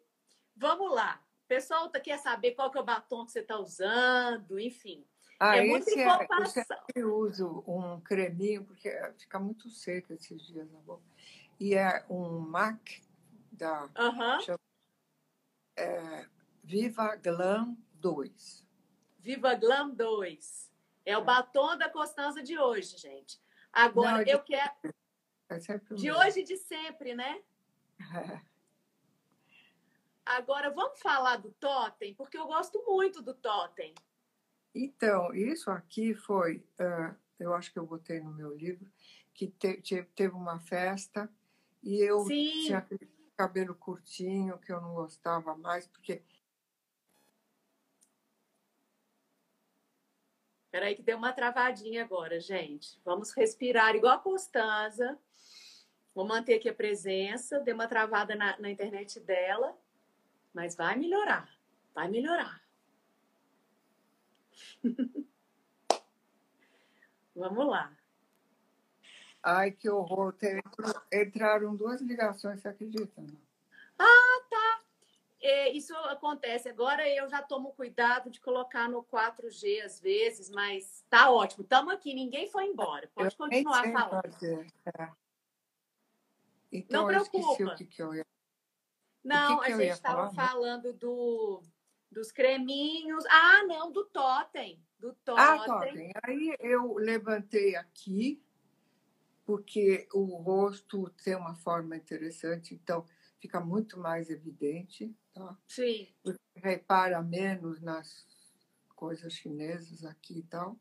Vamos 0.56 0.94
lá. 0.94 1.22
O 1.46 1.48
pessoal 1.48 1.90
tá- 1.90 2.00
quer 2.00 2.18
saber 2.20 2.52
qual 2.52 2.72
que 2.72 2.78
é 2.78 2.82
o 2.82 2.86
batom 2.86 3.26
que 3.26 3.32
você 3.32 3.40
está 3.40 3.58
usando, 3.60 4.60
enfim. 4.60 5.06
Ah, 5.40 5.58
é 5.58 5.66
muita 5.66 5.90
é, 5.90 5.94
eu 5.94 6.00
informação. 6.00 6.64
sempre 6.64 7.04
uso 7.04 7.64
um 7.68 8.00
creminho, 8.02 8.64
porque 8.64 8.90
fica 9.18 9.40
muito 9.40 9.70
seco 9.70 10.14
esses 10.14 10.42
dias 10.46 10.72
na 10.72 10.80
boca. 10.80 11.04
E 11.60 11.74
é 11.76 12.06
um 12.10 12.40
MAC 12.40 13.02
da 13.52 13.90
Aham. 13.98 14.40
Viva 16.64 17.16
Glam 17.16 17.76
2. 17.96 18.66
Viva 19.20 19.56
Glam 19.56 19.90
2. 19.90 20.72
É 21.06 21.18
o 21.18 21.24
batom 21.24 21.76
da 21.78 21.90
Constança 21.90 22.42
de 22.44 22.58
hoje, 22.58 22.98
gente. 22.98 23.42
Agora, 23.74 24.12
Não, 24.12 24.20
é 24.20 24.24
de- 24.26 24.32
eu 24.32 24.44
quero. 24.44 24.72
É 25.50 25.58
De 25.96 26.12
hoje 26.12 26.42
e 26.42 26.44
de 26.44 26.58
sempre, 26.58 27.16
né? 27.16 27.42
É. 28.48 28.51
Agora, 30.32 30.70
vamos 30.70 31.00
falar 31.02 31.38
do 31.38 31.52
totem, 31.52 32.14
porque 32.16 32.38
eu 32.38 32.46
gosto 32.46 32.82
muito 32.88 33.22
do 33.22 33.34
totem. 33.34 33.94
Então, 34.74 35.34
isso 35.34 35.70
aqui 35.70 36.14
foi. 36.14 36.66
ah, 36.80 37.14
eu 37.38 37.54
acho 37.54 37.74
que 37.74 37.78
eu 37.78 37.86
botei 37.86 38.22
no 38.22 38.32
meu 38.32 38.56
livro, 38.56 38.90
que 39.34 39.48
te, 39.48 40.04
teve 40.16 40.34
uma 40.34 40.60
festa 40.60 41.30
e 41.84 42.00
eu 42.00 42.24
Sim. 42.26 42.64
tinha 42.66 42.88
cabelo 43.36 43.76
curtinho 43.76 44.58
que 44.60 44.72
eu 44.72 44.80
não 44.80 44.94
gostava 44.94 45.56
mais, 45.58 45.86
porque. 45.88 46.24
Peraí, 50.70 50.96
que 50.96 51.02
deu 51.02 51.18
uma 51.18 51.34
travadinha 51.34 52.06
agora, 52.06 52.40
gente. 52.40 53.02
Vamos 53.04 53.34
respirar 53.34 53.96
igual 53.96 54.14
a 54.14 54.20
Constanza. 54.20 55.20
Vou 56.16 56.26
manter 56.26 56.54
aqui 56.54 56.70
a 56.70 56.74
presença. 56.74 57.60
Deu 57.60 57.76
uma 57.76 57.88
travada 57.88 58.34
na, 58.36 58.58
na 58.58 58.70
internet 58.70 59.20
dela, 59.20 59.78
mas 60.54 60.76
vai 60.76 60.96
melhorar. 60.98 61.50
Vai 61.94 62.08
melhorar. 62.10 62.62
Vamos 67.36 67.68
lá. 67.68 67.96
Ai, 69.44 69.72
que 69.72 69.90
horror. 69.90 70.36
Entraram 71.12 71.76
duas 71.76 72.00
ligações, 72.02 72.62
você 72.62 72.68
acredita? 72.68 73.22
Não? 73.22 73.36
Ah, 73.98 74.44
tá. 74.50 74.82
É, 75.42 75.72
isso 75.72 75.96
acontece. 75.96 76.70
Agora 76.70 77.08
eu 77.10 77.28
já 77.28 77.42
tomo 77.42 77.72
cuidado 77.72 78.30
de 78.30 78.40
colocar 78.40 78.88
no 78.88 79.04
4G 79.04 79.84
às 79.84 80.00
vezes, 80.00 80.52
mas 80.52 81.04
tá 81.10 81.32
ótimo. 81.32 81.64
Estamos 81.64 81.92
aqui, 81.94 82.14
ninguém 82.14 82.48
foi 82.48 82.66
embora. 82.66 83.10
Pode 83.16 83.34
eu 83.34 83.38
continuar 83.38 83.92
falando. 83.92 84.32
Fazer. 84.32 84.68
É. 84.86 85.10
Então, 86.72 87.02
Não 87.02 87.08
preocupa. 87.08 87.74
o 87.74 87.76
que, 87.76 87.86
que 87.86 88.02
eu 88.02 88.14
ia... 88.16 88.26
Não, 89.24 89.60
que 89.60 89.66
que 89.66 89.72
a 89.74 89.78
gente 89.78 89.92
estava 89.92 90.32
falando 90.34 90.94
do, 90.94 91.62
dos 92.12 92.32
creminhos. 92.32 93.24
Ah, 93.30 93.64
não, 93.68 93.92
do 93.92 94.06
totem. 94.06 94.84
Do 95.00 95.14
totem. 95.26 95.44
Ah, 95.44 95.64
totem. 95.66 96.12
Aí 96.24 96.56
eu 96.60 96.96
levantei 96.96 97.76
aqui, 97.76 98.44
porque 99.46 100.08
o 100.14 100.38
rosto 100.38 101.10
tem 101.24 101.36
uma 101.36 101.56
forma 101.56 101.96
interessante, 101.96 102.74
então 102.74 103.06
fica 103.40 103.60
muito 103.60 104.00
mais 104.00 104.30
evidente. 104.30 105.16
Tá? 105.34 105.58
Sim. 105.68 106.14
Você 106.24 106.38
repara 106.56 107.22
menos 107.22 107.82
nas 107.82 108.26
coisas 108.96 109.34
chinesas 109.34 110.04
aqui 110.04 110.40
e 110.40 110.44
tal. 110.44 110.80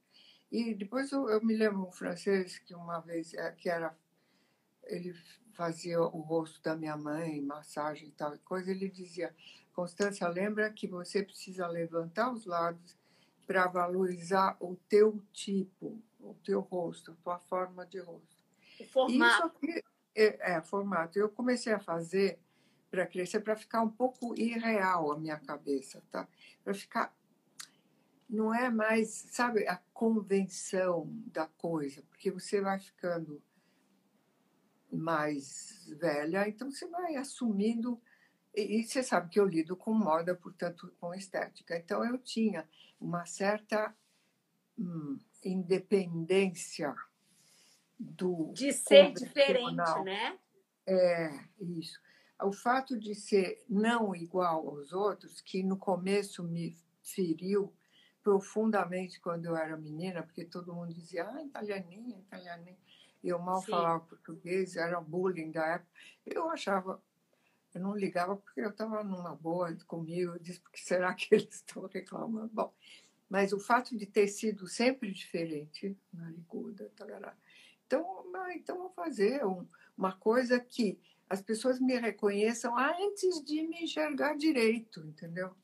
E 0.50 0.74
depois 0.74 1.12
eu, 1.12 1.28
eu 1.28 1.42
me 1.44 1.56
lembro 1.56 1.86
um 1.86 1.92
francês 1.92 2.58
que 2.58 2.74
uma 2.74 3.00
vez, 3.00 3.32
é, 3.34 3.52
que 3.52 3.68
era, 3.68 3.96
ele 4.84 5.14
fazia 5.60 6.00
o 6.00 6.20
rosto 6.22 6.58
da 6.62 6.74
minha 6.74 6.96
mãe, 6.96 7.38
massagem 7.42 8.08
e 8.08 8.12
tal 8.12 8.34
coisa, 8.38 8.70
ele 8.70 8.88
dizia, 8.88 9.34
Constância, 9.74 10.26
lembra 10.26 10.70
que 10.70 10.86
você 10.86 11.22
precisa 11.22 11.66
levantar 11.66 12.32
os 12.32 12.46
lados 12.46 12.96
para 13.46 13.66
valorizar 13.66 14.56
o 14.58 14.74
teu 14.88 15.22
tipo, 15.34 16.00
o 16.18 16.32
teu 16.42 16.60
rosto, 16.60 17.10
a 17.10 17.22
tua 17.22 17.38
forma 17.40 17.84
de 17.84 17.98
rosto. 17.98 18.42
O 18.80 18.84
formato. 18.86 19.48
Aqui 19.48 19.84
é, 20.14 20.54
é 20.54 20.62
formato. 20.62 21.18
Eu 21.18 21.28
comecei 21.28 21.74
a 21.74 21.78
fazer 21.78 22.38
para 22.90 23.06
crescer, 23.06 23.40
para 23.40 23.54
ficar 23.54 23.82
um 23.82 23.90
pouco 23.90 24.34
irreal 24.40 25.12
a 25.12 25.18
minha 25.18 25.38
cabeça, 25.38 26.02
tá? 26.10 26.26
Para 26.64 26.72
ficar 26.72 27.14
não 28.26 28.54
é 28.54 28.70
mais, 28.70 29.10
sabe, 29.10 29.68
a 29.68 29.76
convenção 29.92 31.06
da 31.26 31.48
coisa, 31.48 32.02
porque 32.08 32.30
você 32.30 32.62
vai 32.62 32.78
ficando 32.78 33.42
mais 34.92 35.86
velha, 35.98 36.48
então 36.48 36.70
você 36.70 36.86
vai 36.86 37.16
assumindo. 37.16 38.00
E, 38.54 38.80
e 38.80 38.84
você 38.84 39.02
sabe 39.02 39.30
que 39.30 39.38
eu 39.38 39.46
lido 39.46 39.76
com 39.76 39.92
moda, 39.92 40.34
portanto, 40.34 40.92
com 41.00 41.14
estética. 41.14 41.76
Então 41.76 42.04
eu 42.04 42.18
tinha 42.18 42.68
uma 43.00 43.24
certa 43.26 43.94
hum, 44.78 45.18
independência 45.44 46.94
do. 47.98 48.52
De 48.52 48.72
ser 48.72 49.12
diferente, 49.12 50.02
né? 50.04 50.38
É, 50.86 51.30
isso. 51.60 52.00
O 52.42 52.52
fato 52.52 52.98
de 52.98 53.14
ser 53.14 53.62
não 53.68 54.14
igual 54.14 54.66
aos 54.68 54.92
outros, 54.92 55.40
que 55.40 55.62
no 55.62 55.76
começo 55.76 56.42
me 56.42 56.76
feriu 57.02 57.72
profundamente 58.22 59.20
quando 59.20 59.46
eu 59.46 59.56
era 59.56 59.76
menina, 59.76 60.22
porque 60.22 60.44
todo 60.44 60.74
mundo 60.74 60.94
dizia, 60.94 61.28
ah, 61.28 61.42
italianinha, 61.42 62.18
italianinha 62.18 62.76
eu 63.28 63.38
mal 63.38 63.60
Sim. 63.60 63.70
falava 63.70 64.00
português, 64.00 64.76
era 64.76 65.00
bullying 65.00 65.50
da 65.50 65.66
época. 65.66 65.90
Eu 66.24 66.50
achava, 66.50 67.02
eu 67.74 67.80
não 67.80 67.94
ligava 67.96 68.36
porque 68.36 68.60
eu 68.60 68.70
estava 68.70 69.04
numa 69.04 69.34
boa 69.34 69.74
comigo, 69.86 70.32
eu 70.32 70.38
disse, 70.38 70.60
porque 70.60 70.80
será 70.80 71.14
que 71.14 71.28
eles 71.34 71.56
estão 71.56 71.86
reclamando? 71.86 72.50
Bom, 72.52 72.72
mas 73.28 73.52
o 73.52 73.60
fato 73.60 73.96
de 73.96 74.06
ter 74.06 74.28
sido 74.28 74.66
sempre 74.66 75.12
diferente, 75.12 75.96
nariguda, 76.12 76.90
tarará. 76.96 77.36
Então, 77.86 78.24
ah, 78.34 78.54
então 78.54 78.78
vou 78.78 78.90
fazer 78.90 79.44
um, 79.44 79.66
uma 79.96 80.12
coisa 80.12 80.58
que 80.58 80.98
as 81.28 81.40
pessoas 81.40 81.78
me 81.78 81.96
reconheçam 81.96 82.76
antes 82.76 83.44
de 83.44 83.62
me 83.62 83.84
enxergar 83.84 84.36
direito, 84.36 85.00
entendeu? 85.00 85.54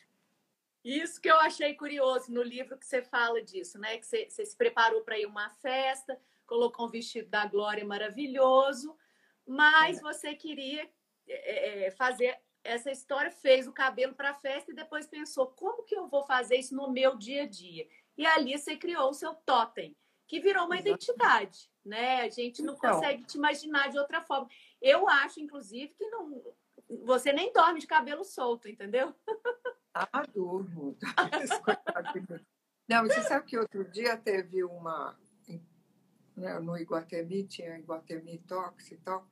Isso 0.84 1.20
que 1.20 1.28
eu 1.28 1.36
achei 1.40 1.74
curioso 1.74 2.32
no 2.32 2.42
livro 2.42 2.78
que 2.78 2.86
você 2.86 3.02
fala 3.02 3.42
disso, 3.42 3.76
né? 3.76 3.98
Que 3.98 4.06
você, 4.06 4.30
você 4.30 4.46
se 4.46 4.56
preparou 4.56 5.02
para 5.02 5.18
ir 5.18 5.26
uma 5.26 5.50
festa, 5.50 6.16
colocou 6.46 6.86
um 6.86 6.90
vestido 6.90 7.28
da 7.28 7.46
Glória 7.46 7.84
maravilhoso, 7.84 8.96
mas 9.46 9.98
é. 9.98 10.00
você 10.00 10.34
queria 10.34 10.88
é, 11.28 11.86
é, 11.86 11.90
fazer 11.90 12.38
essa 12.64 12.90
história, 12.90 13.30
fez 13.30 13.66
o 13.66 13.72
cabelo 13.72 14.14
para 14.14 14.30
a 14.30 14.34
festa 14.34 14.72
e 14.72 14.74
depois 14.74 15.06
pensou 15.06 15.46
como 15.48 15.84
que 15.84 15.94
eu 15.94 16.08
vou 16.08 16.24
fazer 16.24 16.56
isso 16.56 16.74
no 16.74 16.90
meu 16.90 17.16
dia 17.16 17.44
a 17.44 17.46
dia. 17.46 17.86
E 18.16 18.26
ali 18.26 18.58
você 18.58 18.76
criou 18.76 19.10
o 19.10 19.14
seu 19.14 19.34
totem, 19.34 19.96
que 20.26 20.40
virou 20.40 20.64
uma 20.64 20.74
Exatamente. 20.74 21.04
identidade, 21.04 21.70
né? 21.84 22.22
A 22.22 22.28
gente 22.28 22.62
não 22.62 22.74
então, 22.74 22.92
consegue 22.92 23.24
te 23.24 23.36
imaginar 23.36 23.88
de 23.88 23.98
outra 23.98 24.20
forma. 24.22 24.48
Eu 24.80 25.08
acho, 25.08 25.40
inclusive, 25.40 25.94
que 25.94 26.08
não, 26.08 26.42
você 27.04 27.32
nem 27.32 27.52
dorme 27.52 27.80
de 27.80 27.86
cabelo 27.86 28.24
solto, 28.24 28.68
entendeu? 28.68 29.14
Ah, 29.94 30.22
durmo. 30.34 30.96
Não, 32.88 33.02
você 33.02 33.20
sabe 33.22 33.46
que 33.46 33.58
outro 33.58 33.84
dia 33.90 34.16
teve 34.16 34.62
uma 34.62 35.18
né, 36.36 36.58
no 36.60 36.76
Iguatemi, 36.76 37.44
tinha 37.44 37.78
Iguatemi 37.78 38.38
Talks 38.46 38.92
e 38.92 38.96
tal, 38.98 39.26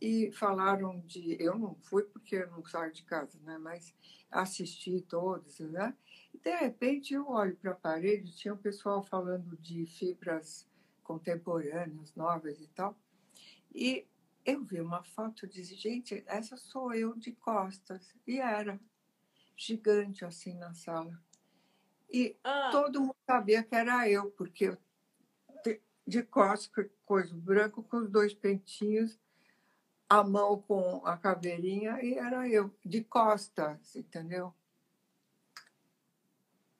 e 0.00 0.30
falaram 0.32 1.00
de. 1.00 1.36
Eu 1.40 1.58
não 1.58 1.74
fui 1.74 2.02
porque 2.04 2.36
eu 2.36 2.50
não 2.50 2.64
saio 2.64 2.92
de 2.92 3.02
casa, 3.04 3.38
né, 3.40 3.58
mas 3.58 3.94
assisti 4.30 5.00
todos, 5.02 5.60
né? 5.60 5.94
E 6.32 6.38
de 6.38 6.54
repente 6.56 7.14
eu 7.14 7.28
olho 7.28 7.56
para 7.56 7.72
a 7.72 7.74
parede, 7.74 8.36
tinha 8.36 8.54
o 8.54 8.56
um 8.56 8.60
pessoal 8.60 9.02
falando 9.02 9.56
de 9.58 9.86
fibras 9.86 10.68
contemporâneas, 11.02 12.14
novas 12.14 12.60
e 12.60 12.68
tal, 12.68 12.96
e 13.74 14.06
eu 14.44 14.64
vi 14.64 14.80
uma 14.80 15.02
foto 15.02 15.46
e 15.46 15.48
disse, 15.48 15.74
gente, 15.74 16.22
essa 16.26 16.56
sou 16.56 16.94
eu 16.94 17.14
de 17.14 17.32
costas. 17.32 18.14
E 18.26 18.40
era 18.40 18.80
gigante 19.56 20.24
assim 20.24 20.54
na 20.54 20.72
sala. 20.72 21.20
E 22.12 22.36
ah. 22.42 22.70
todo 22.72 23.00
mundo 23.00 23.16
sabia 23.26 23.62
que 23.62 23.74
era 23.74 24.08
eu, 24.08 24.30
porque 24.32 24.66
eu 24.66 24.78
de 26.06 26.22
costas, 26.22 26.90
coisa 27.04 27.34
branco, 27.34 27.82
com 27.82 27.98
os 27.98 28.10
dois 28.10 28.34
pentinhos, 28.34 29.18
a 30.08 30.24
mão 30.24 30.60
com 30.62 31.06
a 31.06 31.16
caveirinha, 31.16 32.02
e 32.02 32.14
era 32.14 32.48
eu, 32.48 32.74
de 32.84 33.04
costas, 33.04 33.94
entendeu? 33.94 34.54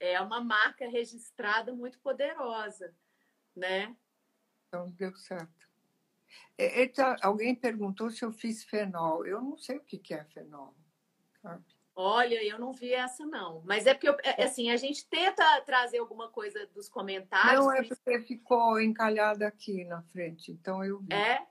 É 0.01 0.21
uma 0.21 0.43
marca 0.43 0.89
registrada 0.89 1.73
muito 1.73 1.99
poderosa, 2.01 2.95
né? 3.55 3.95
Então 4.67 4.91
deu 4.93 5.15
certo. 5.15 5.69
Eita, 6.57 7.17
alguém 7.23 7.55
perguntou 7.55 8.11
se 8.11 8.25
eu 8.25 8.33
fiz 8.33 8.65
fenol. 8.65 9.27
Eu 9.27 9.41
não 9.41 9.59
sei 9.59 9.79
o 9.79 9.85
que 9.85 10.15
é 10.15 10.25
fenol. 10.25 10.75
Sabe? 11.43 11.65
Olha, 12.01 12.43
eu 12.43 12.59
não 12.59 12.73
vi 12.73 12.95
essa 12.95 13.27
não. 13.27 13.63
Mas 13.65 13.87
é 13.87 13.93
porque, 13.93 14.09
eu, 14.09 14.17
é, 14.25 14.45
assim, 14.45 14.71
a 14.71 14.77
gente 14.77 15.07
tenta 15.07 15.61
trazer 15.61 15.99
alguma 15.99 16.31
coisa 16.31 16.67
dos 16.69 16.89
comentários. 16.89 17.65
Não, 17.65 17.71
é 17.71 17.83
porque 17.83 18.21
ficou 18.21 18.81
encalhada 18.81 19.47
aqui 19.47 19.85
na 19.85 20.03
frente, 20.05 20.51
então 20.51 20.83
eu 20.83 21.01
vi. 21.01 21.13
É? 21.13 21.47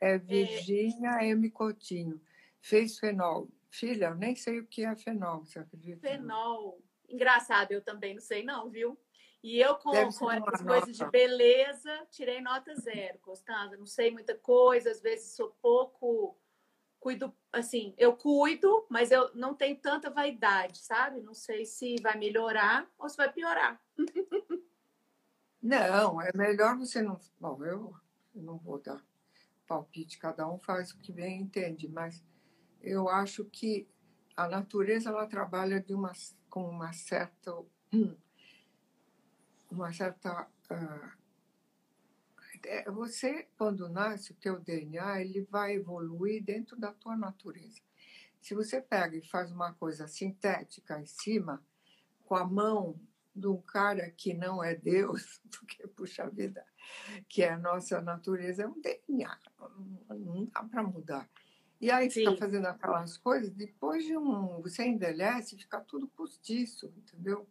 É 0.00 0.18
Virgínia 0.18 1.18
é... 1.20 1.28
M. 1.28 1.48
Coutinho. 1.50 2.20
Fez 2.60 2.98
fenol. 2.98 3.48
Filha, 3.70 4.06
eu 4.06 4.16
nem 4.16 4.34
sei 4.34 4.58
o 4.58 4.66
que 4.66 4.84
é 4.84 4.96
fenol, 4.96 5.44
você 5.44 5.60
acredita? 5.60 6.00
Fenol. 6.00 6.82
Engraçado, 7.08 7.70
eu 7.70 7.80
também 7.80 8.14
não 8.14 8.20
sei 8.20 8.42
não, 8.42 8.68
viu? 8.68 8.98
E 9.42 9.60
eu, 9.60 9.76
com, 9.76 9.90
com 9.90 10.30
essas 10.30 10.62
coisas 10.62 10.96
de 10.96 11.10
beleza, 11.10 12.06
tirei 12.10 12.40
nota 12.40 12.74
zero, 12.74 13.18
Constanza. 13.20 13.76
Não 13.76 13.86
sei 13.86 14.10
muita 14.10 14.36
coisa, 14.36 14.90
às 14.90 15.00
vezes 15.00 15.36
sou 15.36 15.56
pouco 15.60 16.36
cuido, 17.02 17.34
assim, 17.52 17.92
eu 17.98 18.16
cuido, 18.16 18.86
mas 18.88 19.10
eu 19.10 19.34
não 19.34 19.54
tenho 19.54 19.76
tanta 19.76 20.08
vaidade, 20.08 20.78
sabe? 20.78 21.20
Não 21.20 21.34
sei 21.34 21.66
se 21.66 21.96
vai 22.00 22.16
melhorar 22.16 22.88
ou 22.96 23.08
se 23.08 23.16
vai 23.16 23.30
piorar. 23.30 23.82
Não, 25.60 26.20
é 26.20 26.30
melhor 26.34 26.76
você 26.76 27.02
não. 27.02 27.20
Bom, 27.38 27.64
eu 27.64 27.94
não 28.34 28.58
vou 28.58 28.80
dar 28.80 29.00
palpite, 29.66 30.18
cada 30.18 30.48
um 30.48 30.58
faz 30.58 30.90
o 30.90 30.98
que 30.98 31.12
bem 31.12 31.40
entende, 31.40 31.88
mas 31.88 32.22
eu 32.80 33.08
acho 33.08 33.44
que 33.44 33.88
a 34.36 34.48
natureza 34.48 35.10
ela 35.10 35.26
trabalha 35.26 35.80
de 35.80 35.94
uma, 35.94 36.12
com 36.50 36.68
uma 36.68 36.92
certa 36.92 37.52
uma 39.70 39.92
certa 39.92 40.48
uh, 40.70 41.21
você, 42.90 43.48
quando 43.56 43.88
nasce, 43.88 44.32
o 44.32 44.36
teu 44.36 44.60
DNA 44.60 45.20
ele 45.20 45.42
vai 45.50 45.74
evoluir 45.74 46.42
dentro 46.42 46.76
da 46.76 46.92
tua 46.92 47.16
natureza. 47.16 47.80
Se 48.40 48.54
você 48.54 48.80
pega 48.80 49.16
e 49.16 49.22
faz 49.22 49.52
uma 49.52 49.72
coisa 49.72 50.06
sintética 50.06 51.00
em 51.00 51.06
cima, 51.06 51.64
com 52.24 52.34
a 52.34 52.44
mão 52.44 52.98
de 53.34 53.46
um 53.46 53.60
cara 53.60 54.10
que 54.10 54.34
não 54.34 54.62
é 54.62 54.74
Deus, 54.74 55.40
porque, 55.50 55.86
puxa 55.88 56.28
vida, 56.28 56.64
que 57.28 57.42
é 57.42 57.50
a 57.50 57.58
nossa 57.58 58.00
natureza, 58.00 58.62
é 58.62 58.66
um 58.66 58.80
DNA, 58.80 59.38
não 60.10 60.44
dá 60.46 60.62
para 60.64 60.82
mudar. 60.82 61.30
E 61.80 61.90
aí 61.90 62.10
Sim. 62.10 62.20
fica 62.20 62.36
fazendo 62.36 62.66
aquelas 62.66 63.18
coisas, 63.18 63.50
depois 63.50 64.04
de 64.04 64.16
um. 64.16 64.62
Você 64.62 64.86
envelhece, 64.86 65.56
fica 65.56 65.80
tudo 65.80 66.06
postiço, 66.06 66.92
entendeu? 66.96 67.48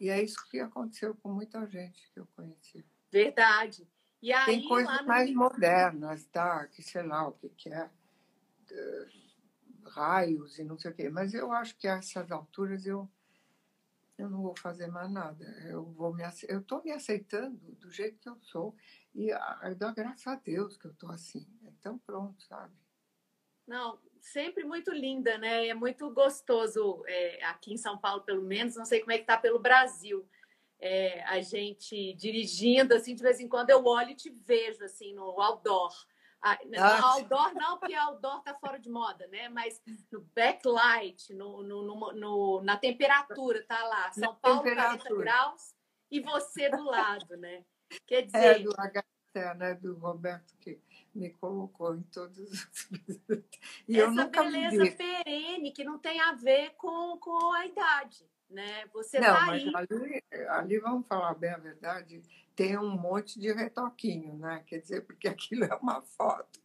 E 0.00 0.08
é 0.08 0.20
isso 0.20 0.44
que 0.50 0.58
aconteceu 0.58 1.14
com 1.22 1.32
muita 1.32 1.64
gente 1.66 2.10
que 2.12 2.18
eu 2.18 2.26
conheci. 2.34 2.84
Verdade. 3.10 3.86
E 4.22 4.32
aí, 4.32 4.46
Tem 4.46 4.68
coisas 4.68 5.04
mais 5.04 5.28
no... 5.30 5.36
modernas, 5.36 6.24
tá? 6.26 6.64
Que 6.68 6.80
sei 6.80 7.02
lá 7.02 7.26
o 7.26 7.32
que, 7.32 7.48
que 7.48 7.68
é. 7.68 7.90
raios 9.84 10.60
e 10.60 10.64
não 10.64 10.78
sei 10.78 10.92
o 10.92 10.94
quê. 10.94 11.10
Mas 11.10 11.34
eu 11.34 11.50
acho 11.50 11.76
que 11.76 11.88
a 11.88 11.96
essas 11.96 12.30
alturas 12.30 12.86
eu, 12.86 13.10
eu 14.16 14.30
não 14.30 14.40
vou 14.40 14.56
fazer 14.56 14.86
mais 14.86 15.10
nada. 15.10 15.44
Eu 15.66 15.84
vou 15.84 16.14
me 16.14 16.22
eu 16.46 16.60
estou 16.60 16.84
me 16.84 16.92
aceitando 16.92 17.58
do 17.80 17.90
jeito 17.90 18.20
que 18.20 18.28
eu 18.28 18.38
sou. 18.42 18.76
E 19.12 19.30
eu 19.30 19.74
dou 19.74 19.92
graças 19.92 20.26
a 20.26 20.36
Deus 20.36 20.76
que 20.76 20.86
eu 20.86 20.92
estou 20.92 21.10
assim. 21.10 21.44
Então 21.64 21.98
pronto, 21.98 22.40
sabe? 22.44 22.72
Não, 23.66 23.98
sempre 24.20 24.62
muito 24.62 24.92
linda, 24.92 25.36
né? 25.36 25.66
É 25.66 25.74
muito 25.74 26.08
gostoso 26.12 27.02
é, 27.06 27.44
aqui 27.44 27.72
em 27.72 27.76
São 27.76 27.98
Paulo, 27.98 28.22
pelo 28.22 28.42
menos. 28.42 28.76
Não 28.76 28.84
sei 28.84 29.00
como 29.00 29.10
é 29.10 29.18
que 29.18 29.24
tá 29.24 29.36
pelo 29.36 29.58
Brasil 29.58 30.24
é, 30.82 31.22
a 31.28 31.40
gente 31.40 32.12
dirigindo, 32.14 32.92
assim, 32.92 33.14
de 33.14 33.22
vez 33.22 33.38
em 33.38 33.46
quando 33.46 33.70
eu 33.70 33.84
olho 33.86 34.10
e 34.10 34.16
te 34.16 34.28
vejo, 34.30 34.84
assim, 34.84 35.14
no 35.14 35.40
outdoor. 35.40 35.94
Ah, 36.42 36.58
no 36.64 37.06
outdoor 37.06 37.54
não, 37.54 37.78
porque 37.78 37.94
outdoor 37.94 38.42
tá 38.42 38.52
fora 38.54 38.80
de 38.80 38.90
moda, 38.90 39.28
né? 39.28 39.48
Mas 39.48 39.80
no 40.10 40.22
backlight, 40.34 41.32
no, 41.34 41.62
no, 41.62 41.82
no, 41.82 42.12
no 42.12 42.62
na 42.62 42.76
temperatura, 42.76 43.64
tá 43.64 43.80
lá. 43.84 44.10
São 44.10 44.34
Paulo, 44.34 44.62
40 44.62 45.14
graus, 45.14 45.72
e 46.10 46.18
você 46.18 46.68
do 46.68 46.82
lado, 46.82 47.36
né? 47.36 47.64
Quer 48.04 48.16
é, 48.16 48.22
dizer... 48.22 48.38
É 48.38 48.58
do 48.58 48.72
HT, 48.72 49.54
né? 49.56 49.74
Do 49.74 49.94
Roberto, 49.98 50.56
que 50.58 50.80
me 51.14 51.30
colocou 51.30 51.94
em 51.94 52.02
todos 52.02 52.36
os... 52.38 52.90
e 53.86 54.00
Essa 54.00 54.08
eu 54.08 54.10
nunca 54.10 54.42
beleza 54.42 54.96
perene, 54.96 55.70
que 55.70 55.84
não 55.84 55.96
tem 55.96 56.18
a 56.18 56.32
ver 56.32 56.70
com, 56.70 57.16
com 57.18 57.52
a 57.52 57.66
idade 57.66 58.31
né? 58.52 58.86
Você 58.92 59.20
Não, 59.20 59.34
tá 59.34 59.46
mas 59.46 59.74
ali, 59.74 60.22
ali, 60.48 60.78
vamos 60.78 61.06
falar 61.06 61.34
bem 61.34 61.50
a 61.50 61.58
verdade, 61.58 62.22
tem 62.54 62.78
um 62.78 62.96
monte 62.96 63.40
de 63.40 63.52
retoquinho, 63.52 64.36
né? 64.36 64.62
Quer 64.66 64.80
dizer, 64.80 65.02
porque 65.02 65.28
aquilo 65.28 65.64
é 65.64 65.74
uma 65.74 66.02
foto. 66.02 66.60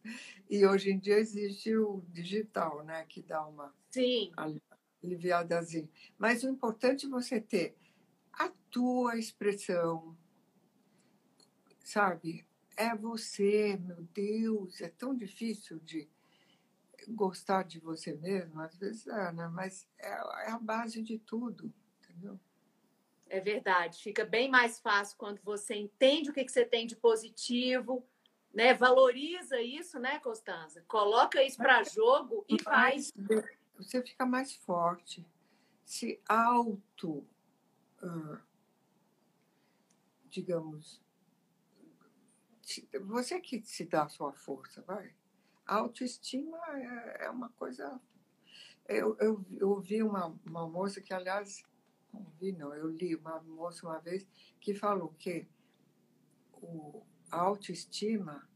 E 0.48 0.66
hoje 0.66 0.90
em 0.90 0.98
dia 0.98 1.18
existe 1.18 1.74
o 1.76 2.02
digital, 2.08 2.84
né? 2.84 3.04
Que 3.08 3.22
dá 3.22 3.44
uma 3.46 3.74
Sim. 3.90 4.32
aliviadazinha. 5.02 5.88
Mas 6.16 6.42
o 6.42 6.48
importante 6.48 7.06
é 7.06 7.08
você 7.08 7.40
ter 7.40 7.76
a 8.32 8.50
tua 8.70 9.18
expressão, 9.18 10.16
sabe? 11.84 12.46
É 12.76 12.94
você, 12.94 13.76
meu 13.76 14.02
Deus, 14.14 14.80
é 14.80 14.88
tão 14.88 15.14
difícil 15.16 15.80
de 15.80 16.08
gostar 17.08 17.64
de 17.64 17.78
você 17.80 18.14
mesmo, 18.14 18.60
às 18.60 18.76
vezes 18.76 19.06
é, 19.06 19.32
né? 19.32 19.48
Mas 19.48 19.88
é, 19.98 20.08
é 20.08 20.50
a 20.50 20.58
base 20.58 21.02
de 21.02 21.18
tudo, 21.18 21.72
entendeu? 22.02 22.38
É 23.28 23.40
verdade. 23.40 24.02
Fica 24.02 24.24
bem 24.24 24.50
mais 24.50 24.78
fácil 24.80 25.16
quando 25.16 25.40
você 25.42 25.74
entende 25.74 26.30
o 26.30 26.32
que, 26.32 26.44
que 26.44 26.52
você 26.52 26.64
tem 26.64 26.86
de 26.86 26.96
positivo, 26.96 28.06
né? 28.52 28.74
Valoriza 28.74 29.60
isso, 29.60 29.98
né, 29.98 30.18
Constanza? 30.20 30.82
Coloca 30.88 31.42
isso 31.42 31.56
para 31.56 31.82
jogo 31.84 32.44
e 32.48 32.62
faz. 32.62 33.12
Você 33.76 34.02
fica 34.02 34.26
mais 34.26 34.54
forte, 34.54 35.24
se 35.84 36.20
auto, 36.28 37.24
uh, 38.02 38.38
digamos, 40.28 41.00
você 43.02 43.40
que 43.40 43.62
se 43.62 43.84
dá 43.84 44.04
a 44.04 44.08
sua 44.08 44.32
força, 44.32 44.82
vai. 44.82 45.14
A 45.68 45.76
autoestima 45.76 46.58
é, 46.70 47.26
é 47.26 47.30
uma 47.30 47.50
coisa. 47.50 48.00
Eu, 48.88 49.14
eu, 49.18 49.44
eu 49.58 49.68
ouvi 49.68 50.02
uma, 50.02 50.34
uma 50.46 50.66
moça 50.66 50.98
que, 50.98 51.12
aliás, 51.12 51.62
não 52.10 52.24
vi, 52.40 52.52
não, 52.52 52.74
eu 52.74 52.88
li 52.88 53.14
uma 53.14 53.38
moça 53.42 53.86
uma 53.86 53.98
vez 53.98 54.26
que 54.58 54.74
falou 54.74 55.14
que 55.18 55.46
o, 56.54 57.04
a 57.30 57.38
autoestima 57.42 58.48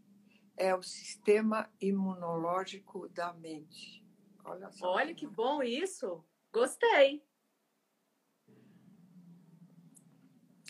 é 0.56 0.74
o 0.74 0.82
sistema 0.82 1.70
imunológico 1.78 3.06
da 3.10 3.34
mente. 3.34 4.02
Olha 4.42 4.70
só. 4.70 4.92
Olha 4.92 5.14
que 5.14 5.26
bom 5.26 5.62
isso! 5.62 6.24
Gostei. 6.50 7.22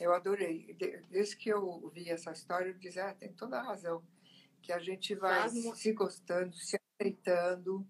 Eu 0.00 0.12
adorei. 0.12 0.74
Desde 1.08 1.36
que 1.36 1.50
eu 1.50 1.88
vi 1.90 2.10
essa 2.10 2.32
história, 2.32 2.70
eu 2.70 2.78
disse, 2.78 2.98
ah, 2.98 3.14
tem 3.14 3.32
toda 3.32 3.60
a 3.60 3.62
razão 3.62 4.02
que 4.62 4.72
a 4.72 4.78
gente 4.78 5.14
vai 5.14 5.48
se 5.48 5.92
gostando, 5.92 6.54
se 6.56 6.78
aceitando, 7.00 7.86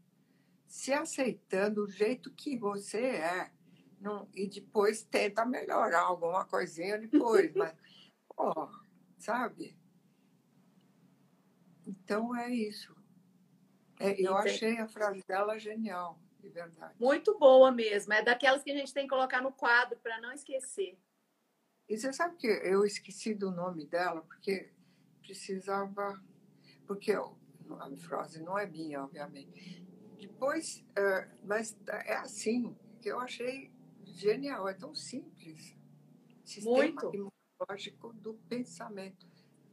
se 0.67 0.93
aceitando 0.93 1.87
do 1.87 1.93
jeito 1.93 2.33
que 2.33 2.57
você 2.57 2.99
é. 2.99 3.53
Não, 4.01 4.29
e 4.35 4.49
depois 4.49 5.05
tenta 5.05 5.45
melhorar 5.45 6.01
alguma 6.01 6.45
coisinha 6.45 6.99
depois, 6.99 7.53
mas, 7.55 7.77
ó, 8.37 8.69
sabe? 9.19 9.77
Então 11.87 12.35
é 12.35 12.51
isso. 12.51 12.97
É, 14.01 14.21
eu 14.21 14.37
achei 14.37 14.79
a 14.79 14.89
frase 14.89 15.23
dela 15.29 15.59
genial, 15.59 16.19
de 16.41 16.49
verdade. 16.49 16.95
Muito 16.99 17.39
boa 17.39 17.71
mesmo. 17.71 18.13
É 18.13 18.23
daquelas 18.23 18.63
que 18.63 18.71
a 18.73 18.77
gente 18.77 18.93
tem 18.93 19.05
que 19.05 19.11
colocar 19.11 19.41
no 19.41 19.53
quadro 19.53 19.97
para 20.01 20.21
não 20.21 20.33
esquecer. 20.33 20.99
E 21.89 21.97
você 21.97 22.13
sabe 22.13 22.37
que 22.37 22.47
eu 22.47 22.85
esqueci 22.85 23.35
do 23.35 23.51
nome 23.51 23.87
dela, 23.87 24.23
porque 24.23 24.73
precisava 25.21 26.21
porque 26.93 27.13
a 27.13 27.97
frase 27.97 28.43
não 28.43 28.59
é 28.59 28.67
minha, 28.67 29.03
obviamente. 29.03 29.83
Depois, 30.19 30.85
uh, 30.91 31.27
mas 31.43 31.75
é 31.89 32.17
assim, 32.17 32.77
que 33.01 33.09
eu 33.09 33.19
achei 33.19 33.73
genial, 34.05 34.69
é 34.69 34.75
tão 34.75 34.95
simples. 34.95 35.75
Sistema 36.45 36.77
Muito. 36.77 37.11
imunológico 37.15 38.13
do 38.13 38.35
pensamento, 38.47 39.27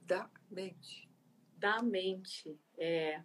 da 0.06 0.30
mente. 0.50 1.10
Da 1.58 1.82
mente, 1.84 2.58
é. 2.78 3.22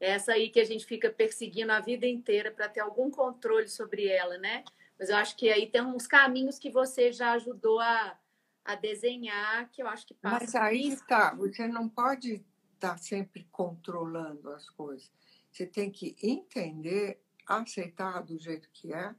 Essa 0.00 0.32
aí 0.32 0.48
que 0.48 0.58
a 0.58 0.64
gente 0.64 0.86
fica 0.86 1.10
perseguindo 1.10 1.70
a 1.70 1.80
vida 1.80 2.06
inteira 2.06 2.50
para 2.50 2.66
ter 2.66 2.80
algum 2.80 3.10
controle 3.10 3.68
sobre 3.68 4.06
ela, 4.06 4.38
né? 4.38 4.64
Mas 4.98 5.10
eu 5.10 5.16
acho 5.16 5.36
que 5.36 5.50
aí 5.50 5.68
tem 5.68 5.82
uns 5.82 6.06
caminhos 6.06 6.58
que 6.58 6.70
você 6.70 7.12
já 7.12 7.32
ajudou 7.32 7.78
a, 7.78 8.18
a 8.64 8.74
desenhar, 8.74 9.70
que 9.70 9.82
eu 9.82 9.86
acho 9.86 10.06
que 10.06 10.14
passa. 10.14 10.38
Mas 10.40 10.54
aí 10.54 10.88
está, 10.88 11.34
você 11.34 11.68
não 11.68 11.90
pode 11.90 12.42
estar 12.84 12.98
sempre 12.98 13.48
controlando 13.50 14.50
as 14.50 14.68
coisas. 14.68 15.10
Você 15.50 15.66
tem 15.66 15.90
que 15.90 16.14
entender, 16.22 17.22
aceitar 17.46 18.22
do 18.22 18.38
jeito 18.38 18.68
que 18.70 18.92
é 18.92 19.14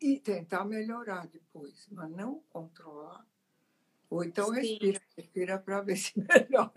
e 0.00 0.18
tentar 0.20 0.64
melhorar 0.64 1.26
depois, 1.26 1.88
mas 1.90 2.10
não 2.10 2.40
controlar. 2.50 3.26
Ou 4.08 4.24
então 4.24 4.46
Sim. 4.46 4.54
respira, 4.54 5.00
respira 5.16 5.58
para 5.58 5.80
ver 5.82 5.96
se 5.96 6.12
melhora. 6.18 6.72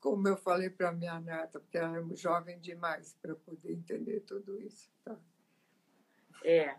Como 0.00 0.28
eu 0.28 0.36
falei 0.36 0.70
para 0.70 0.92
minha 0.92 1.20
neta, 1.20 1.60
porque 1.60 1.78
ela 1.78 1.98
é 1.98 2.16
jovem 2.16 2.58
demais 2.60 3.16
para 3.20 3.34
poder 3.34 3.72
entender 3.72 4.20
tudo 4.20 4.60
isso. 4.60 4.90
Tá? 5.04 5.18
É, 6.44 6.76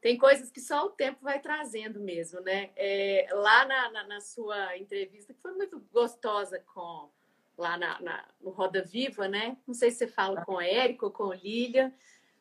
tem 0.00 0.16
coisas 0.16 0.50
que 0.50 0.60
só 0.60 0.86
o 0.86 0.90
tempo 0.90 1.18
vai 1.22 1.40
trazendo 1.40 2.00
mesmo, 2.00 2.40
né? 2.40 2.70
É, 2.74 3.28
lá 3.32 3.66
na, 3.66 3.90
na, 3.90 4.04
na, 4.04 4.20
sua 4.20 4.76
entrevista, 4.78 5.34
que 5.34 5.40
foi 5.40 5.52
muito 5.52 5.78
gostosa 5.92 6.58
com 6.60 7.10
lá 7.56 7.76
na, 7.76 8.00
na, 8.00 8.28
no 8.40 8.50
Roda 8.50 8.82
Viva, 8.82 9.28
né? 9.28 9.58
Não 9.66 9.74
sei 9.74 9.90
se 9.90 9.98
você 9.98 10.06
fala 10.06 10.42
com 10.44 10.54
o 10.54 10.60
Érico 10.60 11.06
ou 11.06 11.12
com 11.12 11.24
o 11.24 11.34
Lília, 11.34 11.94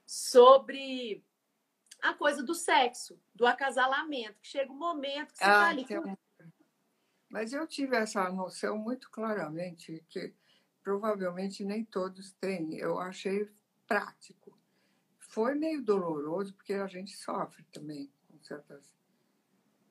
sobre 0.06 1.22
a 2.02 2.14
coisa 2.14 2.42
do 2.42 2.56
sexo, 2.56 3.20
do 3.36 3.46
acasalamento, 3.46 4.40
que 4.40 4.48
chega 4.48 4.72
um 4.72 4.78
momento 4.78 5.34
que 5.34 5.40
você 5.40 5.44
está 5.44 5.66
ah, 5.66 5.70
ali. 5.70 5.86
Mas 7.28 7.52
eu 7.52 7.68
tive 7.68 7.98
essa 7.98 8.30
noção 8.32 8.78
muito 8.78 9.12
claramente, 9.12 10.02
que 10.08 10.34
provavelmente 10.82 11.66
nem 11.66 11.84
todos 11.84 12.32
têm. 12.32 12.78
Eu 12.78 12.98
achei 13.00 13.50
prático 13.86 14.49
foi 15.30 15.54
meio 15.54 15.84
doloroso, 15.84 16.56
porque 16.56 16.74
a 16.74 16.88
gente 16.88 17.16
sofre 17.16 17.64
também 17.72 18.12
com 18.28 18.42
certas 18.42 18.98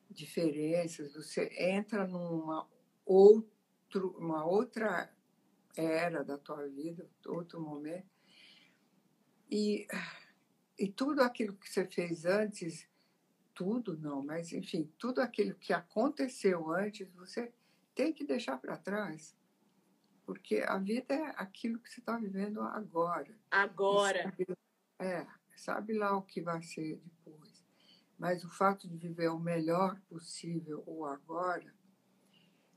diferenças. 0.09 1.13
Você 1.13 1.49
entra 1.57 2.05
numa 2.05 2.67
outro, 3.05 4.17
uma 4.17 4.45
outra 4.45 5.09
era 5.77 6.25
da 6.25 6.37
tua 6.37 6.67
vida, 6.67 7.09
outro 7.25 7.61
momento. 7.61 8.09
E, 9.49 9.87
e 10.77 10.91
tudo 10.91 11.21
aquilo 11.21 11.55
que 11.55 11.69
você 11.69 11.85
fez 11.85 12.25
antes, 12.25 12.85
tudo 13.53 13.97
não, 13.97 14.21
mas 14.21 14.51
enfim, 14.51 14.91
tudo 14.97 15.21
aquilo 15.21 15.55
que 15.55 15.71
aconteceu 15.71 16.69
antes, 16.69 17.09
você 17.13 17.53
tem 17.95 18.11
que 18.11 18.25
deixar 18.25 18.57
para 18.57 18.77
trás. 18.77 19.37
Porque 20.25 20.57
a 20.67 20.77
vida 20.77 21.13
é 21.13 21.33
aquilo 21.37 21.79
que 21.79 21.89
você 21.89 22.01
está 22.01 22.17
vivendo 22.17 22.61
agora. 22.61 23.33
Agora. 23.49 24.23
Sabe, 24.23 24.45
é, 24.99 25.25
sabe 25.55 25.93
lá 25.93 26.15
o 26.15 26.21
que 26.21 26.41
vai 26.41 26.61
ser 26.61 26.97
depois. 26.97 27.65
Mas 28.17 28.43
o 28.43 28.49
fato 28.49 28.87
de 28.87 28.97
viver 28.97 29.29
o 29.29 29.39
melhor 29.39 29.99
possível 30.09 30.83
o 30.85 31.05
agora, 31.05 31.73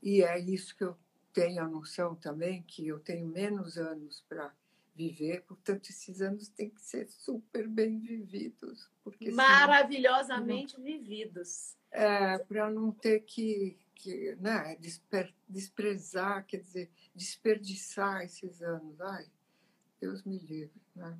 e 0.01 0.23
é 0.23 0.39
isso 0.39 0.75
que 0.75 0.83
eu 0.83 0.97
tenho 1.33 1.61
a 1.63 1.67
noção 1.67 2.15
também, 2.15 2.63
que 2.63 2.87
eu 2.87 2.99
tenho 2.99 3.27
menos 3.27 3.77
anos 3.77 4.23
para 4.27 4.53
viver, 4.95 5.41
portanto, 5.43 5.89
esses 5.89 6.21
anos 6.21 6.49
têm 6.49 6.69
que 6.69 6.81
ser 6.81 7.09
super 7.09 7.67
bem 7.67 7.99
vividos. 7.99 8.89
Porque 9.03 9.31
Maravilhosamente 9.31 10.73
senão, 10.73 10.85
vividos. 10.85 11.75
É, 11.91 12.37
para 12.37 12.69
não 12.69 12.91
ter 12.91 13.21
que, 13.21 13.77
que 13.95 14.35
né, 14.35 14.75
desper, 14.79 15.33
desprezar, 15.49 16.45
quer 16.45 16.57
dizer, 16.57 16.91
desperdiçar 17.13 18.21
esses 18.21 18.61
anos. 18.61 18.99
Ai, 19.01 19.25
Deus 19.99 20.23
me 20.23 20.37
livre, 20.37 20.81
né? 20.95 21.19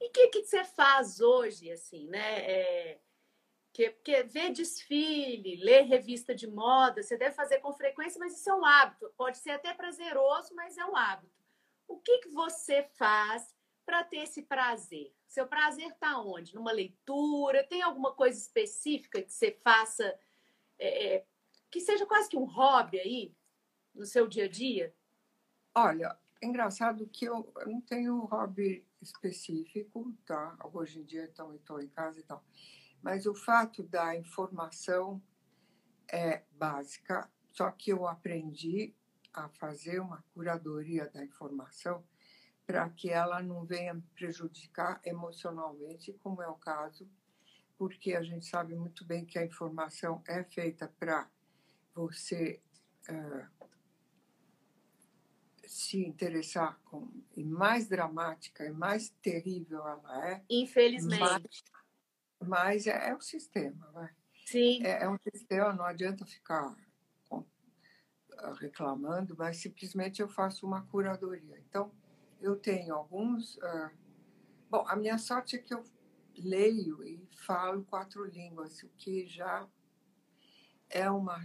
E 0.00 0.08
o 0.08 0.10
que, 0.10 0.28
que 0.28 0.44
você 0.44 0.64
faz 0.64 1.20
hoje, 1.20 1.70
assim, 1.70 2.08
né? 2.08 2.50
É, 2.50 3.00
que, 3.72 3.90
que 3.90 4.22
ver 4.24 4.52
desfile, 4.52 5.56
ler 5.56 5.82
revista 5.82 6.34
de 6.34 6.46
moda, 6.46 7.02
você 7.02 7.16
deve 7.16 7.34
fazer 7.34 7.58
com 7.58 7.72
frequência, 7.72 8.18
mas 8.18 8.36
isso 8.36 8.50
é 8.50 8.54
um 8.54 8.64
hábito. 8.64 9.12
Pode 9.16 9.38
ser 9.38 9.50
até 9.50 9.72
prazeroso, 9.74 10.54
mas 10.54 10.76
é 10.76 10.84
um 10.84 10.96
hábito. 10.96 11.32
O 11.86 11.98
que, 11.98 12.18
que 12.18 12.28
você 12.28 12.82
faz 12.94 13.54
para 13.84 14.02
ter 14.04 14.18
esse 14.18 14.42
prazer? 14.42 15.12
Seu 15.26 15.46
prazer 15.46 15.88
está 15.88 16.20
onde? 16.20 16.54
Numa 16.54 16.72
leitura? 16.72 17.64
Tem 17.64 17.82
alguma 17.82 18.12
coisa 18.12 18.38
específica 18.38 19.22
que 19.22 19.32
você 19.32 19.52
faça 19.62 20.18
é, 20.78 21.14
é, 21.14 21.26
que 21.70 21.80
seja 21.80 22.06
quase 22.06 22.28
que 22.28 22.36
um 22.36 22.44
hobby 22.44 22.98
aí 22.98 23.34
no 23.94 24.04
seu 24.04 24.26
dia 24.26 24.46
a 24.46 24.48
dia? 24.48 24.94
Olha, 25.74 26.18
é 26.40 26.46
engraçado 26.46 27.06
que 27.08 27.26
eu, 27.26 27.52
eu 27.56 27.68
não 27.68 27.80
tenho 27.80 28.24
hobby 28.24 28.84
específico, 29.00 30.14
tá? 30.26 30.56
Hoje 30.72 31.00
em 31.00 31.04
dia, 31.04 31.24
estou 31.24 31.80
em 31.80 31.88
casa 31.88 32.20
e 32.20 32.22
tal. 32.22 32.44
Mas 33.02 33.26
o 33.26 33.34
fato 33.34 33.82
da 33.82 34.16
informação 34.16 35.22
é 36.12 36.42
básica, 36.52 37.30
só 37.50 37.70
que 37.70 37.90
eu 37.92 38.06
aprendi 38.06 38.94
a 39.32 39.48
fazer 39.48 40.00
uma 40.00 40.22
curadoria 40.34 41.08
da 41.08 41.24
informação 41.24 42.04
para 42.66 42.88
que 42.90 43.10
ela 43.10 43.42
não 43.42 43.64
venha 43.64 44.00
prejudicar 44.14 45.00
emocionalmente, 45.04 46.12
como 46.22 46.42
é 46.42 46.48
o 46.48 46.54
caso, 46.54 47.08
porque 47.76 48.14
a 48.14 48.22
gente 48.22 48.44
sabe 48.44 48.74
muito 48.74 49.04
bem 49.04 49.24
que 49.24 49.38
a 49.38 49.44
informação 49.44 50.22
é 50.26 50.44
feita 50.44 50.92
para 50.98 51.28
você 51.94 52.62
uh, 53.08 53.59
se 55.70 56.04
interessar 56.04 56.80
com 56.84 57.08
e 57.36 57.44
mais 57.44 57.86
dramática 57.86 58.66
e 58.66 58.70
mais 58.72 59.10
terrível 59.22 59.86
ela 59.86 60.28
é. 60.28 60.42
Infelizmente. 60.50 61.64
Mas 62.44 62.88
é, 62.88 63.10
é 63.10 63.14
o 63.14 63.20
sistema, 63.20 63.88
vai. 63.92 64.10
Sim. 64.46 64.84
É, 64.84 65.04
é 65.04 65.08
um 65.08 65.16
sistema, 65.18 65.72
não 65.72 65.84
adianta 65.84 66.26
ficar 66.26 66.74
reclamando, 68.58 69.36
mas 69.38 69.58
simplesmente 69.58 70.20
eu 70.20 70.28
faço 70.28 70.66
uma 70.66 70.82
curadoria. 70.86 71.56
Então, 71.68 71.92
eu 72.40 72.56
tenho 72.56 72.94
alguns. 72.94 73.56
Uh, 73.58 73.90
bom, 74.68 74.84
a 74.88 74.96
minha 74.96 75.18
sorte 75.18 75.54
é 75.54 75.58
que 75.58 75.72
eu 75.72 75.84
leio 76.36 77.04
e 77.04 77.28
falo 77.46 77.84
quatro 77.84 78.24
línguas, 78.24 78.82
o 78.82 78.88
que 78.96 79.24
já 79.26 79.68
é 80.88 81.08
uma 81.08 81.40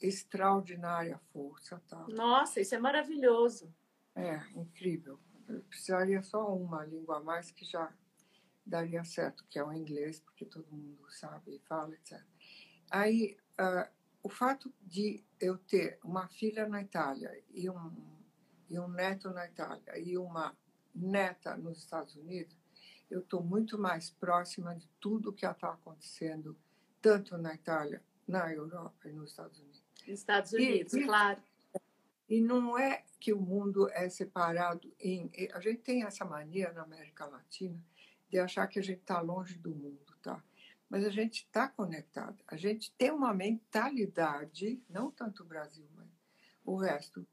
extraordinária 0.00 1.18
força. 1.32 1.80
Tá? 1.88 2.06
Nossa, 2.08 2.60
isso 2.60 2.74
é 2.74 2.78
maravilhoso. 2.78 3.72
É, 4.14 4.36
incrível. 4.56 5.18
Eu 5.48 5.60
precisaria 5.62 6.22
só 6.22 6.54
uma 6.54 6.84
língua 6.84 7.18
a 7.18 7.22
mais 7.22 7.50
que 7.50 7.64
já 7.64 7.92
daria 8.64 9.04
certo, 9.04 9.44
que 9.48 9.58
é 9.58 9.64
o 9.64 9.72
inglês, 9.72 10.20
porque 10.20 10.44
todo 10.44 10.70
mundo 10.70 11.04
sabe 11.10 11.56
e 11.56 11.58
fala, 11.60 11.94
etc. 11.94 12.22
Aí, 12.90 13.36
uh, 13.60 13.90
o 14.22 14.28
fato 14.28 14.72
de 14.80 15.24
eu 15.40 15.58
ter 15.58 15.98
uma 16.04 16.28
filha 16.28 16.68
na 16.68 16.82
Itália 16.82 17.42
e 17.50 17.68
um, 17.68 18.20
e 18.68 18.78
um 18.78 18.88
neto 18.88 19.30
na 19.30 19.46
Itália 19.46 19.98
e 19.98 20.16
uma 20.16 20.56
neta 20.94 21.56
nos 21.56 21.78
Estados 21.78 22.14
Unidos, 22.16 22.56
eu 23.10 23.20
estou 23.20 23.42
muito 23.42 23.78
mais 23.78 24.10
próxima 24.10 24.74
de 24.74 24.88
tudo 25.00 25.32
que 25.32 25.46
está 25.46 25.70
acontecendo, 25.70 26.56
tanto 27.00 27.36
na 27.36 27.54
Itália, 27.54 28.02
na 28.26 28.52
Europa 28.52 29.08
e 29.08 29.12
nos 29.12 29.30
Estados 29.30 29.58
Unidos. 29.58 29.79
Estados 30.12 30.52
Unidos, 30.52 30.92
e, 30.94 31.04
claro. 31.04 31.42
E 32.28 32.40
não 32.40 32.78
é 32.78 33.04
que 33.18 33.32
o 33.32 33.40
mundo 33.40 33.88
é 33.90 34.08
separado 34.08 34.92
em. 35.00 35.30
A 35.52 35.60
gente 35.60 35.80
tem 35.80 36.04
essa 36.04 36.24
mania 36.24 36.72
na 36.72 36.82
América 36.82 37.26
Latina 37.26 37.82
de 38.28 38.38
achar 38.38 38.66
que 38.66 38.78
a 38.78 38.82
gente 38.82 39.00
está 39.00 39.20
longe 39.20 39.58
do 39.58 39.74
mundo, 39.74 40.14
tá? 40.22 40.42
mas 40.90 41.04
a 41.04 41.10
gente 41.10 41.44
está 41.44 41.68
conectado. 41.68 42.42
A 42.48 42.56
gente 42.56 42.92
tem 42.98 43.12
uma 43.12 43.32
mentalidade, 43.32 44.82
não 44.90 45.08
tanto 45.08 45.44
o 45.44 45.46
Brasil, 45.46 45.86
mas 45.94 46.08
o 46.64 46.76
resto, 46.76 47.24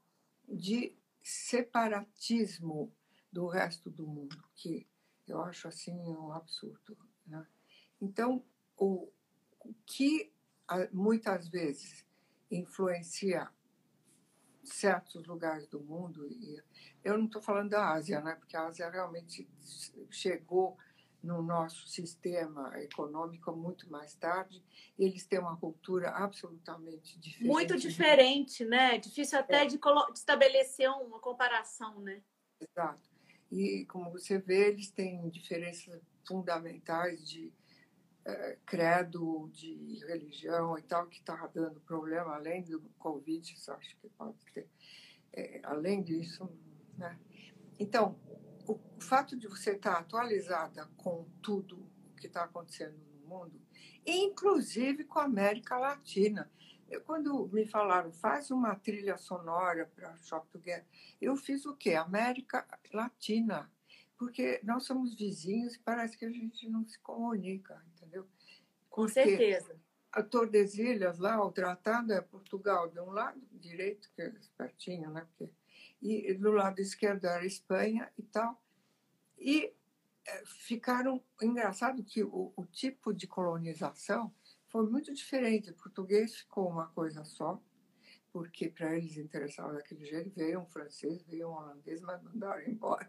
de 0.48 0.96
separatismo 1.20 2.90
do 3.30 3.48
resto 3.48 3.90
do 3.90 4.06
mundo, 4.06 4.42
que 4.54 4.86
eu 5.26 5.42
acho 5.42 5.66
assim 5.66 5.92
um 5.92 6.32
absurdo. 6.32 6.96
Né? 7.26 7.44
Então, 8.00 8.44
o, 8.76 9.10
o 9.60 9.74
que 9.84 10.32
muitas 10.92 11.48
vezes 11.48 12.06
influencia 12.50 13.48
certos 14.64 15.26
lugares 15.26 15.66
do 15.66 15.80
mundo, 15.80 16.26
e 16.26 16.62
eu 17.02 17.16
não 17.16 17.26
estou 17.26 17.40
falando 17.40 17.70
da 17.70 17.92
Ásia, 17.92 18.20
né? 18.20 18.34
porque 18.34 18.56
a 18.56 18.66
Ásia 18.66 18.90
realmente 18.90 19.48
chegou 20.10 20.76
no 21.22 21.42
nosso 21.42 21.86
sistema 21.88 22.72
econômico 22.80 23.50
muito 23.52 23.90
mais 23.90 24.14
tarde. 24.14 24.62
Eles 24.98 25.26
têm 25.26 25.38
uma 25.38 25.56
cultura 25.56 26.10
absolutamente 26.10 27.18
diferente. 27.18 27.48
Muito 27.48 27.76
diferente, 27.76 28.64
né? 28.64 28.98
Difícil 28.98 29.38
até 29.38 29.62
é. 29.62 29.66
de, 29.66 29.78
de, 29.78 30.12
estabelecer 30.14 30.88
uma 30.90 31.18
comparação, 31.18 32.00
né? 32.00 32.22
Exato. 32.60 33.08
E 33.50 33.84
como 33.86 34.10
você 34.10 34.38
vê, 34.38 34.68
eles 34.68 34.90
têm 34.90 35.28
diferenças 35.28 36.00
fundamentais 36.26 37.26
de 37.28 37.52
é, 38.28 38.58
credo, 38.66 39.48
de 39.52 40.04
religião 40.06 40.76
e 40.76 40.82
tal, 40.82 41.06
que 41.06 41.18
está 41.18 41.46
dando 41.46 41.80
problema, 41.80 42.34
além 42.34 42.62
do 42.62 42.80
Covid, 42.98 43.54
acho 43.70 43.96
que 43.96 44.08
pode 44.10 44.36
ter. 44.52 44.68
É, 45.32 45.60
além 45.64 46.02
disso, 46.02 46.46
né? 46.96 47.18
Então, 47.78 48.18
o 48.66 48.78
fato 49.00 49.34
de 49.34 49.48
você 49.48 49.72
estar 49.72 49.94
atualizada 49.94 50.86
com 50.98 51.26
tudo 51.40 51.88
o 52.12 52.16
que 52.16 52.26
está 52.26 52.44
acontecendo 52.44 52.98
no 52.98 53.26
mundo, 53.26 53.58
inclusive 54.04 55.04
com 55.04 55.18
a 55.20 55.24
América 55.24 55.78
Latina. 55.78 56.50
Eu, 56.90 57.00
quando 57.02 57.48
me 57.48 57.66
falaram, 57.66 58.12
faz 58.12 58.50
uma 58.50 58.74
trilha 58.74 59.16
sonora 59.16 59.90
para 59.94 60.16
Shop 60.18 60.46
Together, 60.48 60.86
eu 61.20 61.36
fiz 61.36 61.64
o 61.64 61.76
quê? 61.76 61.94
América 61.94 62.66
Latina. 62.92 63.70
Porque 64.18 64.60
nós 64.64 64.84
somos 64.84 65.14
vizinhos 65.14 65.76
e 65.76 65.78
parece 65.78 66.18
que 66.18 66.24
a 66.24 66.30
gente 66.30 66.68
não 66.68 66.84
se 66.84 66.98
comunica? 66.98 67.80
Com 68.98 69.08
certeza. 69.08 69.78
A 70.10 70.22
Tordesilhas, 70.24 71.18
lá, 71.18 71.40
o 71.44 71.52
tratado 71.52 72.12
é 72.12 72.20
Portugal 72.20 72.88
de 72.88 72.98
um 72.98 73.10
lado 73.10 73.40
direito, 73.52 74.10
que 74.12 74.22
é 74.22 74.32
pertinho, 74.56 75.10
né? 75.10 75.24
Porque 75.36 75.52
e 76.02 76.34
do 76.34 76.50
lado 76.50 76.80
esquerdo 76.80 77.24
era 77.24 77.44
Espanha 77.44 78.10
e 78.18 78.22
tal. 78.22 78.60
E 79.38 79.72
é, 80.26 80.44
ficaram. 80.46 81.22
Engraçado 81.40 82.02
que 82.02 82.24
o, 82.24 82.52
o 82.56 82.66
tipo 82.66 83.12
de 83.12 83.28
colonização 83.28 84.34
foi 84.66 84.88
muito 84.88 85.14
diferente. 85.14 85.70
O 85.70 85.74
português 85.74 86.36
ficou 86.36 86.68
uma 86.68 86.88
coisa 86.88 87.24
só, 87.24 87.62
porque 88.32 88.68
para 88.68 88.96
eles 88.96 89.16
interessava 89.16 89.74
daquele 89.74 90.04
jeito. 90.04 90.30
Veio 90.34 90.60
um 90.60 90.66
francês, 90.66 91.22
veio 91.22 91.48
um 91.48 91.52
holandês, 91.52 92.00
mas 92.00 92.20
mandaram 92.22 92.62
embora. 92.66 93.08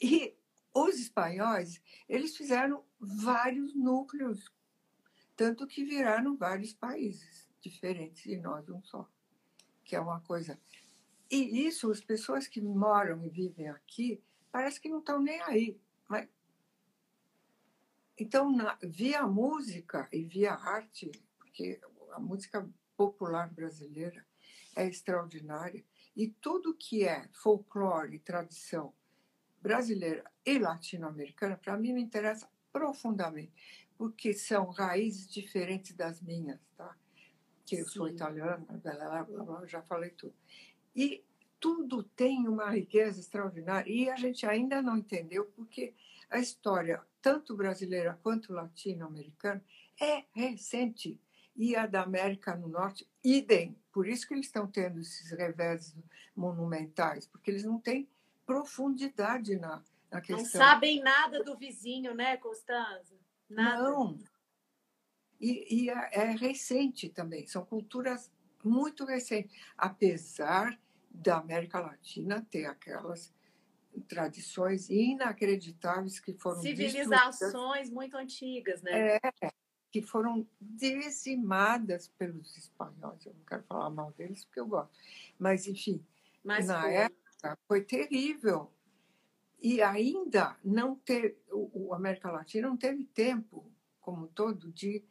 E 0.00 0.36
os 0.74 0.98
espanhóis, 0.98 1.80
eles 2.08 2.36
fizeram 2.36 2.84
vários 3.00 3.74
núcleos, 3.74 4.52
tanto 5.36 5.66
que 5.66 5.84
viraram 5.84 6.36
vários 6.36 6.72
países 6.72 7.46
diferentes 7.60 8.24
e 8.26 8.36
nós 8.36 8.68
um 8.68 8.82
só, 8.82 9.08
que 9.84 9.94
é 9.94 10.00
uma 10.00 10.20
coisa 10.20 10.58
e 11.30 11.66
isso, 11.66 11.90
as 11.90 12.00
pessoas 12.00 12.46
que 12.46 12.60
moram 12.60 13.24
e 13.24 13.28
vivem 13.28 13.68
aqui, 13.68 14.22
parece 14.52 14.80
que 14.80 14.88
não 14.88 15.00
estão 15.00 15.20
nem 15.20 15.40
aí. 15.42 15.80
Mas... 16.08 16.28
Então, 18.18 18.50
na, 18.50 18.78
via 18.82 19.26
música 19.26 20.08
e 20.12 20.22
via 20.22 20.54
arte, 20.54 21.10
porque 21.38 21.80
a 22.12 22.20
música 22.20 22.68
popular 22.96 23.52
brasileira 23.52 24.24
é 24.74 24.86
extraordinária, 24.86 25.84
e 26.14 26.28
tudo 26.28 26.74
que 26.74 27.04
é 27.04 27.28
folclore 27.32 28.16
e 28.16 28.20
tradição 28.20 28.94
brasileira 29.60 30.24
e 30.44 30.58
latino-americana, 30.58 31.56
para 31.56 31.76
mim, 31.76 31.92
me 31.92 32.00
interessa 32.00 32.48
profundamente, 32.72 33.52
porque 33.96 34.32
são 34.32 34.70
raízes 34.70 35.28
diferentes 35.28 35.94
das 35.94 36.20
minhas. 36.20 36.60
Tá? 36.76 36.96
que 37.66 37.76
eu 37.76 37.88
sou 37.88 38.08
italiana, 38.08 38.64
já 39.66 39.82
falei 39.82 40.10
tudo. 40.10 40.34
E 40.94 41.24
tudo 41.58 42.04
tem 42.04 42.46
uma 42.46 42.70
riqueza 42.70 43.18
extraordinária 43.18 43.90
e 43.90 44.08
a 44.08 44.14
gente 44.14 44.46
ainda 44.46 44.80
não 44.80 44.96
entendeu 44.96 45.46
porque 45.56 45.92
a 46.30 46.38
história, 46.38 47.02
tanto 47.20 47.56
brasileira 47.56 48.18
quanto 48.22 48.52
latino-americana, 48.52 49.62
é 50.00 50.24
recente. 50.32 51.20
E 51.56 51.74
a 51.74 51.86
da 51.86 52.02
América 52.02 52.54
do 52.54 52.68
Norte, 52.68 53.08
idem. 53.24 53.76
Por 53.90 54.06
isso 54.06 54.28
que 54.28 54.34
eles 54.34 54.46
estão 54.46 54.66
tendo 54.66 55.00
esses 55.00 55.30
revés 55.30 55.96
monumentais, 56.36 57.26
porque 57.26 57.50
eles 57.50 57.64
não 57.64 57.80
têm 57.80 58.06
profundidade 58.44 59.56
na, 59.56 59.82
na 60.10 60.20
questão. 60.20 60.44
Não 60.44 60.44
sabem 60.44 61.00
nada 61.00 61.42
do 61.42 61.56
vizinho, 61.56 62.14
né, 62.14 62.36
Constanza? 62.36 63.15
Nada. 63.48 63.82
Não. 63.82 64.18
E, 65.40 65.84
e 65.84 65.90
é, 65.90 66.10
é 66.12 66.24
recente 66.30 67.08
também, 67.08 67.46
são 67.46 67.64
culturas 67.64 68.32
muito 68.64 69.04
recentes, 69.04 69.54
apesar 69.76 70.78
da 71.10 71.38
América 71.38 71.80
Latina 71.80 72.46
ter 72.50 72.66
aquelas 72.66 73.32
tradições 74.08 74.90
inacreditáveis 74.90 76.20
que 76.20 76.34
foram 76.34 76.60
civilizações 76.60 77.90
muito 77.90 78.16
antigas, 78.16 78.82
né? 78.82 79.16
É, 79.16 79.20
que 79.90 80.02
foram 80.02 80.46
dizimadas 80.60 82.08
pelos 82.18 82.56
espanhóis. 82.56 83.24
Eu 83.24 83.34
não 83.34 83.44
quero 83.44 83.62
falar 83.64 83.88
mal 83.90 84.12
deles 84.12 84.44
porque 84.44 84.60
eu 84.60 84.66
gosto, 84.66 84.92
mas 85.38 85.66
enfim, 85.66 86.04
mas 86.44 86.66
na 86.66 86.82
foi. 86.82 86.94
época 86.94 87.58
foi 87.66 87.84
terrível 87.84 88.70
e 89.66 89.82
ainda 89.82 90.56
não 90.62 90.94
ter 90.94 91.42
o, 91.50 91.88
o 91.88 91.92
América 91.92 92.30
Latina 92.30 92.68
não 92.68 92.76
teve 92.76 93.04
tempo 93.04 93.68
como 94.00 94.26
um 94.26 94.28
todo 94.28 94.70
de 94.70 95.04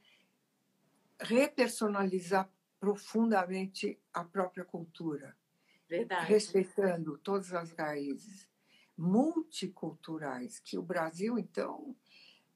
repersonalizar 1.20 2.49
profundamente 2.80 3.99
a 4.14 4.24
própria 4.24 4.64
cultura. 4.64 5.36
Verdade. 5.89 6.28
Respeitando 6.28 7.18
todas 7.18 7.53
as 7.53 7.74
raízes 7.74 8.47
multiculturais, 8.97 10.58
que 10.60 10.78
o 10.78 10.82
Brasil, 10.82 11.38
então, 11.38 11.93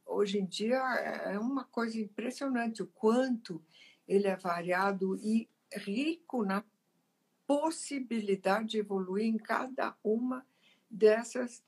hoje 0.06 0.40
em 0.40 0.46
dia 0.46 0.78
é 0.78 1.38
uma 1.38 1.66
coisa 1.66 2.00
impressionante 2.00 2.82
o 2.82 2.88
quanto 2.88 3.62
ele 4.08 4.28
é 4.28 4.38
variado 4.38 5.18
e 5.18 5.50
rico 5.74 6.46
na 6.46 6.64
possibilidade 7.46 8.70
de 8.70 8.78
evoluir 8.78 9.26
em 9.26 9.38
cada 9.38 9.94
uma 10.02 10.48
dessas 10.90 11.62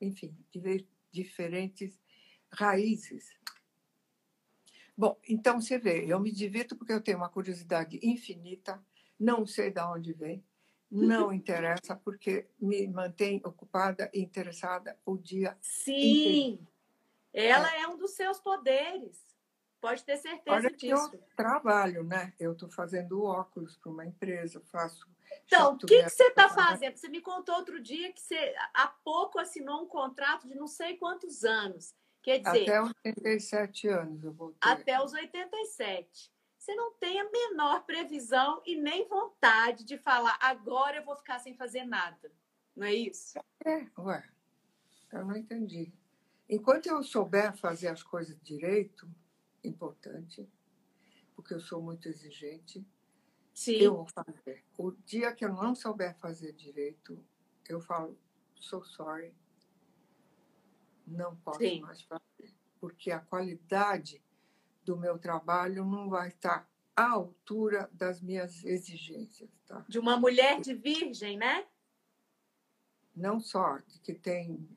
enfim, 0.00 0.36
diferentes 1.10 1.98
raízes. 2.50 3.34
Bom, 4.96 5.18
então 5.28 5.60
você 5.60 5.78
vê, 5.78 6.06
eu 6.06 6.18
me 6.18 6.32
divirto 6.32 6.74
porque 6.74 6.92
eu 6.92 7.02
tenho 7.02 7.18
uma 7.18 7.28
curiosidade 7.28 7.98
infinita, 8.02 8.82
não 9.18 9.44
sei 9.46 9.70
de 9.70 9.80
onde 9.80 10.12
vem, 10.14 10.42
não 10.90 11.32
interessa, 11.34 11.94
porque 11.96 12.48
me 12.58 12.86
mantém 12.86 13.42
ocupada 13.44 14.10
e 14.14 14.20
interessada 14.20 14.98
o 15.04 15.18
dia 15.18 15.56
Sim, 15.60 16.52
inteiro. 16.52 16.68
ela 17.32 17.74
é. 17.74 17.82
é 17.82 17.88
um 17.88 17.98
dos 17.98 18.12
seus 18.12 18.40
poderes. 18.40 19.25
Pode 19.86 20.02
ter 20.02 20.16
certeza 20.16 20.56
Olha 20.56 20.70
disso. 20.70 21.10
eu 21.14 21.22
trabalho, 21.36 22.02
né? 22.02 22.32
Eu 22.40 22.54
estou 22.54 22.68
fazendo 22.68 23.22
óculos 23.22 23.76
para 23.76 23.92
uma 23.92 24.04
empresa, 24.04 24.60
faço. 24.72 25.06
Então, 25.44 25.74
o 25.74 25.78
que, 25.78 26.02
que 26.02 26.10
você 26.10 26.24
está 26.24 26.48
fazendo? 26.48 26.96
Você 26.96 27.08
me 27.08 27.20
contou 27.20 27.54
outro 27.54 27.80
dia 27.80 28.12
que 28.12 28.20
você 28.20 28.52
há 28.74 28.88
pouco 28.88 29.38
assinou 29.38 29.84
um 29.84 29.86
contrato 29.86 30.48
de 30.48 30.56
não 30.56 30.66
sei 30.66 30.96
quantos 30.96 31.44
anos. 31.44 31.94
Quer 32.20 32.38
dizer, 32.38 32.62
até 32.62 32.82
os 32.82 32.92
87 33.04 33.86
anos 33.86 34.24
eu 34.24 34.32
vou 34.32 34.50
ter. 34.50 34.56
Até 34.60 35.00
os 35.00 35.12
87. 35.12 36.32
Você 36.58 36.74
não 36.74 36.92
tem 36.94 37.20
a 37.20 37.30
menor 37.30 37.84
previsão 37.84 38.60
e 38.66 38.74
nem 38.74 39.06
vontade 39.06 39.84
de 39.84 39.96
falar, 39.96 40.36
agora 40.40 40.96
eu 40.96 41.04
vou 41.04 41.14
ficar 41.14 41.38
sem 41.38 41.54
fazer 41.54 41.84
nada. 41.84 42.32
Não 42.74 42.88
é 42.88 42.92
isso? 42.92 43.38
É, 43.64 43.86
ué. 44.00 44.28
Eu 45.12 45.24
não 45.24 45.36
entendi. 45.36 45.92
Enquanto 46.50 46.86
eu 46.86 47.04
souber 47.04 47.56
fazer 47.56 47.86
as 47.86 48.02
coisas 48.02 48.36
direito, 48.42 49.08
importante, 49.68 50.48
porque 51.34 51.54
eu 51.54 51.60
sou 51.60 51.82
muito 51.82 52.08
exigente, 52.08 52.86
Sim. 53.52 53.76
eu 53.76 53.96
vou 53.96 54.06
fazer. 54.06 54.64
O 54.76 54.92
dia 54.92 55.32
que 55.32 55.44
eu 55.44 55.52
não 55.52 55.74
souber 55.74 56.16
fazer 56.18 56.52
direito, 56.52 57.22
eu 57.68 57.80
falo, 57.80 58.18
sou 58.54 58.84
sorry, 58.84 59.34
não 61.06 61.36
posso 61.36 61.60
Sim. 61.60 61.80
mais 61.80 62.02
fazer, 62.02 62.54
porque 62.80 63.10
a 63.10 63.20
qualidade 63.20 64.22
do 64.84 64.96
meu 64.96 65.18
trabalho 65.18 65.84
não 65.84 66.08
vai 66.08 66.28
estar 66.28 66.68
à 66.94 67.10
altura 67.10 67.90
das 67.92 68.20
minhas 68.20 68.64
exigências. 68.64 69.50
Tá? 69.66 69.84
De 69.88 69.98
uma 69.98 70.16
mulher 70.16 70.60
de 70.60 70.74
virgem, 70.74 71.36
né? 71.36 71.66
Não 73.14 73.40
só, 73.40 73.78
de 73.78 73.98
que 74.00 74.14
tem 74.14 74.68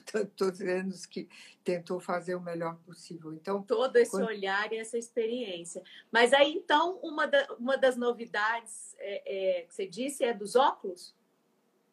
tantos 0.10 0.60
anos 0.60 1.06
que 1.06 1.28
tentou 1.64 2.00
fazer 2.00 2.34
o 2.34 2.40
melhor 2.40 2.76
possível. 2.86 3.32
Então 3.32 3.62
todo 3.62 3.96
esse 3.96 4.10
quando... 4.10 4.26
olhar 4.26 4.72
e 4.72 4.78
essa 4.78 4.98
experiência. 4.98 5.82
Mas 6.10 6.32
aí 6.32 6.52
então 6.52 6.98
uma, 7.02 7.26
da, 7.26 7.54
uma 7.58 7.76
das 7.76 7.96
novidades 7.96 8.94
é, 8.98 9.58
é, 9.58 9.62
que 9.62 9.74
você 9.74 9.86
disse 9.86 10.24
é 10.24 10.32
dos 10.32 10.56
óculos. 10.56 11.14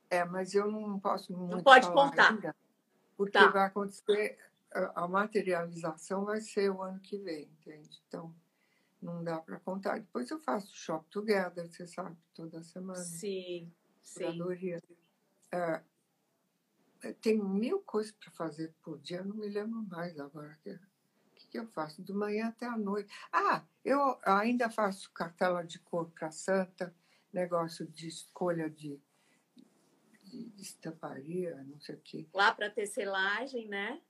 É, 0.10 0.24
mas 0.24 0.54
eu 0.54 0.70
não 0.70 1.00
posso 1.00 1.34
muito 1.34 1.58
não 1.58 1.64
pode 1.64 1.92
contar. 1.92 2.32
Ainda, 2.32 2.56
porque 3.18 3.32
tá. 3.32 3.48
vai 3.48 3.66
acontecer, 3.66 4.38
a 4.94 5.08
materialização 5.08 6.26
vai 6.26 6.42
ser 6.42 6.70
o 6.70 6.82
ano 6.82 7.00
que 7.00 7.18
vem, 7.18 7.50
entende? 7.60 8.02
Então, 8.08 8.34
não 9.02 9.24
dá 9.24 9.38
para 9.38 9.60
contar. 9.60 10.00
Depois 10.00 10.30
eu 10.30 10.40
faço 10.40 10.76
shop 10.76 11.06
together, 11.10 11.68
você 11.68 11.86
sabe, 11.86 12.18
toda 12.34 12.62
semana. 12.64 13.00
Sim, 13.00 13.72
sim. 14.02 14.40
É, 15.52 15.82
tem 17.14 17.38
mil 17.42 17.80
coisas 17.82 18.12
para 18.12 18.32
fazer 18.32 18.74
por 18.82 19.00
dia, 19.00 19.24
não 19.24 19.36
me 19.36 19.48
lembro 19.48 19.82
mais 19.84 20.20
agora. 20.20 20.58
O 20.66 21.36
que, 21.36 21.48
que 21.48 21.60
eu 21.60 21.68
faço? 21.68 22.02
De 22.02 22.14
manhã 22.14 22.48
até 22.48 22.66
a 22.66 22.78
noite. 22.78 23.12
Ah, 23.32 23.64
eu 23.84 24.20
ainda 24.24 24.70
faço 24.70 25.12
cartela 25.12 25.64
de 25.64 25.80
cor 25.80 26.10
para 26.12 26.32
santa, 26.32 26.96
negócio 27.32 27.86
de 27.88 28.08
escolha 28.08 28.70
de 28.70 29.00
de 30.26 30.62
estamparia, 30.62 31.56
não 31.64 31.80
sei 31.80 31.96
o 31.96 32.02
quê. 32.02 32.28
Lá 32.34 32.54
para 32.54 32.70
tecelagem, 32.70 33.68
né? 33.68 34.02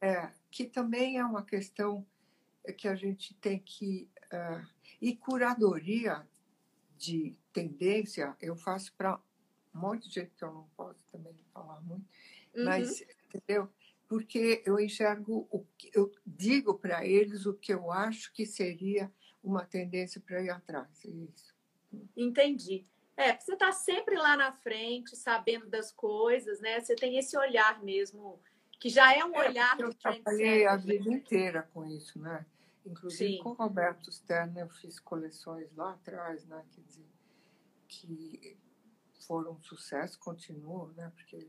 É, 0.00 0.30
que 0.50 0.64
também 0.64 1.18
é 1.18 1.24
uma 1.24 1.44
questão 1.44 2.06
que 2.78 2.88
a 2.88 2.94
gente 2.94 3.34
tem 3.34 3.58
que. 3.58 4.08
Uh, 4.32 4.66
e 5.00 5.16
curadoria 5.16 6.26
de 6.96 7.36
tendência, 7.52 8.36
eu 8.40 8.56
faço 8.56 8.92
para 8.94 9.20
um 9.74 9.78
monte 9.78 10.08
de 10.08 10.14
gente 10.14 10.32
que 10.36 10.44
eu 10.44 10.52
não 10.52 10.68
posso 10.76 10.98
também 11.10 11.34
falar 11.52 11.80
muito, 11.82 12.06
uhum. 12.56 12.64
mas, 12.64 13.04
entendeu? 13.26 13.68
Porque 14.08 14.62
eu 14.64 14.78
enxergo, 14.78 15.48
o 15.50 15.64
eu 15.92 16.12
digo 16.26 16.74
para 16.74 17.06
eles 17.06 17.46
o 17.46 17.54
que 17.54 17.72
eu 17.72 17.90
acho 17.90 18.32
que 18.32 18.44
seria 18.46 19.10
uma 19.42 19.64
tendência 19.64 20.20
para 20.20 20.42
ir 20.42 20.50
atrás. 20.50 21.04
É 21.04 21.08
isso. 21.08 21.54
Entendi. 22.16 22.84
É, 23.16 23.38
você 23.38 23.52
está 23.52 23.70
sempre 23.70 24.16
lá 24.16 24.36
na 24.36 24.52
frente, 24.52 25.16
sabendo 25.16 25.68
das 25.68 25.92
coisas, 25.92 26.60
né? 26.60 26.80
Você 26.80 26.96
tem 26.96 27.16
esse 27.16 27.36
olhar 27.36 27.82
mesmo, 27.82 28.40
que 28.80 28.88
já 28.88 29.14
é 29.14 29.24
um 29.24 29.34
é, 29.36 29.48
olhar 29.48 29.78
eu 29.78 29.94
trabalhei 29.94 30.66
a 30.66 30.76
vida 30.76 31.08
inteira 31.10 31.68
com 31.72 31.84
isso, 31.86 32.18
né? 32.18 32.44
Inclusive 32.84 33.36
Sim. 33.36 33.42
com 33.42 33.50
o 33.50 33.54
Roberto 33.54 34.10
Stern, 34.10 34.58
eu 34.58 34.68
fiz 34.68 34.98
coleções 34.98 35.72
lá 35.74 35.92
atrás, 35.92 36.44
né? 36.46 36.64
Quer 36.74 36.80
dizer, 36.82 37.06
que 37.88 38.58
foram 39.26 39.52
um 39.52 39.62
sucesso, 39.62 40.18
continuam, 40.18 40.88
né? 40.88 41.10
Porque, 41.14 41.48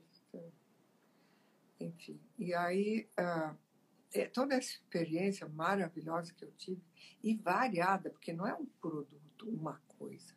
enfim. 1.80 2.20
E 2.38 2.54
aí, 2.54 3.10
uh, 3.20 4.30
toda 4.34 4.56
essa 4.56 4.72
experiência 4.72 5.48
maravilhosa 5.48 6.34
que 6.34 6.46
eu 6.46 6.52
tive, 6.54 6.82
e 7.24 7.36
variada, 7.36 8.10
porque 8.10 8.34
não 8.34 8.48
é 8.48 8.54
um 8.54 8.66
produto, 8.66 9.50
uma 9.50 9.82
coisa 9.98 10.36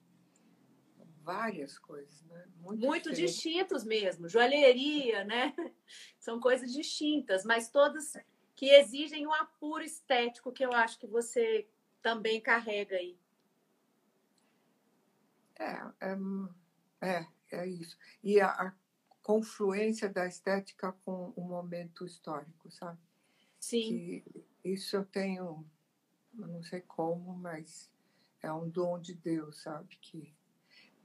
várias 1.28 1.78
coisas, 1.78 2.22
né? 2.22 2.46
Muito, 2.56 2.86
Muito 2.86 3.12
distintos 3.12 3.84
mesmo. 3.84 4.30
Joalheria, 4.30 5.24
né? 5.24 5.54
São 6.18 6.40
coisas 6.40 6.72
distintas, 6.72 7.44
mas 7.44 7.68
todas 7.68 8.14
que 8.56 8.70
exigem 8.70 9.26
um 9.26 9.34
apuro 9.34 9.84
estético 9.84 10.50
que 10.50 10.64
eu 10.64 10.72
acho 10.72 10.98
que 10.98 11.06
você 11.06 11.68
também 12.00 12.40
carrega 12.40 12.96
aí. 12.96 13.18
É, 15.58 15.82
é, 16.00 16.16
é, 17.02 17.26
é 17.52 17.66
isso. 17.66 17.98
E 18.24 18.40
a, 18.40 18.48
a 18.48 18.72
confluência 19.28 20.08
da 20.08 20.26
estética 20.26 20.90
com 21.04 21.34
o 21.36 21.42
momento 21.42 22.06
histórico, 22.06 22.70
sabe? 22.70 22.98
Sim. 23.60 23.82
Que 23.82 24.24
isso 24.64 24.96
eu 24.96 25.04
tenho, 25.04 25.66
eu 26.38 26.48
não 26.48 26.62
sei 26.62 26.80
como, 26.80 27.36
mas 27.36 27.92
é 28.40 28.50
um 28.50 28.66
dom 28.66 28.98
de 28.98 29.12
Deus, 29.12 29.60
sabe? 29.60 29.98
Que 30.00 30.34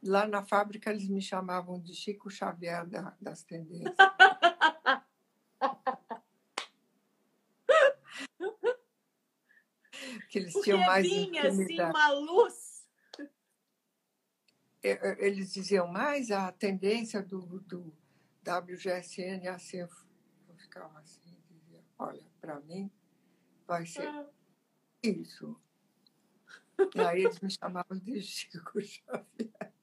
Lá 0.01 0.25
na 0.25 0.41
fábrica 0.41 0.89
eles 0.89 1.09
me 1.09 1.21
chamavam 1.21 1.81
de 1.81 1.93
Chico 1.93 2.29
Xavier 2.29 2.87
da, 2.87 3.13
das 3.19 3.43
tendências. 3.43 3.93
que 10.29 10.39
eles 10.39 10.53
Porque 10.53 10.71
tinham 10.71 10.85
mais 10.85 11.05
vinha 11.05 11.49
assim 11.49 11.81
uma 11.81 12.09
luz. 12.13 12.87
É, 14.81 14.91
é, 14.91 15.27
Eles 15.27 15.51
diziam 15.51 15.87
mais 15.87 16.31
a 16.31 16.53
tendência 16.53 17.21
do, 17.21 17.59
do 17.61 18.01
WGSN 18.43 19.47
assim, 19.49 19.77
eu 19.77 19.89
eu 20.49 20.55
ficava 20.55 20.99
assim, 20.99 21.37
dizia, 21.49 21.83
olha, 21.97 22.23
para 22.41 22.59
mim 22.61 22.91
vai 23.65 23.85
ser 23.85 24.07
Ah, 24.07 24.25
isso. 25.03 25.59
E 26.95 26.99
aí 27.01 27.23
eles 27.23 27.39
me 27.39 27.49
chamavam 27.51 27.97
de 27.97 28.21
Chico 28.21 28.81
Xavier. 28.81 29.73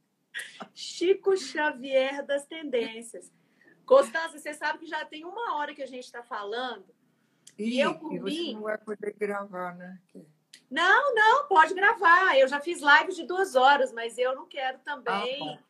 Chico 0.74 1.37
Xavier 1.37 2.24
das 2.27 2.47
tendências. 2.47 3.32
Constança, 3.87 4.39
você 4.39 4.55
sabe 4.55 4.78
que 4.81 4.87
já 4.87 5.05
tem 5.05 5.24
uma 5.24 5.57
hora 5.57 5.74
que 5.74 5.82
a 5.82 5.87
gente 5.87 6.05
está 6.05 6.23
falando. 6.23 6.87
E 7.59 7.78
eu, 7.81 7.99
por 7.99 8.12
e 8.15 8.19
você 8.19 8.31
mim- 8.41 8.55
não 8.55 8.62
vai 8.62 8.78
poder 8.78 9.12
gravar, 9.15 9.74
né? 9.77 10.01
Não, 10.70 11.15
não, 11.15 11.49
pode 11.49 11.74
gravar. 11.74 12.39
Eu 12.39 12.47
já 12.49 12.61
fiz 12.61 12.81
lives 12.81 13.16
de 13.16 13.24
duas 13.27 13.55
horas, 13.57 13.93
mas 13.93 14.16
eu 14.19 14.35
não 14.35 14.47
quero 14.47 14.78
também 14.81 15.59
Ah. 15.59 15.62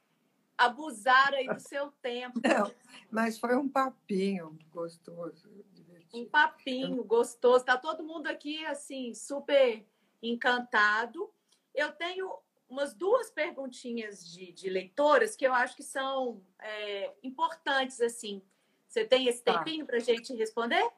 Abusar 0.67 1.33
aí 1.35 1.47
do 1.49 1.61
seu 1.61 1.91
tempo. 2.03 2.41
Não, 2.45 2.71
mas 3.11 3.39
foi 3.39 3.57
um 3.57 3.69
papinho 3.69 4.59
gostoso, 4.71 5.49
Um 5.49 5.63
divertido. 5.75 6.27
papinho 6.31 7.03
gostoso. 7.05 7.65
Tá 7.65 7.77
todo 7.77 8.05
mundo 8.05 8.27
aqui, 8.27 8.65
assim, 8.67 9.15
super 9.15 9.85
encantado. 10.23 11.31
Eu 11.75 11.93
tenho 11.93 12.31
umas 12.69 12.95
duas 12.95 13.31
perguntinhas 13.31 14.25
de, 14.31 14.53
de 14.53 14.69
leitoras 14.71 15.35
que 15.35 15.47
eu 15.47 15.53
acho 15.53 15.75
que 15.77 15.83
são 15.83 16.41
é, 16.61 17.13
importantes, 17.23 18.01
assim. 18.01 18.43
Você 18.89 19.05
tem 19.05 19.27
esse 19.29 19.43
Tá. 19.43 19.59
tempinho 19.59 19.87
para 19.87 19.99
gente 19.99 20.35
responder? 20.35 20.89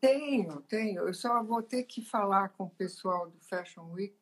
Tenho, 0.00 0.60
tenho. 0.62 1.08
Eu 1.08 1.14
só 1.14 1.42
vou 1.42 1.62
ter 1.62 1.82
que 1.84 2.02
falar 2.02 2.50
com 2.50 2.64
o 2.64 2.70
pessoal 2.70 3.30
do 3.30 3.40
Fashion 3.40 3.90
Week 3.92 4.14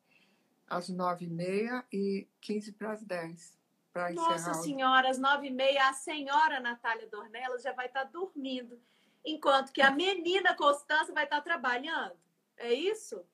às 0.68 0.88
nove 0.88 1.26
e 1.26 1.28
meia 1.28 1.84
e 1.92 2.26
quinze 2.40 2.72
para 2.72 2.92
as 2.92 3.02
dez, 3.04 3.56
para 3.96 4.12
Nossa 4.12 4.34
encerrar. 4.34 4.50
o- 4.60 4.62
Senhora, 4.62 5.08
às 5.10 5.18
nove 5.18 5.46
e 5.46 5.50
meia, 5.50 5.88
a 5.88 5.92
senhora 5.94 6.60
Natália 6.60 7.06
Dornelas 7.08 7.62
já 7.62 7.72
vai 7.72 7.86
estar 7.86 8.04
dormindo, 8.04 8.78
enquanto 9.24 9.72
que 9.72 9.80
a 9.80 9.90
menina 9.90 10.54
Constança 10.54 11.14
vai 11.14 11.24
estar 11.24 11.40
trabalhando. 11.40 12.14
É 12.58 12.74
isso? 12.74 13.24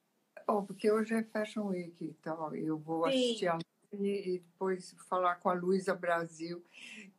Bom, 0.47 0.65
porque 0.65 0.89
hoje 0.91 1.15
é 1.15 1.25
Fashion 1.25 1.67
Week 1.69 2.05
e 2.05 2.15
tal. 2.15 2.55
Eu 2.55 2.79
vou 2.79 3.05
Sim. 3.05 3.09
assistir 3.11 3.49
a 3.49 3.59
e 3.95 4.39
depois 4.39 4.95
falar 5.07 5.35
com 5.37 5.51
a 5.51 5.53
Luísa 5.53 5.95
Brasil, 5.95 6.65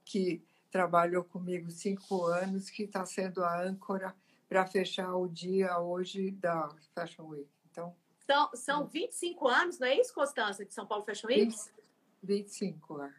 que 0.04 0.42
trabalhou 0.72 1.24
comigo 1.24 1.70
cinco 1.70 2.24
anos, 2.26 2.68
que 2.70 2.84
está 2.84 3.06
sendo 3.06 3.44
a 3.44 3.62
âncora 3.62 4.16
para 4.50 4.66
fechar 4.66 5.14
o 5.16 5.28
dia 5.28 5.78
hoje 5.80 6.32
da 6.32 6.70
Fashion 6.96 7.28
Week. 7.28 7.48
Então, 7.70 7.96
São, 8.26 8.50
são 8.56 8.88
25 8.88 9.48
anos, 9.48 9.78
não 9.78 9.88
é 9.88 10.00
isso, 10.00 10.14
Constança, 10.16 10.66
de 10.66 10.74
São 10.74 10.88
Paulo 10.88 11.04
Fashion 11.06 11.28
Week? 11.28 11.46
20, 11.46 11.72
25, 12.24 13.04
é. 13.04 13.14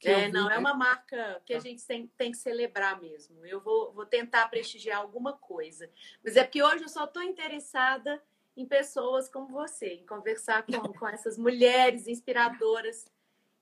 Que 0.00 0.08
É, 0.08 0.28
não, 0.28 0.50
é 0.50 0.56
uma 0.56 0.72
marca 0.72 1.42
que 1.44 1.52
a 1.52 1.58
Tá. 1.58 1.62
gente 1.62 1.86
tem, 1.86 2.06
tem 2.16 2.30
que 2.32 2.38
celebrar 2.38 2.98
mesmo. 3.00 3.44
Eu 3.44 3.60
vou, 3.60 3.92
vou 3.92 4.06
tentar 4.06 4.48
prestigiar 4.48 4.98
alguma 4.98 5.34
coisa. 5.36 5.90
Mas 6.24 6.36
é 6.36 6.42
porque 6.42 6.62
hoje 6.62 6.84
eu 6.84 6.88
só 6.88 7.04
estou 7.04 7.22
interessada 7.22 8.20
em 8.56 8.64
pessoas 8.66 9.28
como 9.28 9.48
você, 9.48 9.88
em 9.96 10.06
conversar 10.06 10.64
com, 10.64 10.90
com 10.94 11.06
essas 11.06 11.36
mulheres 11.36 12.08
inspiradoras. 12.08 13.04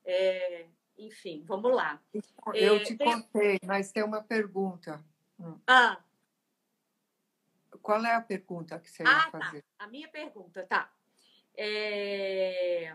É, 0.05 0.67
enfim, 0.97 1.43
vamos 1.45 1.75
lá. 1.75 2.01
Eu 2.55 2.77
É, 2.77 2.85
te 2.85 2.97
tem- 2.97 3.21
contei, 3.21 3.59
mas 3.67 3.91
tem 3.91 4.05
uma 4.05 4.23
pergunta. 4.23 5.05
Ah, 5.67 6.01
Qual 7.83 8.05
é 8.05 8.15
a 8.15 8.21
pergunta 8.21 8.79
que 8.79 8.91
você 8.91 9.03
ia 9.03 9.09
Ah, 9.11 9.31
tá. 9.31 9.41
fazer? 9.41 9.65
A 9.79 9.87
minha 9.89 10.09
pergunta, 10.09 10.65
tá. 10.67 10.93
É, 11.57 12.95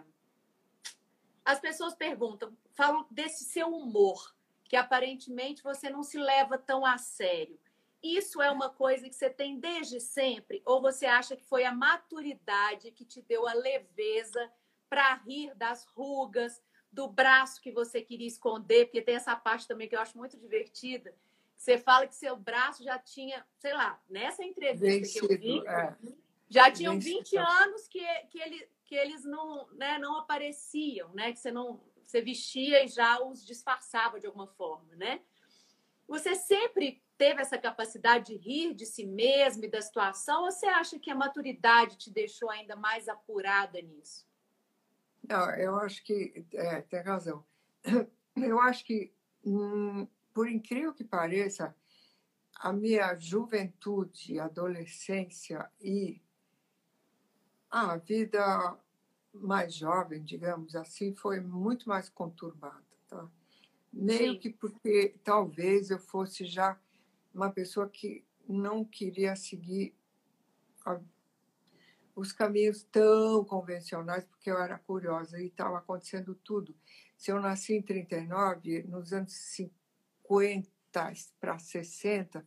As 1.46 1.60
pessoas 1.60 1.94
perguntam, 1.94 2.56
falam 2.74 3.06
desse 3.10 3.46
seu 3.46 3.68
humor, 3.68 4.36
que 4.64 4.76
aparentemente 4.76 5.64
você 5.64 5.90
não 5.90 6.04
se 6.04 6.18
leva 6.18 6.58
tão 6.58 6.86
a 6.86 6.98
sério. 6.98 7.60
Isso 8.02 8.42
é 8.42 8.52
uma 8.52 8.70
coisa 8.70 9.08
que 9.08 9.16
você 9.16 9.30
tem 9.30 9.60
desde 9.60 10.00
sempre? 10.00 10.62
Ou 10.66 10.82
você 10.82 11.06
acha 11.06 11.38
que 11.38 11.44
foi 11.46 11.64
a 11.64 11.72
maturidade 11.72 12.92
que 12.92 13.06
te 13.06 13.22
deu 13.22 13.48
a 13.48 13.54
leveza 13.54 14.52
para 14.90 15.16
rir 15.16 15.56
das 15.56 15.86
rugas, 15.86 16.62
do 16.92 17.08
braço 17.08 17.62
que 17.62 17.72
você 17.72 18.02
queria 18.02 18.28
esconder? 18.28 18.86
Porque 18.86 19.02
tem 19.02 19.16
essa 19.16 19.36
parte 19.36 19.68
também 19.68 19.88
que 19.88 19.96
eu 19.96 20.02
acho 20.02 20.18
muito 20.18 20.38
divertida. 20.38 21.16
Você 21.56 21.78
fala 21.78 22.06
que 22.06 22.16
seu 22.16 22.36
braço 22.36 22.84
já 22.84 23.00
tinha, 23.00 23.46
sei 23.58 23.74
lá, 23.74 24.02
nessa 24.10 24.44
entrevista 24.44 25.20
que 25.20 25.26
eu 25.26 25.30
vi, 25.30 25.38
Vencido, 25.38 25.68
é. 25.70 25.98
já 26.50 26.70
tinham 26.70 26.96
Vencido. 26.96 27.20
20 27.20 27.38
anos 27.38 27.88
que, 27.88 28.06
que, 28.30 28.40
ele, 28.40 28.68
que 28.84 28.96
eles 28.96 29.24
não, 29.24 29.66
né, 29.72 29.98
não 29.98 30.18
apareciam, 30.18 31.14
né? 31.14 31.32
Que 31.32 31.40
você 31.40 31.52
não 31.52 31.80
você 32.04 32.22
vestia 32.22 32.84
e 32.84 32.88
já 32.88 33.22
os 33.24 33.46
disfarçava 33.46 34.20
de 34.20 34.28
alguma 34.28 34.48
forma, 34.48 34.96
né? 34.96 35.22
Você 36.08 36.36
sempre 36.36 37.04
teve 37.18 37.42
essa 37.42 37.58
capacidade 37.58 38.26
de 38.28 38.38
rir 38.38 38.74
de 38.74 38.86
si 38.86 39.06
mesmo 39.06 39.64
e 39.64 39.70
da 39.70 39.82
situação, 39.82 40.44
ou 40.44 40.52
você 40.52 40.66
acha 40.66 41.00
que 41.00 41.10
a 41.10 41.16
maturidade 41.16 41.98
te 41.98 42.12
deixou 42.12 42.50
ainda 42.50 42.76
mais 42.76 43.08
apurada 43.08 43.82
nisso? 43.82 44.28
Não, 45.28 45.50
eu 45.56 45.76
acho 45.78 46.04
que 46.04 46.46
é, 46.54 46.82
tem 46.82 47.02
razão. 47.02 47.46
Eu 48.36 48.60
acho 48.60 48.84
que, 48.84 49.14
hum, 49.46 50.08
por 50.34 50.50
incrível 50.50 50.92
que 50.92 51.04
pareça, 51.04 51.76
a 52.56 52.74
minha 52.74 53.16
juventude, 53.16 54.40
adolescência 54.40 55.70
e 55.80 56.20
a 57.70 57.98
vida 57.98 58.76
mais 59.34 59.74
jovem, 59.74 60.24
digamos 60.24 60.76
assim, 60.76 61.14
foi 61.14 61.40
muito 61.40 61.90
mais 61.90 62.10
conturbada. 62.10 62.84
Tá? 63.08 63.28
Meio 63.92 64.34
Sim. 64.34 64.40
que 64.40 64.50
porque 64.50 65.16
talvez 65.24 65.90
eu 65.90 66.00
fosse 66.00 66.46
já 66.46 66.80
uma 67.34 67.52
pessoa 67.52 67.90
que 67.90 68.24
não 68.48 68.84
queria 68.86 69.36
seguir 69.36 69.96
a- 70.86 71.02
os 72.16 72.32
caminhos 72.32 72.84
tão 72.84 73.44
convencionais, 73.44 74.26
porque 74.26 74.52
eu 74.52 74.58
era 74.60 74.78
curiosa 74.78 75.42
e 75.42 75.48
estava 75.48 75.80
acontecendo 75.80 76.36
tudo. 76.36 76.76
Se 77.18 77.32
eu 77.32 77.40
nasci 77.40 77.74
em 77.74 77.82
39, 77.82 78.84
nos 78.84 79.14
anos 79.14 79.34
50 79.34 80.70
para 81.40 81.58
60 81.58 82.46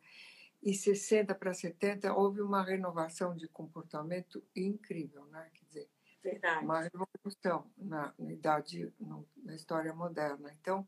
e 0.63 0.73
60 0.73 1.35
para 1.35 1.53
70, 1.53 2.15
houve 2.15 2.41
uma 2.41 2.63
renovação 2.63 3.35
de 3.35 3.49
comportamento 3.49 4.43
incrível, 4.55 5.25
né? 5.27 5.51
Quer 5.53 5.65
dizer, 5.67 5.91
Verdade. 6.31 6.65
uma 6.65 6.81
revolução 6.83 7.71
na, 7.79 8.13
na 8.19 8.33
idade, 8.33 8.93
no- 8.99 9.29
na 9.37 9.55
história 9.55 9.95
moderna. 9.95 10.53
Então, 10.61 10.87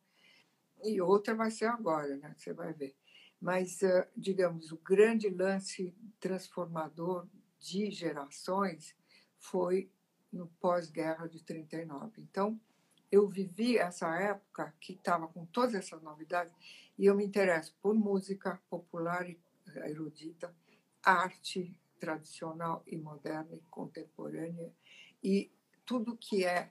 e 0.83 1.01
outra 1.01 1.35
vai 1.35 1.51
ser 1.51 1.67
agora, 1.67 2.17
né? 2.17 2.35
Você 2.37 2.53
vai 2.53 2.73
ver. 2.73 2.97
Mas, 3.41 3.83
eh, 3.83 4.09
digamos, 4.17 4.73
o 4.73 4.79
grande 4.79 5.29
lance 5.29 5.95
transformador 6.19 7.27
de 7.59 7.91
gerações 7.91 8.97
foi 9.39 9.91
no 10.33 10.49
pós-guerra 10.61 11.29
de 11.29 11.43
39. 11.45 12.21
Então, 12.21 12.61
eu 13.11 13.29
vivi 13.29 13.79
essa 13.79 14.15
época 14.21 14.75
que 14.81 14.93
estava 14.95 15.29
com 15.29 15.47
todas 15.47 15.75
essas 15.75 16.03
novidades 16.03 16.53
e 16.99 17.07
eu 17.07 17.15
me 17.15 17.25
interesso 17.25 17.75
por 17.81 17.95
música 17.95 18.61
popular 18.69 19.29
e 19.29 19.39
eh, 19.69 19.91
erudita, 19.91 20.53
arte 21.03 21.73
tradicional 22.01 22.83
e 22.87 22.97
moderna 22.97 23.55
e 23.55 23.61
contemporânea 23.71 24.73
e 25.23 25.51
tudo 25.85 26.17
que 26.17 26.45
é 26.45 26.71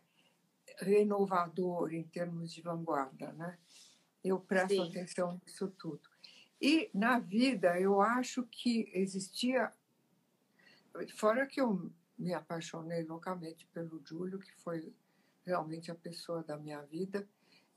renovador 0.79 1.93
em 1.93 2.03
termos 2.03 2.53
de 2.53 2.61
vanguarda, 2.61 3.31
né? 3.33 3.57
Eu 4.23 4.39
presto 4.39 4.75
Sim. 4.75 4.89
atenção 4.89 5.41
nisso 5.45 5.67
tudo. 5.77 6.01
E 6.61 6.89
na 6.93 7.19
vida 7.19 7.79
eu 7.79 8.01
acho 8.01 8.43
que 8.43 8.89
existia, 8.93 9.71
fora 11.15 11.45
que 11.45 11.61
eu 11.61 11.91
me 12.17 12.33
apaixonei 12.33 13.03
loucamente 13.03 13.67
pelo 13.67 14.03
Júlio, 14.03 14.39
que 14.39 14.51
foi 14.57 14.93
realmente 15.45 15.91
a 15.91 15.95
pessoa 15.95 16.43
da 16.43 16.57
minha 16.57 16.81
vida. 16.81 17.27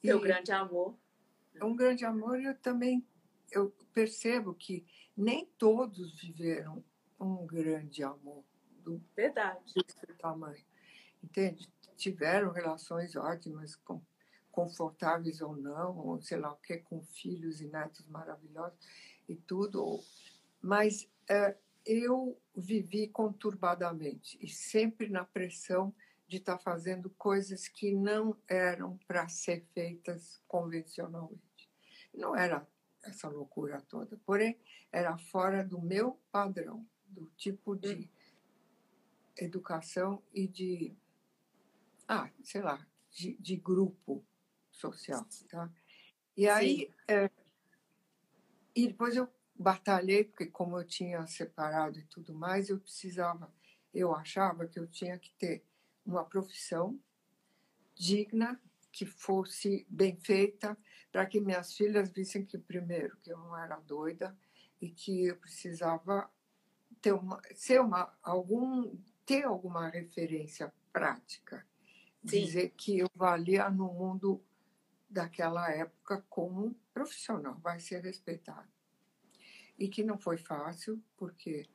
Seu 0.02 0.18
e 0.18 0.22
grande 0.22 0.50
amor. 0.50 0.96
é 1.54 1.64
um 1.64 1.76
grande 1.76 2.04
amor 2.04 2.40
e 2.40 2.44
eu 2.44 2.56
também 2.58 3.06
eu 3.50 3.70
percebo 3.92 4.54
que 4.54 4.86
nem 5.16 5.44
todos 5.58 6.20
viveram 6.20 6.84
um 7.18 7.44
grande 7.46 8.02
amor 8.02 8.44
do 8.98 9.04
Verdade. 9.14 9.74
desse 9.74 10.06
tamanho. 10.18 10.62
Entende? 11.22 11.68
Tiveram 11.96 12.50
relações 12.50 13.14
ótimas, 13.14 13.76
com, 13.76 14.00
confortáveis 14.50 15.40
ou 15.40 15.56
não, 15.56 15.96
ou 15.98 16.20
sei 16.20 16.38
lá 16.38 16.52
o 16.52 16.56
que, 16.56 16.78
com 16.78 17.02
filhos 17.02 17.60
e 17.60 17.66
netos 17.66 18.06
maravilhosos 18.06 18.78
e 19.28 19.36
tudo. 19.36 20.00
Mas 20.60 21.08
é, 21.28 21.56
eu 21.84 22.38
vivi 22.54 23.08
conturbadamente 23.08 24.38
e 24.40 24.48
sempre 24.48 25.08
na 25.08 25.24
pressão 25.24 25.94
de 26.26 26.36
estar 26.36 26.58
fazendo 26.58 27.10
coisas 27.10 27.66
que 27.66 27.92
não 27.92 28.36
eram 28.46 28.98
para 29.06 29.28
ser 29.28 29.64
feitas 29.74 30.40
convencionalmente. 30.46 31.68
Não 32.14 32.36
era 32.36 32.66
essa 33.02 33.28
loucura 33.28 33.80
toda, 33.88 34.16
porém 34.24 34.58
era 34.92 35.16
fora 35.16 35.64
do 35.64 35.80
meu 35.80 36.20
padrão, 36.30 36.86
do 37.06 37.26
tipo 37.36 37.74
de 37.74 38.08
educação 39.44 40.22
e 40.32 40.46
de, 40.46 40.96
ah, 42.08 42.30
sei 42.42 42.62
lá, 42.62 42.86
de, 43.10 43.36
de 43.38 43.56
grupo 43.56 44.24
social, 44.70 45.26
tá? 45.48 45.70
E 46.36 46.48
aí, 46.48 46.90
é, 47.06 47.30
e 48.74 48.88
depois 48.88 49.16
eu 49.16 49.28
batalhei, 49.54 50.24
porque 50.24 50.46
como 50.46 50.78
eu 50.78 50.84
tinha 50.84 51.26
separado 51.26 51.98
e 51.98 52.04
tudo 52.04 52.32
mais, 52.34 52.70
eu 52.70 52.78
precisava, 52.78 53.52
eu 53.92 54.14
achava 54.14 54.66
que 54.66 54.78
eu 54.78 54.86
tinha 54.86 55.18
que 55.18 55.32
ter 55.34 55.64
uma 56.04 56.24
profissão 56.24 56.98
digna, 57.94 58.60
que 58.90 59.04
fosse 59.04 59.86
bem 59.88 60.16
feita, 60.16 60.76
para 61.12 61.26
que 61.26 61.40
minhas 61.40 61.74
filhas 61.74 62.10
vissem 62.10 62.44
que, 62.44 62.58
primeiro, 62.58 63.16
que 63.18 63.32
eu 63.32 63.38
não 63.38 63.56
era 63.56 63.76
doida 63.80 64.36
e 64.80 64.88
que 64.88 65.26
eu 65.26 65.36
precisava 65.36 66.30
ter 67.00 67.12
uma, 67.12 67.40
ser 67.54 67.80
uma, 67.80 68.16
algum, 68.22 68.96
ter 69.30 69.44
alguma 69.44 69.88
referência 69.88 70.72
prática. 70.92 71.64
Sim. 72.24 72.44
Dizer 72.44 72.70
que 72.70 72.98
eu 72.98 73.08
valia 73.14 73.70
no 73.70 73.86
mundo 73.92 74.42
daquela 75.08 75.70
época 75.70 76.24
como 76.28 76.74
profissional, 76.92 77.56
vai 77.60 77.78
ser 77.78 78.02
respeitado. 78.02 78.68
E 79.78 79.88
que 79.88 80.02
não 80.02 80.18
foi 80.18 80.36
fácil, 80.36 81.00
porque, 81.16 81.70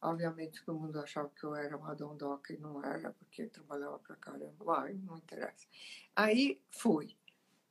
obviamente, 0.00 0.64
todo 0.64 0.78
mundo 0.78 1.00
achava 1.00 1.28
que 1.30 1.42
eu 1.42 1.56
era 1.56 1.76
uma 1.76 1.96
dondoca 1.96 2.52
e 2.52 2.58
não 2.58 2.80
era, 2.84 3.12
porque 3.14 3.42
eu 3.42 3.50
trabalhava 3.50 3.98
pra 3.98 4.14
caramba. 4.14 4.78
Ai, 4.78 4.94
não 4.94 5.18
interessa. 5.18 5.66
Aí 6.14 6.62
fui. 6.70 7.16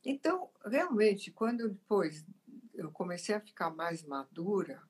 Então, 0.03 0.49
realmente, 0.65 1.31
quando 1.31 1.69
depois 1.69 2.25
eu 2.73 2.91
comecei 2.91 3.35
a 3.35 3.39
ficar 3.39 3.69
mais 3.69 4.03
madura, 4.03 4.83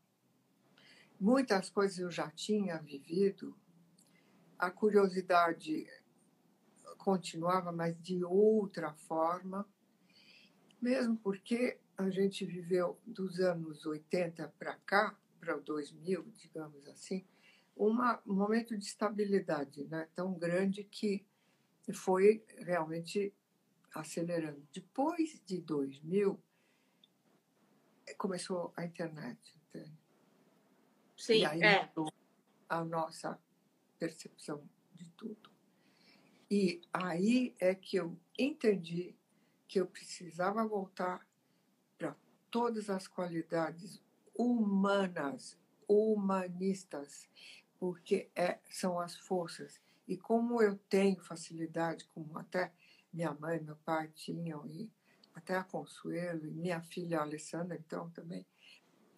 muitas 1.20 1.70
coisas 1.70 2.00
eu 2.00 2.10
já 2.10 2.32
tinha 2.32 2.80
vivido, 2.80 3.56
a 4.60 4.70
curiosidade 4.70 5.88
continuava, 6.98 7.72
mas 7.72 7.98
de 8.02 8.24
outra 8.26 8.94
forma, 8.94 9.66
mesmo 10.82 11.18
porque 11.18 11.80
a 11.98 12.10
gente 12.10 12.46
viveu 12.46 13.00
dos 13.06 13.40
anos 13.40 13.86
80 13.86 14.54
para 14.60 14.76
cá, 14.86 15.18
para 15.40 15.58
o 15.58 15.62
2000, 15.62 16.24
digamos 16.36 16.86
assim, 16.88 17.26
uma, 17.76 18.22
um 18.28 18.34
momento 18.34 18.78
de 18.78 18.84
estabilidade 18.84 19.86
né, 19.86 20.10
tão 20.14 20.34
grande 20.34 20.84
que 20.84 21.26
foi 21.94 22.44
realmente 22.58 23.34
acelerando. 23.96 24.62
Depois 24.74 25.42
de 25.46 25.62
2000, 25.62 26.38
começou 28.18 28.74
a 28.76 28.86
internet. 28.86 29.58
Entende? 29.70 29.98
Sim, 31.18 31.40
e 31.40 31.46
aí 31.46 31.64
é. 31.64 31.92
a 32.68 32.84
nossa 32.84 33.40
percepção 34.00 34.64
de 34.94 35.10
tudo. 35.12 35.52
E 36.50 36.82
aí 36.92 37.56
é 37.60 37.76
que 37.76 37.98
eu 37.98 38.18
entendi 38.38 39.16
que 39.68 39.80
eu 39.80 39.86
precisava 39.86 40.66
voltar 40.66 41.28
para 41.98 42.16
todas 42.50 42.90
as 42.90 43.08
qualidades 43.08 44.02
humanas, 44.36 45.60
humanistas, 45.88 47.30
porque 47.78 48.32
é, 48.36 48.60
são 48.70 49.00
as 49.00 49.16
forças. 49.16 49.80
E 50.08 50.18
como 50.18 50.62
eu 50.62 50.76
tenho 50.90 51.22
facilidade, 51.22 52.06
como 52.06 52.36
até 52.38 52.74
minha 53.14 53.34
mãe 53.34 53.60
meu 53.60 53.76
pai 53.78 54.08
tinham, 54.16 54.66
e 54.68 54.90
até 55.36 55.56
a 55.56 55.64
Consuelo, 55.64 56.48
e 56.48 56.52
minha 56.52 56.82
filha 56.82 57.20
Alessandra, 57.20 57.76
então, 57.78 58.10
também, 58.10 58.46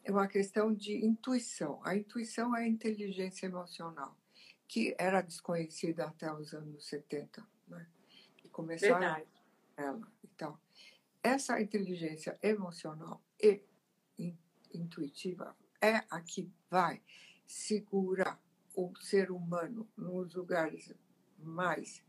é 0.03 0.11
uma 0.11 0.27
questão 0.27 0.73
de 0.73 1.05
intuição. 1.05 1.79
A 1.83 1.95
intuição 1.95 2.55
é 2.55 2.63
a 2.63 2.67
inteligência 2.67 3.45
emocional, 3.45 4.17
que 4.71 4.95
era 4.97 5.21
desconhecida 5.21 6.05
até 6.05 6.31
os 6.31 6.53
anos 6.53 6.85
70, 6.85 7.45
né? 7.67 7.85
E 8.41 8.47
começaram 8.47 8.99
Verdade. 8.99 9.27
ela. 9.75 10.07
Então, 10.23 10.57
essa 11.21 11.59
inteligência 11.59 12.39
emocional 12.41 13.21
e 13.37 13.61
intuitiva 14.73 15.53
é 15.81 15.97
a 16.09 16.21
que 16.21 16.49
vai 16.69 17.01
segurar 17.45 18.41
o 18.73 18.95
ser 18.95 19.29
humano 19.29 19.89
nos 19.97 20.33
lugares 20.35 20.93
mais 21.37 22.01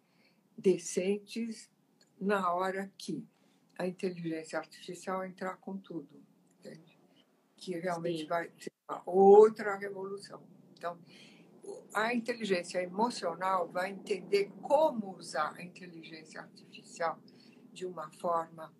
decentes 0.56 1.68
na 2.20 2.52
hora 2.52 2.92
que 2.96 3.26
a 3.76 3.88
inteligência 3.88 4.56
artificial 4.56 5.24
entrar 5.24 5.56
com 5.56 5.76
tudo, 5.76 6.24
entende? 6.60 6.96
Que 7.56 7.76
realmente 7.80 8.22
Sim. 8.22 8.28
vai 8.28 8.52
ser 8.56 8.72
uma 8.88 9.02
outra 9.04 9.74
revolução. 9.74 10.40
Então, 10.76 10.96
a 11.94 12.14
inteligência 12.14 12.82
emocional 12.82 13.68
vai 13.68 13.90
entender 13.90 14.50
como 14.62 15.16
usar 15.16 15.54
a 15.56 15.62
inteligência 15.62 16.40
artificial 16.40 17.18
de 17.72 17.86
uma 17.86 18.10
forma 18.12 18.74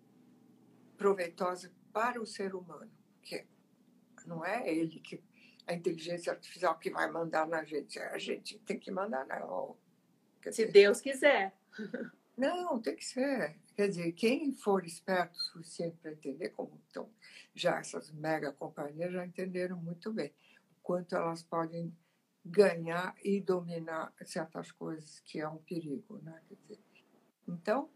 proveitosa 0.97 1.71
para 1.91 2.21
o 2.21 2.25
ser 2.25 2.55
humano, 2.55 2.91
que 3.21 3.45
não 4.25 4.43
é 4.43 4.67
ele 4.67 4.99
que 4.99 5.21
a 5.65 5.73
inteligência 5.73 6.33
artificial 6.33 6.77
que 6.77 6.89
vai 6.89 7.09
mandar 7.09 7.47
na 7.47 7.63
gente, 7.63 7.99
a 7.99 8.17
gente 8.17 8.59
tem 8.59 8.77
que 8.77 8.91
mandar 8.91 9.25
nela. 9.25 9.75
Se 10.51 10.65
Deus 10.65 10.99
quiser. 10.99 11.55
Não, 12.35 12.81
tem 12.81 12.95
que 12.95 13.05
ser. 13.05 13.55
Quer 13.75 13.87
dizer, 13.87 14.11
quem 14.13 14.53
for 14.53 14.85
esperto 14.85 15.35
o 15.35 15.41
suficiente 15.41 15.97
para 16.01 16.11
entender, 16.11 16.49
como 16.49 16.79
estão 16.87 17.09
já 17.53 17.79
essas 17.79 18.11
mega 18.11 18.51
companhias 18.51 19.13
já 19.13 19.25
entenderam 19.25 19.77
muito 19.77 20.11
bem 20.11 20.33
o 20.71 20.81
quanto 20.81 21.15
elas 21.15 21.43
podem 21.43 21.95
ganhar 22.45 23.15
e 23.23 23.39
dominar 23.39 24.13
certas 24.25 24.71
coisas 24.71 25.19
que 25.21 25.39
é 25.39 25.47
um 25.47 25.57
perigo, 25.59 26.19
né? 26.21 26.41
Dizer, 26.49 26.79
então, 27.47 27.89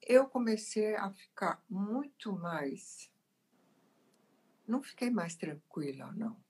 eu 0.00 0.26
comecei 0.26 0.94
a 0.96 1.10
ficar 1.10 1.62
muito 1.68 2.32
mais. 2.32 3.10
Não 4.66 4.82
fiquei 4.82 5.10
mais 5.10 5.36
tranquila, 5.36 6.10
não, 6.12 6.42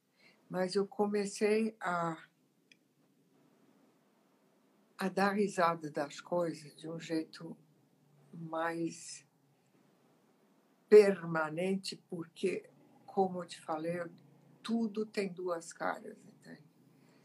mas 0.48 0.76
eu 0.76 0.86
comecei 0.86 1.76
a, 1.80 2.16
a 4.96 5.08
dar 5.08 5.32
risada 5.32 5.90
das 5.90 6.20
coisas 6.20 6.74
de 6.76 6.88
um 6.88 7.00
jeito 7.00 7.56
mais 8.32 9.26
permanente, 10.88 11.96
porque, 12.08 12.70
como 13.04 13.42
eu 13.42 13.48
te 13.48 13.60
falei, 13.60 14.00
tudo 14.62 15.04
tem 15.04 15.32
duas 15.32 15.72
caras, 15.72 16.16
entende? 16.18 16.33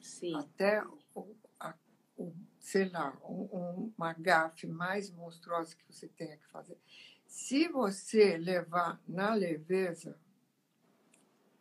Sim. 0.09 0.35
Até 0.35 0.83
o, 1.13 1.35
a, 1.59 1.75
o 2.17 2.33
sei 2.59 2.89
lá, 2.89 3.15
um, 3.23 3.93
uma 3.95 4.13
gafe 4.13 4.67
mais 4.67 5.11
monstruosa 5.11 5.75
que 5.75 5.85
você 5.85 6.07
tenha 6.07 6.35
que 6.35 6.47
fazer. 6.47 6.77
Se 7.25 7.67
você 7.67 8.37
levar 8.37 8.99
na 9.07 9.33
leveza, 9.33 10.19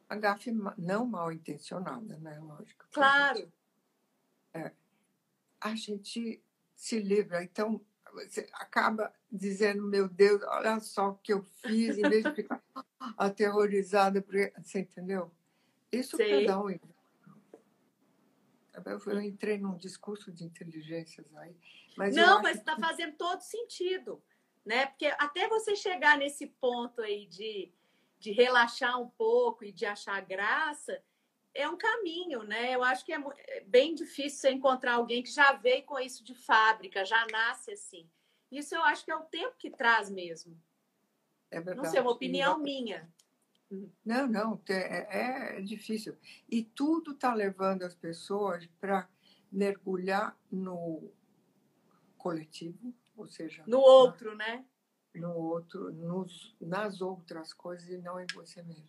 a 0.09 0.17
gafe 0.17 0.51
não 0.79 1.07
mal 1.07 1.31
intencionada, 1.31 2.17
né? 2.19 2.39
Lógico. 2.41 2.87
Claro. 2.91 3.53
é, 4.55 4.73
a 5.61 5.75
gente 5.75 6.43
se 6.75 6.99
livra. 7.01 7.45
Então, 7.45 7.85
você 8.15 8.49
acaba 8.55 9.13
dizendo, 9.31 9.87
meu 9.87 10.09
Deus, 10.09 10.43
olha 10.45 10.81
só 10.81 11.11
o 11.11 11.17
que 11.17 11.35
eu 11.35 11.43
fiz, 11.43 11.99
em 11.99 12.09
vez 12.09 12.25
de 12.25 12.35
ficar 12.35 12.63
aterrorizada. 13.19 14.25
Você 14.57 14.81
entendeu? 14.81 15.31
Isso 15.93 16.17
para 16.17 16.47
dar 16.47 16.63
um 16.63 16.71
eu 18.87 19.21
entrei 19.21 19.59
num 19.59 19.77
discurso 19.77 20.33
de 20.33 20.45
inteligências 20.45 21.27
aí. 21.37 21.57
Mas 21.97 22.15
Não, 22.15 22.43
mas 22.43 22.59
está 22.59 22.75
que... 22.75 22.81
fazendo 22.81 23.17
todo 23.17 23.41
sentido. 23.41 24.23
Né? 24.65 24.87
Porque 24.87 25.07
até 25.19 25.49
você 25.49 25.75
chegar 25.75 26.19
nesse 26.19 26.47
ponto 26.47 27.01
aí 27.01 27.27
de, 27.27 27.73
de 28.19 28.33
relaxar 28.33 29.01
um 29.01 29.09
pouco 29.09 29.65
e 29.65 29.73
de 29.73 29.87
achar 29.87 30.21
graça, 30.21 31.03
é 31.55 31.69
um 31.69 31.77
caminho, 31.77 32.43
né? 32.43 32.75
Eu 32.75 32.85
acho 32.85 33.05
que 33.05 33.13
é, 33.13 33.19
é 33.49 33.61
bem 33.63 33.95
difícil 33.95 34.39
você 34.39 34.51
encontrar 34.51 34.95
alguém 34.95 35.23
que 35.23 35.31
já 35.31 35.53
veio 35.53 35.83
com 35.85 35.99
isso 35.99 36.23
de 36.23 36.35
fábrica, 36.35 37.05
já 37.05 37.27
nasce 37.33 37.73
assim. 37.73 38.09
Isso 38.51 38.75
eu 38.75 38.83
acho 38.83 39.05
que 39.05 39.11
é 39.11 39.17
o 39.17 39.25
tempo 39.25 39.57
que 39.59 39.71
traz 39.71 40.11
mesmo. 40.11 40.61
É 41.51 41.57
verdade. 41.57 41.79
Não 41.79 41.85
sei, 41.91 41.99
é 41.99 42.03
uma 42.03 42.13
opinião 42.13 42.59
minha. 42.59 43.11
Não, 44.05 44.27
não, 44.27 44.63
é, 44.69 45.57
é 45.57 45.61
difícil. 45.61 46.17
E 46.49 46.63
tudo 46.63 47.13
está 47.13 47.35
levando 47.35 47.83
as 47.83 47.95
pessoas 47.95 48.67
para 48.81 49.09
mergulhar 49.53 50.39
no 50.51 51.13
coletivo, 52.17 52.95
ou 53.17 53.27
seja, 53.27 53.63
no 53.67 53.79
outro, 53.79 54.31
na, 54.31 54.47
né? 54.47 54.65
No 55.15 55.35
outro, 55.35 55.93
nos, 55.93 56.57
nas 56.61 57.01
outras 57.01 57.53
coisas 57.53 57.89
e 57.89 57.99
não 57.99 58.19
em 58.19 58.27
você 58.35 58.63
mesmo. 58.63 58.89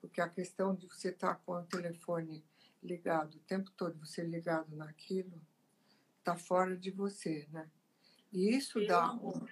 Porque 0.00 0.20
a 0.20 0.28
questão 0.28 0.74
de 0.74 0.86
você 0.86 1.08
estar 1.08 1.34
tá 1.34 1.40
com 1.44 1.52
o 1.52 1.64
telefone 1.64 2.44
ligado 2.82 3.34
o 3.34 3.40
tempo 3.40 3.70
todo, 3.72 3.98
você 3.98 4.22
ligado 4.22 4.74
naquilo, 4.74 5.40
está 6.18 6.36
fora 6.36 6.76
de 6.76 6.90
você, 6.90 7.46
né? 7.50 7.70
E 8.32 8.54
isso 8.54 8.74
Pelo 8.74 8.86
dá 8.86 9.12
um, 9.12 9.46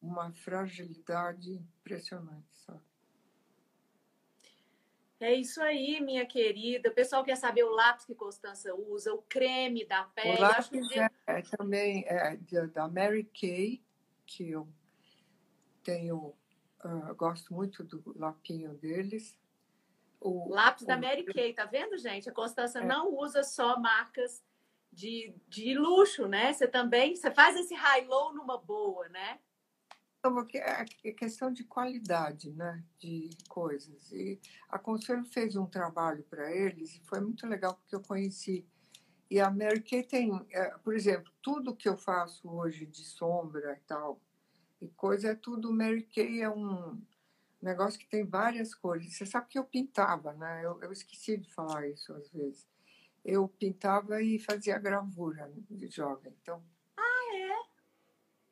uma 0.00 0.32
fragilidade 0.32 1.52
impressionante, 1.52 2.46
sabe? 2.52 2.91
É 5.22 5.32
isso 5.32 5.62
aí, 5.62 6.00
minha 6.00 6.26
querida. 6.26 6.88
O 6.88 6.94
pessoal 6.94 7.22
quer 7.22 7.36
saber 7.36 7.62
o 7.62 7.70
lápis 7.70 8.04
que 8.04 8.12
Constança 8.12 8.74
usa, 8.74 9.14
o 9.14 9.22
creme 9.22 9.84
da 9.84 10.02
pele. 10.02 10.36
O 10.36 10.40
lápis 10.40 10.88
que... 10.88 10.98
é, 10.98 11.08
é, 11.28 11.42
também 11.42 12.04
é 12.08 12.36
da 12.66 12.88
Mary 12.88 13.22
Kay, 13.22 13.80
que 14.26 14.50
eu 14.50 14.66
tenho, 15.84 16.34
uh, 16.84 17.14
gosto 17.14 17.54
muito 17.54 17.84
do 17.84 18.02
lapinho 18.18 18.74
deles. 18.74 19.38
O, 20.20 20.48
lápis 20.48 20.82
o... 20.82 20.86
da 20.88 20.96
Mary 20.96 21.24
Kay, 21.24 21.54
tá 21.54 21.66
vendo, 21.66 21.96
gente? 21.98 22.28
A 22.28 22.32
Constança 22.32 22.80
é. 22.80 22.84
não 22.84 23.14
usa 23.14 23.44
só 23.44 23.78
marcas 23.78 24.42
de, 24.90 25.32
de 25.46 25.72
luxo, 25.78 26.26
né? 26.26 26.52
Você 26.52 26.66
também 26.66 27.14
você 27.14 27.30
faz 27.30 27.54
esse 27.54 27.76
high-low 27.76 28.34
numa 28.34 28.58
boa, 28.58 29.08
né? 29.08 29.38
É, 30.54 30.84
é 31.08 31.12
questão 31.12 31.52
de 31.52 31.64
qualidade, 31.64 32.52
né, 32.52 32.84
de 32.98 33.30
coisas. 33.48 34.12
E 34.12 34.40
a 34.68 34.78
Conselho 34.78 35.24
fez 35.24 35.56
um 35.56 35.66
trabalho 35.66 36.22
para 36.30 36.54
eles 36.54 36.94
e 36.94 37.00
foi 37.00 37.20
muito 37.20 37.44
legal 37.46 37.74
porque 37.74 37.94
eu 37.94 38.00
conheci. 38.00 38.64
E 39.28 39.40
a 39.40 39.50
Mary 39.50 39.80
Kay 39.80 40.04
tem, 40.04 40.46
é, 40.50 40.78
por 40.78 40.94
exemplo, 40.94 41.32
tudo 41.42 41.74
que 41.74 41.88
eu 41.88 41.96
faço 41.96 42.48
hoje 42.48 42.86
de 42.86 43.04
sombra 43.04 43.72
e 43.72 43.80
tal, 43.86 44.20
e 44.80 44.88
coisa 44.90 45.30
é 45.30 45.34
tudo 45.34 45.72
Mary 45.72 46.02
Kay 46.02 46.42
é 46.42 46.50
um 46.50 47.00
negócio 47.60 47.98
que 47.98 48.08
tem 48.08 48.24
várias 48.24 48.74
cores. 48.74 49.16
Você 49.16 49.26
sabe 49.26 49.48
que 49.48 49.58
eu 49.58 49.64
pintava, 49.64 50.32
né? 50.34 50.64
Eu, 50.64 50.80
eu 50.82 50.92
esqueci 50.92 51.36
de 51.36 51.52
falar 51.52 51.88
isso 51.88 52.12
às 52.12 52.30
vezes. 52.30 52.68
Eu 53.24 53.48
pintava 53.48 54.20
e 54.22 54.38
fazia 54.38 54.78
gravura 54.78 55.52
de 55.70 55.88
jovem, 55.88 56.32
então 56.42 56.62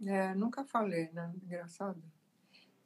é, 0.06 0.34
nunca 0.34 0.64
falei, 0.64 1.10
né? 1.12 1.32
Engraçado. 1.42 2.02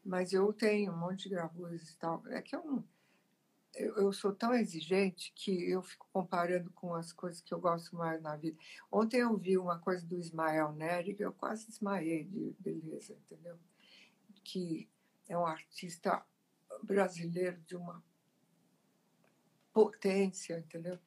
Mas 0.05 0.33
eu 0.33 0.53
tenho 0.53 0.93
um 0.93 0.97
monte 0.97 1.25
de 1.25 1.31
gravuras 1.31 1.89
e 1.89 1.97
tal. 1.97 2.23
É 2.29 2.43
que 2.43 2.55
eu, 2.55 2.85
eu, 3.75 3.97
eu 3.97 4.13
sou 4.13 4.35
tão 4.35 4.53
exigente 4.55 5.33
que 5.35 5.71
eu 5.71 5.83
fico 5.83 6.07
comparando 6.13 6.71
com 6.73 6.95
as 6.95 7.13
coisas 7.13 7.41
que 7.41 7.55
eu 7.55 7.61
gosto 7.61 7.97
mais 7.97 8.21
na 8.21 8.37
vida. 8.37 8.59
Ontem 8.91 9.21
eu 9.21 9.37
vi 9.37 9.57
uma 9.57 9.79
coisa 9.79 10.07
do 10.07 10.19
Ismael 10.19 10.73
Nery 10.73 11.15
que 11.15 11.25
eu 11.25 11.33
quase 11.33 11.67
desmaiei 11.67 12.25
de 12.25 12.55
beleza, 12.59 13.15
entendeu? 13.15 13.59
Que 14.43 14.89
é 15.29 15.39
um 15.39 15.47
artista 15.47 16.25
brasileiro 16.83 17.61
de 17.63 17.77
uma 17.77 18.03
potência, 19.73 20.59
entendeu? 20.59 20.99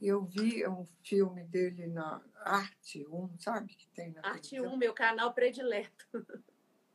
Eu 0.00 0.24
vi 0.24 0.66
um 0.66 0.86
filme 1.02 1.44
dele 1.44 1.86
na 1.86 2.22
Arte 2.36 3.06
1, 3.06 3.38
sabe? 3.38 3.74
Que 3.74 3.86
tem 3.88 4.12
na 4.12 4.26
Arte 4.26 4.60
1, 4.60 4.76
meu 4.76 4.94
canal 4.94 5.34
predileto. 5.34 6.06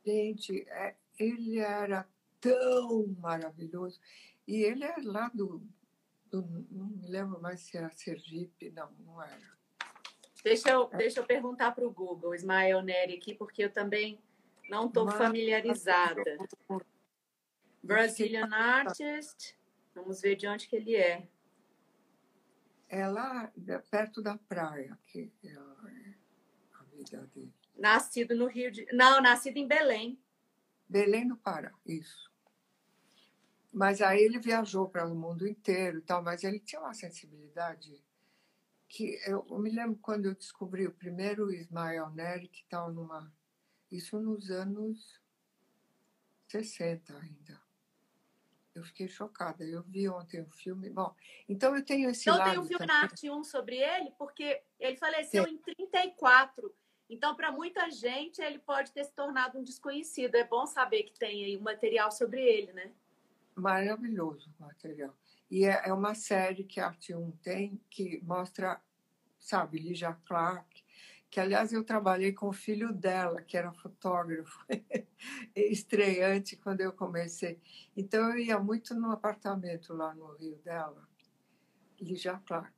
Gente, 0.04 0.68
é, 0.68 0.96
ele 1.18 1.58
era 1.58 2.08
tão 2.40 3.06
maravilhoso. 3.18 4.00
E 4.46 4.62
ele 4.62 4.84
é 4.84 4.94
lá 5.02 5.30
do, 5.32 5.62
do, 6.30 6.66
Não 6.70 6.86
me 6.86 7.06
lembro 7.06 7.40
mais 7.40 7.60
se 7.60 7.76
era 7.76 7.90
Sergipe, 7.90 8.70
não, 8.70 8.90
não 9.04 9.22
era. 9.22 9.56
Deixa 10.42 10.70
eu, 10.70 10.88
é. 10.92 10.96
deixa 10.96 11.20
eu 11.20 11.26
perguntar 11.26 11.72
para 11.72 11.86
o 11.86 11.90
Google, 11.90 12.34
Ismael 12.34 12.82
Neri, 12.82 13.14
aqui, 13.14 13.34
porque 13.34 13.64
eu 13.64 13.72
também 13.72 14.20
não 14.68 14.86
estou 14.86 15.10
familiarizada. 15.10 16.38
Brazilian 17.82 18.48
Artist. 18.52 19.56
Vamos 19.94 20.20
ver 20.20 20.36
de 20.36 20.46
onde 20.46 20.68
que 20.68 20.76
ele 20.76 20.94
é. 20.94 21.26
É 22.88 23.06
lá 23.06 23.52
perto 23.90 24.22
da 24.22 24.38
praia 24.38 24.98
que 25.06 25.32
é 25.42 25.52
a 25.54 26.84
vida 26.92 27.26
dele. 27.34 27.52
Nascido 27.76 28.34
no 28.34 28.46
Rio 28.46 28.70
de. 28.70 28.86
Não, 28.92 29.20
nascido 29.20 29.56
em 29.56 29.66
Belém. 29.66 30.18
Belém 30.88 31.26
do 31.26 31.36
Pará, 31.36 31.72
isso. 31.84 32.30
Mas 33.72 34.00
aí 34.00 34.22
ele 34.22 34.38
viajou 34.38 34.88
para 34.88 35.06
o 35.06 35.14
mundo 35.14 35.46
inteiro 35.46 35.98
e 35.98 36.02
tal, 36.02 36.22
mas 36.22 36.44
ele 36.44 36.60
tinha 36.60 36.80
uma 36.80 36.94
sensibilidade 36.94 38.02
que 38.88 39.20
eu, 39.26 39.44
eu 39.50 39.58
me 39.58 39.70
lembro 39.70 39.98
quando 40.00 40.26
eu 40.26 40.34
descobri 40.34 40.86
o 40.86 40.92
primeiro 40.92 41.52
Ismael 41.52 42.10
Nery, 42.10 42.48
que 42.48 42.62
estava 42.62 42.90
numa. 42.90 43.32
Isso 43.90 44.18
nos 44.18 44.50
anos 44.50 45.20
60 46.48 47.16
ainda. 47.18 47.65
Eu 48.76 48.84
fiquei 48.84 49.08
chocada. 49.08 49.64
Eu 49.64 49.82
vi 49.82 50.08
ontem 50.08 50.42
o 50.42 50.50
filme. 50.50 50.90
Bom, 50.90 51.14
então 51.48 51.74
eu 51.74 51.84
tenho 51.84 52.10
esse 52.10 52.28
então, 52.28 52.38
lado. 52.38 52.50
tem 52.50 52.58
um 52.58 52.66
filme 52.66 52.86
também. 52.86 52.94
na 52.94 53.02
Arte 53.02 53.30
1 53.30 53.44
sobre 53.44 53.76
ele, 53.76 54.10
porque 54.18 54.62
ele 54.78 54.96
faleceu 54.96 55.44
Sim. 55.44 55.54
em 55.54 55.58
34. 55.58 56.74
Então, 57.08 57.34
para 57.34 57.52
muita 57.52 57.90
gente, 57.90 58.42
ele 58.42 58.58
pode 58.58 58.92
ter 58.92 59.04
se 59.04 59.14
tornado 59.14 59.58
um 59.58 59.62
desconhecido. 59.62 60.34
É 60.34 60.44
bom 60.44 60.66
saber 60.66 61.04
que 61.04 61.18
tem 61.18 61.44
aí 61.44 61.56
um 61.56 61.62
material 61.62 62.10
sobre 62.10 62.42
ele, 62.42 62.72
né? 62.72 62.92
Maravilhoso 63.54 64.52
o 64.58 64.62
material. 64.62 65.16
E 65.50 65.64
é, 65.64 65.88
é 65.88 65.92
uma 65.92 66.14
série 66.14 66.64
que 66.64 66.80
a 66.80 66.88
Arte 66.88 67.14
1 67.14 67.30
tem 67.42 67.80
que 67.88 68.20
mostra, 68.24 68.80
sabe, 69.38 69.78
Lígia 69.78 70.12
Clark, 70.26 70.84
que 71.36 71.40
aliás 71.40 71.70
eu 71.70 71.84
trabalhei 71.84 72.32
com 72.32 72.48
o 72.48 72.52
filho 72.54 72.90
dela, 72.94 73.42
que 73.42 73.58
era 73.58 73.70
fotógrafo, 73.70 74.58
estreante 75.54 76.56
quando 76.56 76.80
eu 76.80 76.94
comecei. 76.94 77.60
Então 77.94 78.30
eu 78.30 78.38
ia 78.38 78.58
muito 78.58 78.94
no 78.94 79.10
apartamento 79.10 79.92
lá 79.92 80.14
no 80.14 80.34
Rio 80.36 80.56
dela, 80.64 81.06
Lígia 82.00 82.40
Clark. 82.46 82.72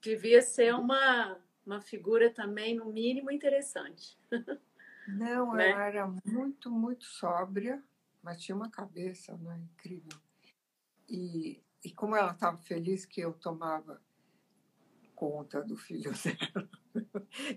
Devia 0.00 0.40
ser 0.42 0.76
uma, 0.76 1.40
uma 1.66 1.80
figura 1.80 2.32
também, 2.32 2.76
no 2.76 2.84
mínimo, 2.84 3.32
interessante. 3.32 4.16
Não, 5.08 5.54
né? 5.58 5.70
ela 5.70 5.84
era 5.86 6.06
muito, 6.24 6.70
muito 6.70 7.04
sóbria, 7.04 7.82
mas 8.22 8.40
tinha 8.40 8.54
uma 8.54 8.70
cabeça 8.70 9.36
né, 9.38 9.58
incrível. 9.72 10.16
E, 11.08 11.60
e 11.84 11.90
como 11.90 12.14
ela 12.14 12.30
estava 12.30 12.58
feliz 12.58 13.04
que 13.04 13.20
eu 13.20 13.32
tomava 13.32 14.00
conta 15.18 15.60
do 15.64 15.76
filho 15.76 16.12
dela, 16.22 16.68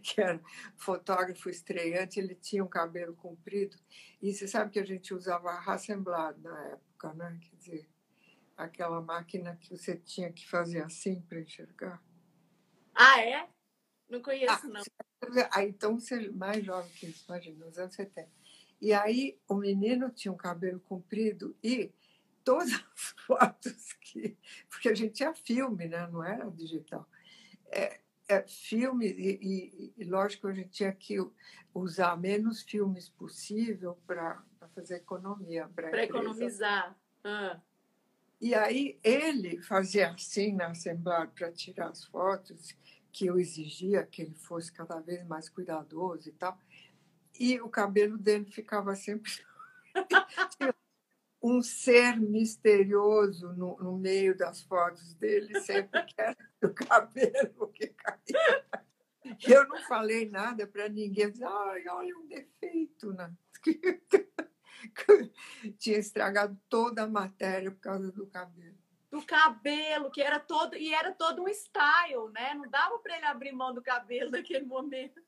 que 0.01 0.19
era 0.19 0.41
fotógrafo 0.75 1.47
estreante, 1.47 2.19
ele 2.19 2.33
tinha 2.33 2.63
um 2.63 2.67
cabelo 2.67 3.15
comprido. 3.15 3.77
E 4.19 4.33
você 4.33 4.47
sabe 4.47 4.71
que 4.71 4.79
a 4.79 4.83
gente 4.83 5.13
usava 5.13 5.51
Hasselblad 5.51 6.41
na 6.41 6.69
época, 6.69 7.13
né? 7.13 7.37
Quer 7.39 7.55
dizer, 7.57 7.89
aquela 8.57 8.99
máquina 8.99 9.55
que 9.57 9.77
você 9.77 9.95
tinha 9.95 10.33
que 10.33 10.49
fazer 10.49 10.81
assim 10.81 11.21
para 11.21 11.39
enxergar. 11.39 12.01
Ah, 12.95 13.21
é? 13.21 13.47
Não 14.09 14.23
conheço, 14.23 14.65
ah, 14.65 14.67
não. 14.67 14.81
Ah, 15.51 15.63
então 15.63 15.99
você 15.99 16.15
é 16.15 16.31
mais 16.31 16.65
jovem 16.65 16.91
que 16.93 17.05
isso, 17.05 17.25
imagina, 17.29 17.63
nos 17.63 17.77
anos 17.77 17.93
70. 17.93 18.27
E 18.81 18.91
aí 18.91 19.39
o 19.47 19.53
menino 19.53 20.09
tinha 20.09 20.31
um 20.31 20.37
cabelo 20.37 20.79
comprido 20.79 21.55
e 21.63 21.93
todas 22.43 22.73
as 22.73 22.81
fotos 23.27 23.93
que. 24.01 24.35
Porque 24.67 24.89
a 24.89 24.95
gente 24.95 25.13
tinha 25.13 25.31
filme, 25.35 25.87
né? 25.87 26.07
não 26.07 26.23
era 26.23 26.49
digital 26.49 27.07
é, 27.71 27.99
é, 28.27 28.41
filme, 28.47 29.07
e, 29.07 29.39
e, 29.41 29.93
e, 29.97 30.03
lógico 30.03 30.47
a 30.47 30.53
gente 30.53 30.69
tinha 30.69 30.91
que 30.91 31.17
usar 31.73 32.17
menos 32.17 32.61
filmes 32.61 33.09
possível 33.09 33.97
para 34.05 34.41
fazer 34.75 34.95
economia. 34.95 35.69
Para 35.75 36.03
economizar. 36.03 36.95
Ah. 37.23 37.59
E 38.39 38.55
aí 38.55 38.99
ele 39.03 39.61
fazia 39.61 40.11
assim 40.11 40.53
na 40.53 40.67
Assembleia 40.67 41.27
para 41.27 41.51
tirar 41.51 41.89
as 41.89 42.05
fotos, 42.05 42.75
que 43.11 43.27
eu 43.27 43.37
exigia 43.37 44.05
que 44.05 44.21
ele 44.21 44.33
fosse 44.33 44.71
cada 44.71 44.99
vez 44.99 45.25
mais 45.27 45.49
cuidadoso 45.49 46.29
e 46.29 46.31
tal. 46.31 46.57
E 47.39 47.59
o 47.61 47.69
cabelo 47.69 48.17
dele 48.17 48.45
ficava 48.45 48.95
sempre 48.95 49.31
um 51.41 51.61
ser 51.61 52.19
misterioso 52.19 53.53
no, 53.53 53.77
no, 53.77 53.97
meio 53.97 54.37
das 54.37 54.61
fotos 54.61 55.13
dele, 55.15 55.59
sempre 55.61 56.03
que 56.05 56.21
era 56.21 56.50
o 56.61 56.69
cabelo 56.73 57.71
que 57.73 57.87
caía. 57.87 58.65
E 59.23 59.51
eu 59.51 59.67
não 59.67 59.77
falei 59.83 60.29
nada 60.29 60.67
para 60.67 60.89
ninguém, 60.89 61.31
dizer, 61.31 61.45
ai, 61.45 61.87
olha 61.87 62.17
um 62.17 62.27
defeito, 62.27 63.13
né? 63.13 63.33
Tinha 65.77 65.97
estragado 65.97 66.59
toda 66.67 67.03
a 67.03 67.07
matéria 67.07 67.71
por 67.71 67.79
causa 67.79 68.11
do 68.11 68.27
cabelo. 68.27 68.77
Do 69.11 69.25
cabelo, 69.25 70.09
que 70.09 70.21
era 70.21 70.39
todo, 70.39 70.75
e 70.75 70.93
era 70.93 71.11
todo 71.11 71.43
um 71.43 71.47
style, 71.49 72.29
né? 72.31 72.53
Não 72.55 72.69
dava 72.69 72.97
para 72.99 73.17
ele 73.17 73.25
abrir 73.25 73.51
mão 73.51 73.73
do 73.73 73.81
cabelo 73.81 74.31
naquele 74.31 74.65
momento. 74.65 75.21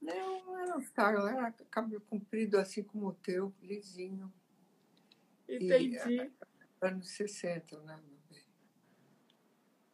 Não, 0.00 0.44
não 0.44 0.58
era 0.58 0.76
um 0.76 0.80
style, 0.80 1.28
era 1.28 1.52
cabelo 1.70 2.00
comprido 2.02 2.58
assim 2.58 2.82
como 2.82 3.08
o 3.08 3.14
teu, 3.14 3.54
lisinho. 3.62 4.32
Entendi. 5.48 5.96
E, 5.96 6.32
anos 6.80 7.08
60, 7.10 7.80
né? 7.82 7.98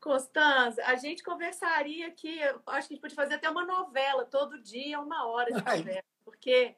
Constança, 0.02 0.82
a 0.84 0.96
gente 0.96 1.22
conversaria 1.22 2.08
aqui, 2.08 2.40
acho 2.42 2.58
que 2.64 2.70
a 2.70 2.80
gente 2.80 3.00
pode 3.00 3.14
fazer 3.14 3.34
até 3.34 3.48
uma 3.48 3.64
novela, 3.64 4.24
todo 4.24 4.60
dia, 4.60 4.98
uma 4.98 5.28
hora 5.28 5.52
de 5.52 5.62
conversa, 5.62 6.04
porque 6.24 6.74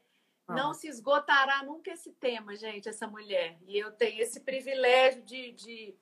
não 0.47 0.75
se 0.75 0.89
esgotará 0.89 1.63
nunca 1.63 1.91
esse 1.91 2.13
tema, 2.13 2.55
gente, 2.55 2.87
essa 2.87 3.07
mulher. 3.07 3.57
E 3.67 3.79
eu 3.79 3.93
tenho 3.93 4.21
esse 4.21 4.41
privilégio 4.41 5.23
de, 5.23 5.53
de 5.53 5.95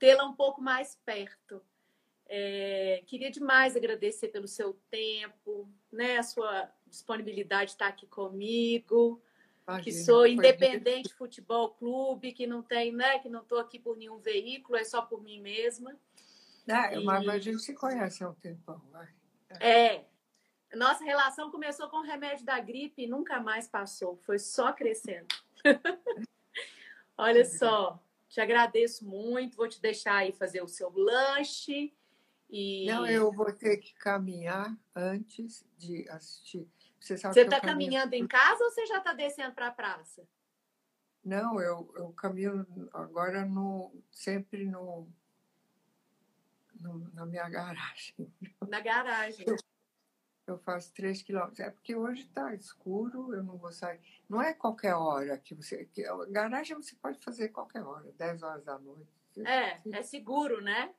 tê-la 0.00 0.24
um 0.24 0.34
pouco 0.34 0.60
mais 0.60 0.98
perto. 1.06 1.62
É, 2.26 3.04
queria 3.06 3.30
demais 3.30 3.76
agradecer 3.76 4.28
pelo 4.28 4.48
seu 4.48 4.76
tempo, 4.90 5.70
né, 5.92 6.18
a 6.18 6.24
sua 6.24 6.68
disponibilidade 6.88 7.66
de 7.66 7.74
estar 7.74 7.86
aqui 7.86 8.08
comigo. 8.08 9.22
Imagina, 9.62 9.84
que 9.84 9.92
sou 9.92 10.26
independente 10.26 11.10
de 11.10 11.14
futebol 11.14 11.70
clube, 11.70 12.32
que 12.32 12.48
não 12.48 12.64
tem, 12.64 12.92
né, 12.92 13.20
que 13.20 13.28
não 13.28 13.42
estou 13.42 13.58
aqui 13.58 13.78
por 13.78 13.96
nenhum 13.96 14.18
veículo, 14.18 14.76
é 14.76 14.82
só 14.82 15.02
por 15.02 15.22
mim 15.22 15.40
mesma. 15.40 15.96
Ah, 16.68 16.94
e... 16.94 17.04
Mas 17.04 17.28
a 17.28 17.38
gente 17.38 17.60
se 17.60 17.74
conhece 17.74 18.24
há 18.24 18.28
um 18.28 18.34
tempão, 18.34 18.80
vai. 18.90 19.08
É. 19.60 20.04
Nossa 20.74 21.04
relação 21.04 21.50
começou 21.50 21.88
com 21.88 21.98
o 21.98 22.02
remédio 22.02 22.44
da 22.44 22.58
gripe 22.58 23.02
e 23.02 23.06
nunca 23.06 23.38
mais 23.40 23.68
passou, 23.68 24.16
foi 24.16 24.38
só 24.38 24.72
crescendo. 24.72 25.28
Olha 27.16 27.44
só, 27.44 28.02
te 28.28 28.40
agradeço 28.40 29.06
muito, 29.06 29.56
vou 29.56 29.68
te 29.68 29.80
deixar 29.80 30.16
aí 30.16 30.32
fazer 30.32 30.62
o 30.62 30.68
seu 30.68 30.90
lanche. 30.90 31.94
E... 32.50 32.86
Não, 32.86 33.06
eu 33.06 33.30
vou 33.30 33.52
ter 33.52 33.76
que 33.76 33.94
caminhar 33.94 34.76
antes 34.94 35.64
de 35.78 36.08
assistir. 36.10 36.68
Você 36.98 37.14
está 37.14 37.60
caminhando 37.60 38.14
em 38.14 38.26
casa 38.26 38.64
ou 38.64 38.70
você 38.70 38.86
já 38.86 38.98
está 38.98 39.12
descendo 39.12 39.54
para 39.54 39.68
a 39.68 39.70
praça? 39.70 40.26
Não, 41.24 41.60
eu, 41.60 41.92
eu 41.96 42.12
caminho 42.12 42.66
agora 42.92 43.44
no, 43.44 43.94
sempre 44.10 44.64
no, 44.64 45.06
no, 46.80 47.10
na 47.12 47.26
minha 47.26 47.48
garagem. 47.48 48.14
Na 48.68 48.80
garagem. 48.80 49.44
Eu, 49.48 49.56
eu 50.46 50.58
faço 50.58 50.92
três 50.92 51.22
quilômetros. 51.22 51.60
É 51.60 51.70
porque 51.70 51.94
hoje 51.94 52.22
está 52.22 52.54
escuro, 52.54 53.34
eu 53.34 53.42
não 53.42 53.56
vou 53.56 53.72
sair. 53.72 54.00
Não 54.28 54.40
é 54.42 54.52
qualquer 54.52 54.94
hora 54.94 55.38
que 55.38 55.54
você. 55.54 55.86
Que, 55.86 56.04
garagem 56.30 56.76
você 56.76 56.94
pode 56.96 57.18
fazer 57.20 57.48
qualquer 57.48 57.82
hora, 57.82 58.12
10 58.16 58.42
horas 58.42 58.64
da 58.64 58.78
noite. 58.78 59.08
É, 59.44 59.80
é 59.90 60.02
seguro, 60.02 60.60
né? 60.60 60.94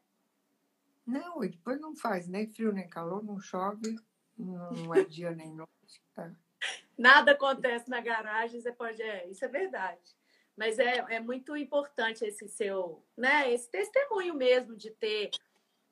Não, 1.06 1.43
e 1.43 1.49
depois 1.49 1.80
não 1.80 1.95
faz 1.95 2.27
nem 2.27 2.47
frio 2.47 2.72
nem 2.72 2.89
calor, 2.89 3.23
não 3.23 3.39
chove, 3.39 3.95
não 4.38 4.93
é 4.93 5.03
dia 5.03 5.31
nem 5.31 5.53
noite. 5.53 6.02
Tá? 6.15 6.31
Nada 6.97 7.34
acontece 7.34 7.89
na 7.89 8.02
garagem, 8.02 8.60
você 8.60 8.72
pode. 8.72 9.02
É, 9.02 9.27
isso 9.30 9.45
é 9.45 9.47
verdade. 9.47 10.15
Mas 10.57 10.80
é, 10.80 11.06
é 11.10 11.19
muito 11.19 11.56
importante 11.56 12.23
esse 12.23 12.47
seu, 12.47 13.03
né? 13.15 13.52
Esse 13.53 13.69
testemunho 13.69 14.34
mesmo 14.34 14.76
de 14.76 14.89
ter 14.89 15.30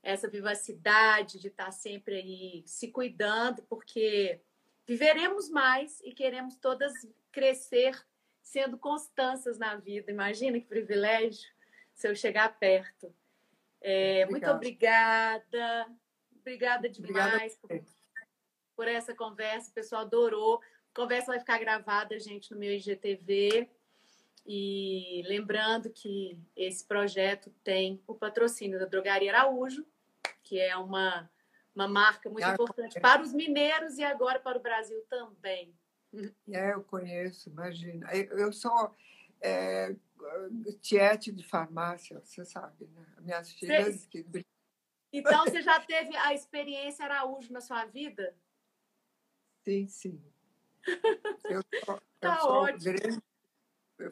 essa 0.03 0.29
vivacidade, 0.29 1.39
de 1.39 1.47
estar 1.47 1.71
sempre 1.71 2.15
aí 2.15 2.63
se 2.67 2.89
cuidando, 2.89 3.63
porque 3.63 4.41
viveremos 4.85 5.49
mais 5.49 6.01
e 6.01 6.11
queremos 6.11 6.57
todas 6.57 6.91
crescer 7.31 8.05
sendo 8.41 8.77
constâncias 8.77 9.57
na 9.57 9.77
vida. 9.77 10.11
Imagina 10.11 10.59
que 10.59 10.67
privilégio 10.67 11.49
se 11.93 12.07
eu 12.07 12.15
chegar 12.15 12.59
perto. 12.59 13.15
É, 13.79 14.25
muito 14.25 14.49
obrigada. 14.49 15.87
Obrigada 16.41 16.89
demais 16.89 17.55
por, 17.55 17.69
por, 18.75 18.87
essa 18.87 19.15
conversa. 19.15 19.71
O 19.71 19.73
pessoal 19.73 20.01
adorou. 20.01 20.61
A 20.91 20.95
conversa 20.95 21.27
vai 21.27 21.39
ficar 21.39 21.57
gravada, 21.57 22.19
gente, 22.19 22.51
no 22.51 22.59
meu 22.59 22.73
IGTV. 22.73 23.69
E 24.45 25.23
lembrando 25.25 25.89
que 25.89 26.37
esse 26.55 26.85
projeto 26.85 27.49
tem 27.63 28.03
o 28.05 28.13
patrocínio 28.13 28.77
da 28.77 28.85
Drogaria 28.85 29.33
Araújo, 29.33 29.85
que 30.43 30.59
é 30.59 30.75
uma, 30.75 31.29
uma 31.75 31.87
marca 31.87 32.29
muito 32.29 32.47
importante 32.47 32.99
para 32.99 33.21
os 33.21 33.33
mineiros 33.33 33.97
e 33.97 34.03
agora 34.03 34.39
para 34.39 34.57
o 34.57 34.61
Brasil 34.61 35.01
também. 35.09 35.73
É, 36.51 36.73
eu 36.73 36.83
conheço, 36.83 37.49
imagina. 37.49 38.07
Eu 38.13 38.53
sou 38.53 38.95
é, 39.41 39.95
tiete 40.79 41.31
de 41.31 41.43
farmácia, 41.43 42.19
você 42.23 42.45
sabe, 42.45 42.85
né? 42.85 43.05
Minhas 43.19 43.51
filhas. 43.51 44.01
Você... 44.01 44.23
Que... 44.23 44.45
Então, 45.11 45.43
você 45.43 45.61
já 45.63 45.79
teve 45.79 46.15
a 46.15 46.33
experiência 46.33 47.03
Araújo 47.05 47.51
na 47.51 47.61
sua 47.61 47.85
vida? 47.85 48.35
Sim, 49.63 49.87
sim. 49.87 50.23
Eu 51.45 51.61
sou, 51.85 52.01
tá 52.19 52.35
eu 52.35 52.41
sou 52.41 52.51
ótimo. 52.51 52.79
grande 52.79 53.23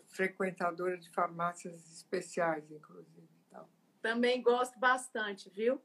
frequentadora 0.07 0.97
de 0.97 1.09
farmácias 1.09 1.91
especiais, 1.91 2.69
inclusive. 2.71 3.27
Então. 3.47 3.67
Também 4.01 4.41
gosto 4.41 4.79
bastante, 4.79 5.49
viu? 5.49 5.81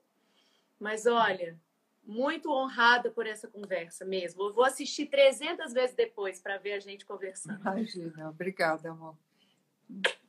Mas 0.79 1.07
olha, 1.07 1.59
muito 2.05 2.51
honrada 2.51 3.11
por 3.11 3.27
essa 3.27 3.49
conversa 3.49 4.05
mesmo. 4.05 4.43
Eu 4.45 4.53
vou 4.53 4.65
assistir 4.65 5.07
300 5.07 5.73
vezes 5.73 5.97
depois 5.97 6.41
para 6.41 6.59
ver 6.59 6.73
a 6.73 6.81
gente 6.81 7.05
conversando. 7.05 7.61
Imagina, 7.61 8.31
obrigada, 8.31 8.91
amor. 8.91 9.17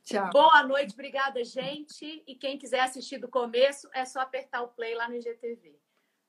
Tchau. 0.02 0.30
Boa 0.30 0.62
noite, 0.62 0.94
obrigada, 0.94 1.42
gente. 1.44 2.22
E 2.26 2.34
quem 2.34 2.58
quiser 2.58 2.80
assistir 2.80 3.18
do 3.18 3.28
começo, 3.28 3.88
é 3.92 4.04
só 4.04 4.20
apertar 4.20 4.62
o 4.62 4.68
play 4.68 4.94
lá 4.94 5.08
no 5.08 5.16
IGTV. 5.16 5.78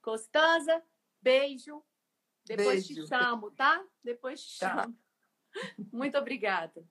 Costanza, 0.02 0.84
beijo. 1.22 1.84
Depois 2.46 2.88
beijo. 2.88 3.04
te 3.04 3.08
chamo, 3.08 3.52
tá? 3.52 3.84
Depois 4.04 4.42
te 4.42 4.58
chamo. 4.58 4.98
Muito 5.92 6.18
obrigada. 6.18 6.84